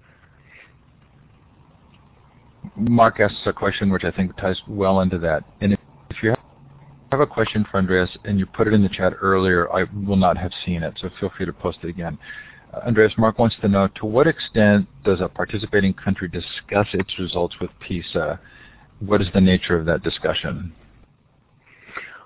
Mark 2.76 3.20
asks 3.20 3.40
a 3.46 3.52
question 3.52 3.90
which 3.90 4.04
I 4.04 4.10
think 4.10 4.36
ties 4.36 4.60
well 4.66 5.00
into 5.00 5.18
that. 5.18 5.44
And 5.60 5.76
if 6.10 6.22
you 6.22 6.34
have 7.10 7.20
a 7.20 7.26
question 7.26 7.66
for 7.70 7.78
Andreas 7.78 8.10
and 8.24 8.38
you 8.38 8.46
put 8.46 8.66
it 8.66 8.72
in 8.72 8.82
the 8.82 8.88
chat 8.88 9.12
earlier, 9.20 9.70
I 9.72 9.84
will 10.06 10.16
not 10.16 10.36
have 10.38 10.52
seen 10.64 10.82
it, 10.82 10.98
so 11.00 11.10
feel 11.20 11.30
free 11.36 11.46
to 11.46 11.52
post 11.52 11.78
it 11.82 11.88
again. 11.88 12.18
Uh, 12.72 12.80
Andreas, 12.86 13.12
Mark 13.18 13.38
wants 13.38 13.56
to 13.60 13.68
know, 13.68 13.88
to 13.96 14.06
what 14.06 14.26
extent 14.26 14.88
does 15.04 15.20
a 15.20 15.28
participating 15.28 15.92
country 15.92 16.28
discuss 16.28 16.86
its 16.94 17.18
results 17.18 17.56
with 17.60 17.70
PISA? 17.80 18.40
What 19.00 19.20
is 19.20 19.28
the 19.34 19.40
nature 19.40 19.76
of 19.76 19.84
that 19.86 20.02
discussion? 20.02 20.72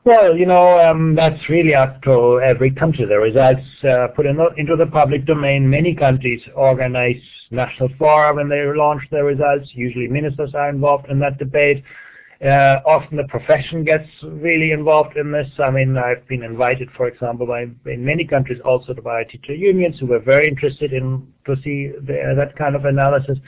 Well, 0.06 0.36
you 0.36 0.46
know, 0.46 0.78
um, 0.78 1.16
that's 1.16 1.48
really 1.48 1.74
up 1.74 2.00
to 2.02 2.40
every 2.40 2.70
country. 2.70 3.06
The 3.06 3.18
results 3.18 3.66
uh, 3.82 4.06
put 4.14 4.24
in, 4.24 4.38
into 4.56 4.76
the 4.76 4.86
public 4.86 5.26
domain. 5.26 5.68
Many 5.68 5.96
countries 5.96 6.40
organize 6.54 7.20
national 7.50 7.88
fora 7.98 8.32
when 8.32 8.48
they 8.48 8.62
launch 8.72 9.02
their 9.10 9.24
results. 9.24 9.68
Usually 9.72 10.06
ministers 10.06 10.54
are 10.54 10.68
involved 10.68 11.08
in 11.10 11.18
that 11.18 11.38
debate. 11.38 11.82
Uh, 12.40 12.78
often 12.86 13.16
the 13.16 13.26
profession 13.28 13.82
gets 13.82 14.08
really 14.22 14.70
involved 14.70 15.16
in 15.16 15.32
this. 15.32 15.48
I 15.58 15.72
mean, 15.72 15.98
I've 15.98 16.24
been 16.28 16.44
invited, 16.44 16.88
for 16.96 17.08
example, 17.08 17.44
by 17.44 17.62
in 17.62 18.04
many 18.04 18.24
countries 18.24 18.60
also 18.64 18.94
by 18.94 19.24
teacher 19.24 19.54
unions 19.56 19.98
who 19.98 20.06
were 20.06 20.20
very 20.20 20.46
interested 20.46 20.92
in 20.92 21.26
to 21.46 21.56
see 21.64 21.90
the, 22.06 22.32
that 22.36 22.54
kind 22.56 22.76
of 22.76 22.84
analysis. 22.84 23.38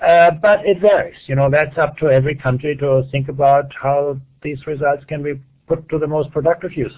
Uh, 0.00 0.30
but 0.30 0.60
it 0.64 0.80
varies. 0.80 1.18
You 1.26 1.34
know, 1.34 1.50
that's 1.50 1.76
up 1.76 1.96
to 1.96 2.06
every 2.06 2.36
country 2.36 2.76
to 2.76 3.02
think 3.10 3.28
about 3.28 3.72
how 3.82 4.20
these 4.42 4.64
results 4.68 5.02
can 5.08 5.24
be 5.24 5.40
put 5.68 5.88
to 5.90 5.98
the 5.98 6.06
most 6.06 6.30
productive 6.32 6.72
use. 6.76 6.92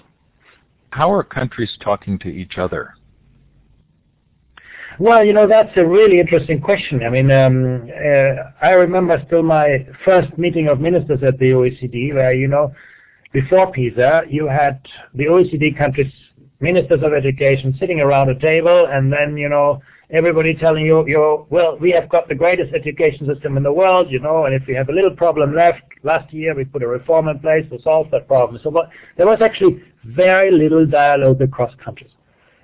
How 0.90 1.12
are 1.12 1.22
countries 1.22 1.76
talking 1.80 2.18
to 2.20 2.28
each 2.28 2.58
other? 2.58 2.94
Well, 4.98 5.24
you 5.24 5.32
know, 5.32 5.48
that's 5.48 5.74
a 5.76 5.86
really 5.86 6.20
interesting 6.20 6.60
question. 6.60 7.02
I 7.02 7.08
mean, 7.08 7.30
um, 7.30 7.90
uh, 7.90 8.66
I 8.66 8.72
remember 8.72 9.22
still 9.26 9.42
my 9.42 9.86
first 10.04 10.36
meeting 10.36 10.68
of 10.68 10.80
ministers 10.80 11.22
at 11.22 11.38
the 11.38 11.46
OECD 11.46 12.12
where, 12.12 12.34
you 12.34 12.48
know, 12.48 12.74
before 13.32 13.72
PISA, 13.72 14.24
you 14.28 14.46
had 14.46 14.80
the 15.14 15.24
OECD 15.24 15.76
countries, 15.78 16.12
ministers 16.60 17.02
of 17.02 17.14
education 17.14 17.74
sitting 17.80 18.00
around 18.00 18.28
a 18.28 18.38
table 18.38 18.88
and 18.90 19.10
then, 19.10 19.38
you 19.38 19.48
know, 19.48 19.80
everybody 20.12 20.54
telling 20.54 20.84
you, 20.84 21.06
you're 21.06 21.46
well, 21.50 21.78
we 21.78 21.90
have 21.92 22.08
got 22.08 22.28
the 22.28 22.34
greatest 22.34 22.74
education 22.74 23.26
system 23.32 23.56
in 23.56 23.62
the 23.62 23.72
world, 23.72 24.10
you 24.10 24.20
know, 24.20 24.46
and 24.46 24.54
if 24.54 24.62
we 24.66 24.74
have 24.74 24.88
a 24.88 24.92
little 24.92 25.14
problem 25.14 25.54
left, 25.54 25.82
last 26.02 26.32
year 26.32 26.54
we 26.54 26.64
put 26.64 26.82
a 26.82 26.86
reform 26.86 27.28
in 27.28 27.38
place 27.38 27.64
to 27.70 27.80
solve 27.82 28.10
that 28.10 28.26
problem. 28.26 28.60
So 28.62 28.70
but 28.70 28.88
there 29.16 29.26
was 29.26 29.40
actually 29.40 29.82
very 30.04 30.50
little 30.50 30.86
dialogue 30.86 31.40
across 31.40 31.74
countries. 31.84 32.10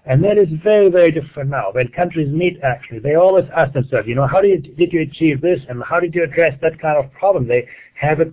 And 0.09 0.23
that 0.23 0.39
is 0.39 0.47
very, 0.63 0.89
very 0.89 1.11
different 1.11 1.51
now. 1.51 1.73
When 1.73 1.89
countries 1.89 2.33
meet, 2.33 2.61
actually, 2.63 3.01
they 3.01 3.17
always 3.17 3.45
ask 3.57 3.73
themselves, 3.73 4.07
you 4.07 4.15
know, 4.15 4.29
how 4.29 4.41
did 4.41 4.65
you, 4.65 4.75
did 4.75 4.93
you 4.93 5.01
achieve 5.01 5.41
this, 5.41 5.59
and 5.69 5.83
how 5.83 5.99
did 5.99 6.15
you 6.15 6.23
address 6.23 6.57
that 6.63 6.81
kind 6.81 6.97
of 6.97 7.13
problem? 7.13 7.49
They 7.49 7.67
have 7.95 8.21
a 8.21 8.27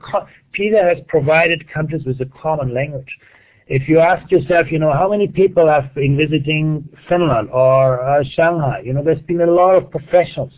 PISA 0.54 0.78
has 0.84 0.98
provided 1.08 1.68
countries 1.74 2.04
with 2.06 2.22
a 2.22 2.30
common 2.40 2.76
language. 2.76 3.18
If 3.78 3.90
you 3.90 3.98
ask 4.00 4.30
yourself, 4.32 4.72
you 4.72 4.78
know, 4.78 4.94
how 4.94 5.10
many 5.10 5.28
people 5.28 5.68
have 5.68 5.96
been 5.96 6.16
visiting 6.16 6.88
Finland 7.10 7.50
or 7.52 8.02
uh, 8.02 8.24
Shanghai? 8.36 8.82
You 8.86 8.94
know, 8.94 9.04
there's 9.04 9.26
been 9.32 9.42
a 9.42 9.52
lot 9.62 9.74
of 9.76 9.90
professionals 9.90 10.54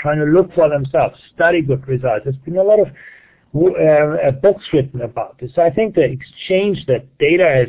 trying 0.00 0.20
to 0.20 0.24
look 0.24 0.54
for 0.54 0.68
themselves, 0.70 1.18
study 1.34 1.60
good 1.60 1.86
results. 1.86 2.24
There's 2.24 2.42
been 2.46 2.56
a 2.56 2.62
lot 2.62 2.78
of 2.80 2.88
uh, 2.88 4.30
books 4.40 4.64
written 4.72 5.02
about 5.02 5.38
this. 5.38 5.50
So 5.54 5.60
I 5.62 5.70
think 5.70 5.94
the 5.96 6.04
exchange 6.04 6.86
that 6.86 7.02
data 7.18 7.44
has 7.44 7.68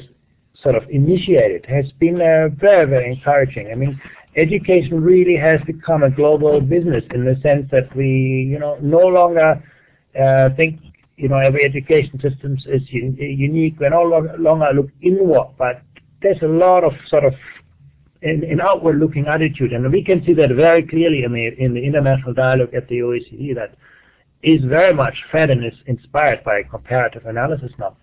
sort 0.64 0.76
of 0.76 0.84
initiated 0.90 1.66
has 1.66 1.92
been 2.00 2.16
uh, 2.16 2.48
very, 2.58 2.86
very 2.88 3.12
encouraging. 3.12 3.70
I 3.72 3.76
mean, 3.76 4.00
education 4.38 5.04
really 5.04 5.36
has 5.36 5.60
become 5.66 6.04
a 6.04 6.10
global 6.10 6.62
business 6.62 7.04
in 7.14 7.26
the 7.26 7.36
sense 7.42 7.70
that 7.72 7.94
we, 7.94 8.08
you 8.52 8.60
know, 8.60 8.78
no 8.82 9.06
longer 9.20 9.62
uh, 10.18 10.50
think, 10.56 10.80
you 11.18 11.28
know, 11.28 11.38
every 11.38 11.66
education 11.66 12.20
system 12.22 12.58
is 12.68 12.84
unique. 12.90 13.80
We 13.80 13.90
no 13.90 14.04
longer 14.38 14.70
look 14.74 14.90
inward, 15.02 15.56
but 15.58 15.82
there's 16.22 16.42
a 16.44 16.48
lot 16.48 16.84
of 16.84 16.94
sort 17.08 17.26
of 17.26 17.34
an, 18.22 18.44
an 18.44 18.62
outward-looking 18.62 19.26
attitude, 19.28 19.74
and 19.74 19.92
we 19.92 20.04
can 20.04 20.24
see 20.26 20.34
that 20.34 20.50
very 20.56 20.86
clearly 20.86 21.24
in 21.24 21.34
the 21.34 21.64
in 21.64 21.74
the 21.74 21.84
international 21.84 22.34
dialogue 22.34 22.74
at 22.74 22.88
the 22.88 23.00
OECD 23.00 23.54
that 23.56 23.76
is 24.44 24.64
very 24.64 24.94
much 24.94 25.16
fed 25.32 25.50
and 25.50 25.66
is 25.66 25.74
inspired 25.88 26.44
by 26.44 26.62
comparative 26.70 27.26
analysis 27.26 27.72
now. 27.80 27.98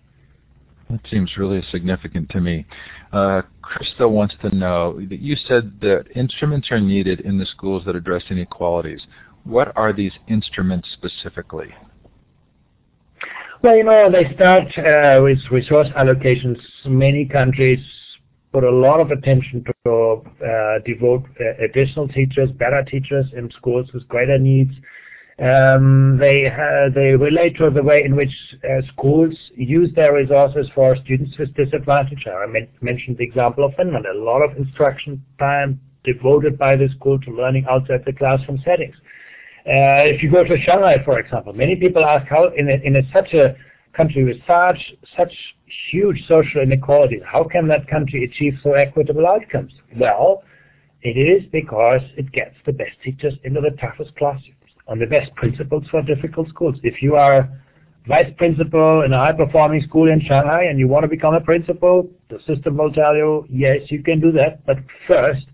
That 0.91 1.01
seems 1.09 1.37
really 1.37 1.63
significant 1.71 2.29
to 2.31 2.41
me. 2.41 2.67
Uh, 3.13 3.43
Krista 3.63 4.11
wants 4.11 4.35
to 4.43 4.55
know 4.55 5.01
that 5.09 5.21
you 5.21 5.37
said 5.37 5.81
that 5.81 6.07
instruments 6.15 6.69
are 6.71 6.81
needed 6.81 7.21
in 7.21 7.39
the 7.39 7.47
schools 7.47 7.85
that 7.87 7.97
address 7.97 8.25
inequalities. 8.29 9.01
What 9.45 9.75
are 9.77 9.93
these 9.93 10.13
instruments 10.29 10.89
specifically? 10.93 11.75
Well, 13.65 13.77
you 13.77 13.85
know, 13.85 14.11
they 14.13 14.31
start 14.35 14.67
uh, 14.77 15.23
with 15.23 15.39
resource 15.51 15.89
allocations. 15.97 16.59
Many 16.85 17.25
countries 17.25 17.79
put 18.53 18.63
a 18.63 18.71
lot 18.71 19.01
of 19.01 19.11
attention 19.11 19.65
to 19.65 20.23
uh, 20.45 20.81
devote 20.85 21.25
uh, 21.41 21.65
additional 21.65 22.07
teachers, 22.09 22.51
better 22.51 22.85
teachers 22.85 23.25
in 23.35 23.51
schools 23.53 23.89
with 23.95 24.07
greater 24.07 24.39
needs. 24.39 24.73
Um, 25.39 26.19
they 26.21 26.45
uh, 26.47 26.91
they 26.95 27.17
relate 27.17 27.57
to 27.57 27.71
the 27.71 27.83
way 27.83 28.05
in 28.05 28.15
which 28.15 28.35
uh, 28.65 28.87
schools 28.93 29.35
use 29.57 29.89
their 29.95 30.13
resources 30.13 30.69
for 30.75 30.95
students 30.97 31.39
with 31.39 31.55
disadvantage. 31.55 32.27
I 32.27 32.45
mentioned 32.83 33.17
the 33.17 33.25
example 33.25 33.65
of 33.65 33.73
Finland. 33.77 34.05
A 34.05 34.19
lot 34.19 34.43
of 34.43 34.59
instruction 34.59 35.25
time 35.39 35.81
devoted 36.05 36.59
by 36.59 36.77
the 36.77 36.91
school 36.99 37.19
to 37.19 37.31
learning 37.31 37.65
outside 37.71 38.05
the 38.05 38.13
classroom 38.13 38.61
settings. 38.63 38.95
Uh, 39.67 40.05
if 40.05 40.23
you 40.23 40.31
go 40.31 40.45
to 40.45 40.61
Shanghai, 40.61 40.97
for 41.05 41.19
example, 41.19 41.55
many 41.55 41.75
people 41.75 42.05
ask 42.05 42.27
how 42.29 42.49
in, 42.49 42.69
a, 42.69 42.75
in 42.85 42.97
a, 42.97 43.03
such 43.13 43.33
a 43.33 43.57
country 43.95 44.23
with 44.23 44.37
such 44.47 44.93
such 45.17 45.33
huge 45.91 46.23
social 46.29 46.61
inequalities, 46.61 47.23
how 47.25 47.45
can 47.45 47.67
that 47.69 47.89
country 47.89 48.25
achieve 48.25 48.59
so 48.63 48.73
equitable 48.73 49.27
outcomes? 49.27 49.73
Well, 49.97 50.43
it 51.01 51.17
is 51.17 51.49
because 51.51 52.03
it 52.17 52.31
gets 52.33 52.55
the 52.67 52.73
best 52.73 52.93
teachers 53.03 53.35
into 53.45 53.63
the 53.63 53.71
toughest 53.81 54.15
classrooms 54.17 54.57
on 54.87 54.99
the 54.99 55.07
best 55.07 55.35
principals 55.35 55.85
for 55.91 56.03
difficult 56.03 56.49
schools. 56.51 56.77
If 56.83 57.03
you 57.03 57.17
are 57.17 57.49
vice 58.07 58.31
principal 58.37 59.03
in 59.03 59.15
a 59.15 59.19
high-performing 59.19 59.83
school 59.83 60.11
in 60.11 60.21
Shanghai 60.21 60.65
and 60.65 60.79
you 60.79 60.89
want 60.89 61.05
to 61.05 61.09
become 61.09 61.35
a 61.35 61.41
principal, 61.41 62.07
the 62.29 62.39
system 62.47 62.77
will 62.77 62.93
tell 62.93 63.17
you, 63.17 63.47
yes, 63.49 63.79
you 63.89 64.03
can 64.03 64.21
do 64.21 64.31
that, 64.33 64.65
but 64.67 64.77
first 65.09 65.47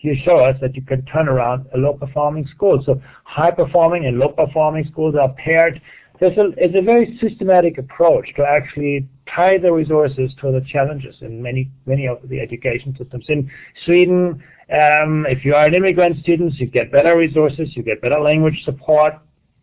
you 0.00 0.16
show 0.24 0.38
us 0.38 0.56
that 0.60 0.76
you 0.76 0.82
can 0.82 1.04
turn 1.06 1.28
around 1.28 1.66
a 1.74 1.78
low-performing 1.78 2.46
school. 2.48 2.82
So 2.84 3.00
high-performing 3.24 4.06
and 4.06 4.18
low-performing 4.18 4.88
schools 4.90 5.14
are 5.20 5.32
paired. 5.34 5.80
It's 6.20 6.74
a 6.76 6.82
very 6.82 7.16
systematic 7.20 7.78
approach 7.78 8.34
to 8.36 8.44
actually 8.44 9.06
tie 9.32 9.58
the 9.58 9.72
resources 9.72 10.32
to 10.40 10.50
the 10.50 10.60
challenges 10.66 11.16
in 11.20 11.40
many, 11.40 11.70
many 11.86 12.06
of 12.06 12.18
the 12.28 12.40
education 12.40 12.96
systems. 12.98 13.26
In 13.28 13.50
Sweden, 13.84 14.42
um, 14.72 15.26
if 15.28 15.44
you 15.44 15.54
are 15.54 15.66
an 15.66 15.74
immigrant 15.74 16.20
student, 16.20 16.54
you 16.54 16.66
get 16.66 16.90
better 16.90 17.16
resources, 17.16 17.76
you 17.76 17.82
get 17.82 18.02
better 18.02 18.18
language 18.18 18.62
support 18.64 19.14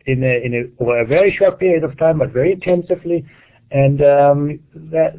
in 0.05 0.23
a, 0.23 0.45
in 0.45 0.53
a, 0.53 0.83
over 0.83 1.01
a 1.01 1.05
very 1.05 1.35
short 1.35 1.59
period 1.59 1.83
of 1.83 1.97
time, 1.97 2.19
but 2.19 2.31
very 2.31 2.53
intensively. 2.53 3.25
And 3.71 4.01
um, 4.01 4.59
that 4.75 5.17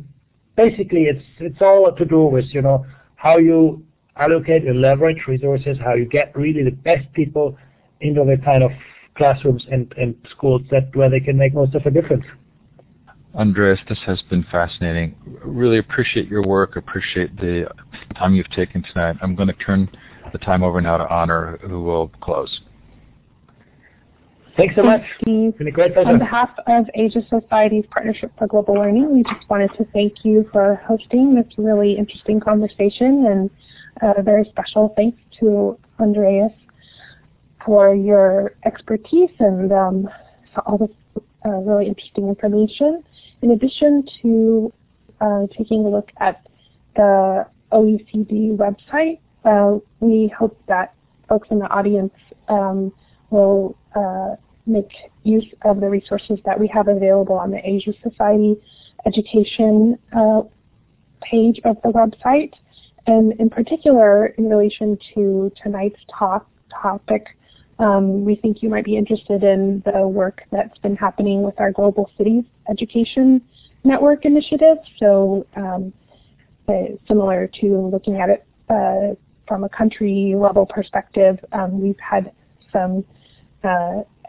basically, 0.57 1.05
it's 1.05 1.25
it's 1.39 1.61
all 1.61 1.93
to 1.93 2.05
do 2.05 2.25
with 2.25 2.47
you 2.55 2.63
know 2.63 2.87
how 3.17 3.37
you 3.37 3.85
allocate 4.19 4.65
and 4.67 4.81
leverage 4.81 5.27
resources, 5.29 5.77
how 5.83 5.95
you 5.95 6.07
get 6.07 6.35
really 6.37 6.63
the 6.63 6.71
best 6.71 7.11
people 7.13 7.57
into 8.01 8.25
the 8.25 8.37
kind 8.45 8.63
of 8.63 8.71
classrooms 9.17 9.65
and, 9.71 9.93
and 9.97 10.15
schools 10.31 10.63
that 10.71 10.95
where 10.95 11.11
they 11.11 11.21
can 11.21 11.37
make 11.37 11.55
most 11.55 11.75
of 11.75 11.85
a 11.87 11.91
difference. 11.91 12.25
Andreas, 13.35 13.79
this 13.89 13.99
has 14.07 14.23
been 14.31 14.45
fascinating. 14.51 15.15
Really 15.45 15.79
appreciate 15.79 16.29
your 16.29 16.43
work, 16.43 16.77
appreciate 16.77 17.37
the 17.37 17.69
time 18.15 18.35
you've 18.35 18.51
taken 18.51 18.83
tonight. 18.83 19.17
I'm 19.21 19.35
going 19.35 19.49
to 19.49 19.55
turn 19.55 19.91
the 20.33 20.39
time 20.39 20.63
over 20.63 20.81
now 20.81 20.97
to 20.97 21.09
Honor, 21.09 21.59
who 21.63 21.83
will 21.83 22.09
close. 22.21 22.61
Thanks 24.57 24.75
so 24.75 24.83
much. 24.83 25.03
Steve. 25.21 25.51
It's 25.51 25.59
been 25.59 25.69
a 25.69 25.71
great 25.71 25.93
pleasure. 25.93 26.09
On 26.09 26.19
behalf 26.19 26.49
of 26.67 26.87
Asia 26.95 27.21
Society's 27.29 27.85
Partnership 27.91 28.33
for 28.39 28.47
Global 28.47 28.75
Learning, 28.75 29.13
we 29.13 29.23
just 29.23 29.49
wanted 29.51 29.71
to 29.77 29.85
thank 29.93 30.25
you 30.25 30.49
for 30.51 30.81
hosting 30.87 31.35
this 31.35 31.47
really 31.59 31.93
interesting 31.93 32.41
conversation 32.41 33.27
and 33.27 33.51
a 34.17 34.23
very 34.23 34.45
special 34.49 34.95
thanks 34.97 35.19
to 35.41 35.79
Andreas 36.01 36.53
for 37.67 37.95
your 37.95 38.55
expertise 38.65 39.31
and 39.41 39.73
um, 39.73 40.09
all 40.65 40.79
this 40.79 41.23
uh, 41.45 41.51
really 41.51 41.87
interesting 41.87 42.29
information. 42.29 43.03
In 43.43 43.51
addition 43.51 44.07
to 44.23 44.73
uh, 45.21 45.47
taking 45.57 45.85
a 45.85 45.89
look 45.89 46.11
at 46.19 46.47
the 46.95 47.47
OECD 47.73 48.57
website, 48.57 49.19
uh, 49.45 49.79
we 50.01 50.33
hope 50.39 50.59
that 50.67 50.95
folks 51.29 51.49
in 51.51 51.59
the 51.59 51.69
audience 51.69 52.15
um, 52.49 52.91
will 53.31 53.77
uh, 53.95 54.37
make 54.67 54.91
use 55.23 55.47
of 55.65 55.81
the 55.81 55.89
resources 55.89 56.39
that 56.45 56.59
we 56.59 56.69
have 56.69 56.89
available 56.89 57.37
on 57.37 57.51
the 57.51 57.61
Asia 57.65 57.93
Society 58.03 58.57
education 59.07 59.99
uh, 60.17 60.43
page 61.23 61.61
of 61.65 61.77
the 61.83 61.91
website. 61.91 62.53
And 63.07 63.33
in 63.41 63.49
particular, 63.49 64.27
in 64.27 64.49
relation 64.49 64.99
to 65.15 65.53
tonight's 65.63 66.01
talk 66.19 66.49
topic, 66.83 67.29
um, 67.79 68.25
we 68.25 68.37
think 68.37 68.63
you 68.63 68.69
might 68.69 68.85
be 68.85 68.97
interested 68.97 69.45
in 69.45 69.83
the 69.85 70.09
work 70.09 70.43
that's 70.51 70.79
been 70.79 70.97
happening 70.97 71.43
with 71.43 71.61
our 71.61 71.71
Global 71.73 72.11
Cities 72.17 72.45
Education 72.69 73.43
Network 73.85 74.25
initiative. 74.25 74.79
So 74.99 75.47
um, 75.57 75.93
uh, 76.69 76.97
similar 77.07 77.49
to 77.61 77.89
looking 77.93 78.17
at 78.17 78.29
it 78.31 78.47
uh, 78.69 79.15
from 79.47 79.63
a 79.63 79.69
country 79.69 80.35
level 80.37 80.67
perspective, 80.67 81.39
um, 81.53 81.81
we've 81.81 82.01
had 82.01 82.33
some 82.73 83.05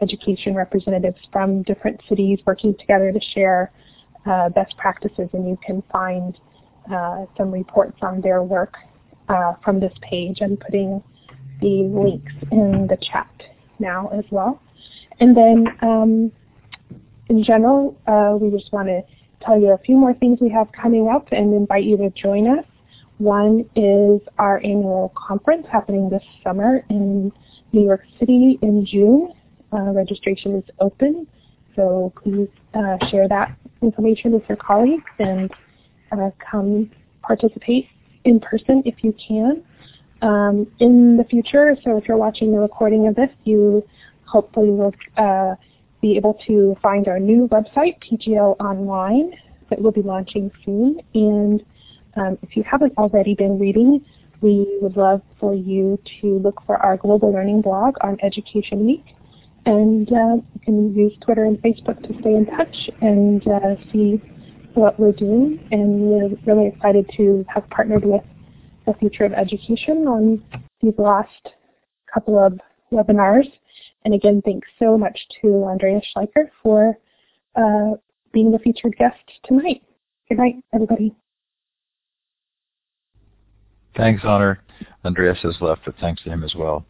education 0.02 0.54
representatives 0.54 1.18
from 1.32 1.62
different 1.62 2.00
cities 2.08 2.38
working 2.46 2.74
together 2.78 3.12
to 3.12 3.20
share 3.34 3.72
uh, 4.26 4.48
best 4.50 4.76
practices 4.76 5.28
and 5.32 5.48
you 5.48 5.58
can 5.64 5.82
find 5.92 6.38
uh, 6.92 7.24
some 7.36 7.50
reports 7.50 7.98
on 8.02 8.20
their 8.20 8.42
work 8.42 8.74
uh, 9.28 9.54
from 9.64 9.80
this 9.80 9.92
page 10.02 10.38
and 10.40 10.58
putting 10.60 11.02
the 11.60 11.90
links 11.92 12.32
in 12.50 12.86
the 12.88 12.96
chat 12.96 13.30
now 13.78 14.08
as 14.08 14.24
well. 14.30 14.60
And 15.20 15.36
then 15.36 15.66
um, 15.82 16.32
in 17.28 17.42
general, 17.42 17.96
uh, 18.06 18.36
we 18.40 18.56
just 18.56 18.72
want 18.72 18.88
to 18.88 19.02
tell 19.44 19.60
you 19.60 19.72
a 19.72 19.78
few 19.78 19.96
more 19.96 20.14
things 20.14 20.38
we 20.40 20.50
have 20.50 20.68
coming 20.72 21.08
up 21.08 21.28
and 21.32 21.54
invite 21.54 21.84
you 21.84 21.96
to 21.98 22.10
join 22.10 22.48
us. 22.58 22.64
One 23.18 23.68
is 23.74 24.20
our 24.38 24.58
annual 24.58 25.12
conference 25.16 25.66
happening 25.70 26.08
this 26.08 26.22
summer 26.44 26.84
in 26.88 27.32
New 27.72 27.84
York 27.84 28.02
City 28.18 28.58
in 28.62 28.86
June. 28.86 29.32
Uh, 29.72 29.92
registration 29.92 30.56
is 30.56 30.64
open, 30.80 31.26
so 31.76 32.12
please 32.22 32.48
uh, 32.74 32.96
share 33.10 33.28
that 33.28 33.56
information 33.82 34.32
with 34.32 34.42
your 34.48 34.56
colleagues 34.56 35.04
and 35.18 35.50
uh, 36.12 36.30
come 36.50 36.90
participate 37.22 37.86
in 38.24 38.40
person 38.40 38.82
if 38.86 39.04
you 39.04 39.14
can 39.26 39.62
um, 40.22 40.66
in 40.80 41.16
the 41.16 41.24
future. 41.24 41.76
So 41.84 41.96
if 41.96 42.08
you're 42.08 42.16
watching 42.16 42.52
the 42.52 42.58
recording 42.58 43.06
of 43.06 43.14
this, 43.14 43.30
you 43.44 43.86
hopefully 44.24 44.70
will 44.70 44.94
uh, 45.16 45.54
be 46.00 46.16
able 46.16 46.38
to 46.46 46.76
find 46.82 47.08
our 47.08 47.18
new 47.18 47.48
website, 47.48 47.96
PGL 48.02 48.56
Online, 48.60 49.32
that 49.70 49.80
we'll 49.80 49.92
be 49.92 50.02
launching 50.02 50.50
soon. 50.64 51.00
And 51.14 51.64
um, 52.16 52.38
if 52.42 52.56
you 52.56 52.64
haven't 52.68 52.96
already 52.96 53.34
been 53.34 53.58
reading, 53.58 54.04
we 54.40 54.78
would 54.80 54.96
love 54.96 55.22
for 55.40 55.54
you 55.54 55.98
to 56.20 56.38
look 56.38 56.62
for 56.66 56.76
our 56.76 56.96
global 56.96 57.32
learning 57.32 57.62
blog 57.62 57.96
on 58.02 58.18
Education 58.22 58.86
Week. 58.86 59.04
And 59.66 60.10
uh, 60.10 60.36
you 60.54 60.60
can 60.64 60.94
use 60.94 61.12
Twitter 61.20 61.44
and 61.44 61.58
Facebook 61.58 62.00
to 62.06 62.18
stay 62.20 62.34
in 62.34 62.46
touch 62.46 62.90
and 63.00 63.46
uh, 63.46 63.76
see 63.92 64.20
what 64.74 64.98
we're 64.98 65.12
doing. 65.12 65.66
And 65.70 66.00
we're 66.00 66.30
really 66.46 66.68
excited 66.68 67.10
to 67.16 67.44
have 67.52 67.68
partnered 67.70 68.04
with 68.04 68.22
the 68.86 68.94
future 68.94 69.24
of 69.24 69.32
education 69.32 70.06
on 70.06 70.42
these 70.80 70.94
last 70.96 71.48
couple 72.12 72.38
of 72.38 72.58
webinars. 72.92 73.46
And 74.04 74.14
again, 74.14 74.40
thanks 74.44 74.68
so 74.78 74.96
much 74.96 75.18
to 75.42 75.64
Andrea 75.64 76.00
Schleicher 76.00 76.50
for 76.62 76.96
uh, 77.56 77.96
being 78.32 78.50
the 78.50 78.58
featured 78.58 78.96
guest 78.96 79.18
tonight. 79.44 79.82
Good 80.28 80.38
night, 80.38 80.54
everybody. 80.72 81.14
Thanks, 83.98 84.22
Honor. 84.24 84.62
Andreas 85.04 85.38
has 85.42 85.56
left, 85.60 85.82
but 85.84 85.96
thanks 86.00 86.22
to 86.22 86.30
him 86.30 86.44
as 86.44 86.54
well. 86.54 86.86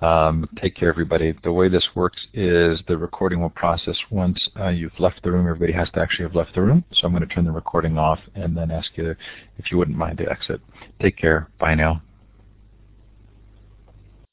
Um, 0.00 0.48
take 0.62 0.76
care, 0.76 0.88
everybody. 0.88 1.34
The 1.42 1.52
way 1.52 1.68
this 1.68 1.86
works 1.96 2.20
is 2.32 2.78
the 2.86 2.96
recording 2.96 3.40
will 3.42 3.50
process 3.50 3.96
once 4.12 4.48
uh, 4.58 4.68
you've 4.68 4.98
left 5.00 5.20
the 5.24 5.32
room. 5.32 5.48
Everybody 5.48 5.72
has 5.72 5.90
to 5.94 6.00
actually 6.00 6.26
have 6.26 6.36
left 6.36 6.54
the 6.54 6.62
room. 6.62 6.84
So 6.92 7.08
I'm 7.08 7.12
going 7.12 7.26
to 7.28 7.34
turn 7.34 7.44
the 7.44 7.50
recording 7.50 7.98
off 7.98 8.20
and 8.36 8.56
then 8.56 8.70
ask 8.70 8.90
you 8.94 9.16
if 9.58 9.72
you 9.72 9.78
wouldn't 9.78 9.98
mind 9.98 10.18
to 10.18 10.30
exit. 10.30 10.60
Take 11.02 11.16
care. 11.16 11.48
Bye 11.58 11.74
now. 11.74 12.00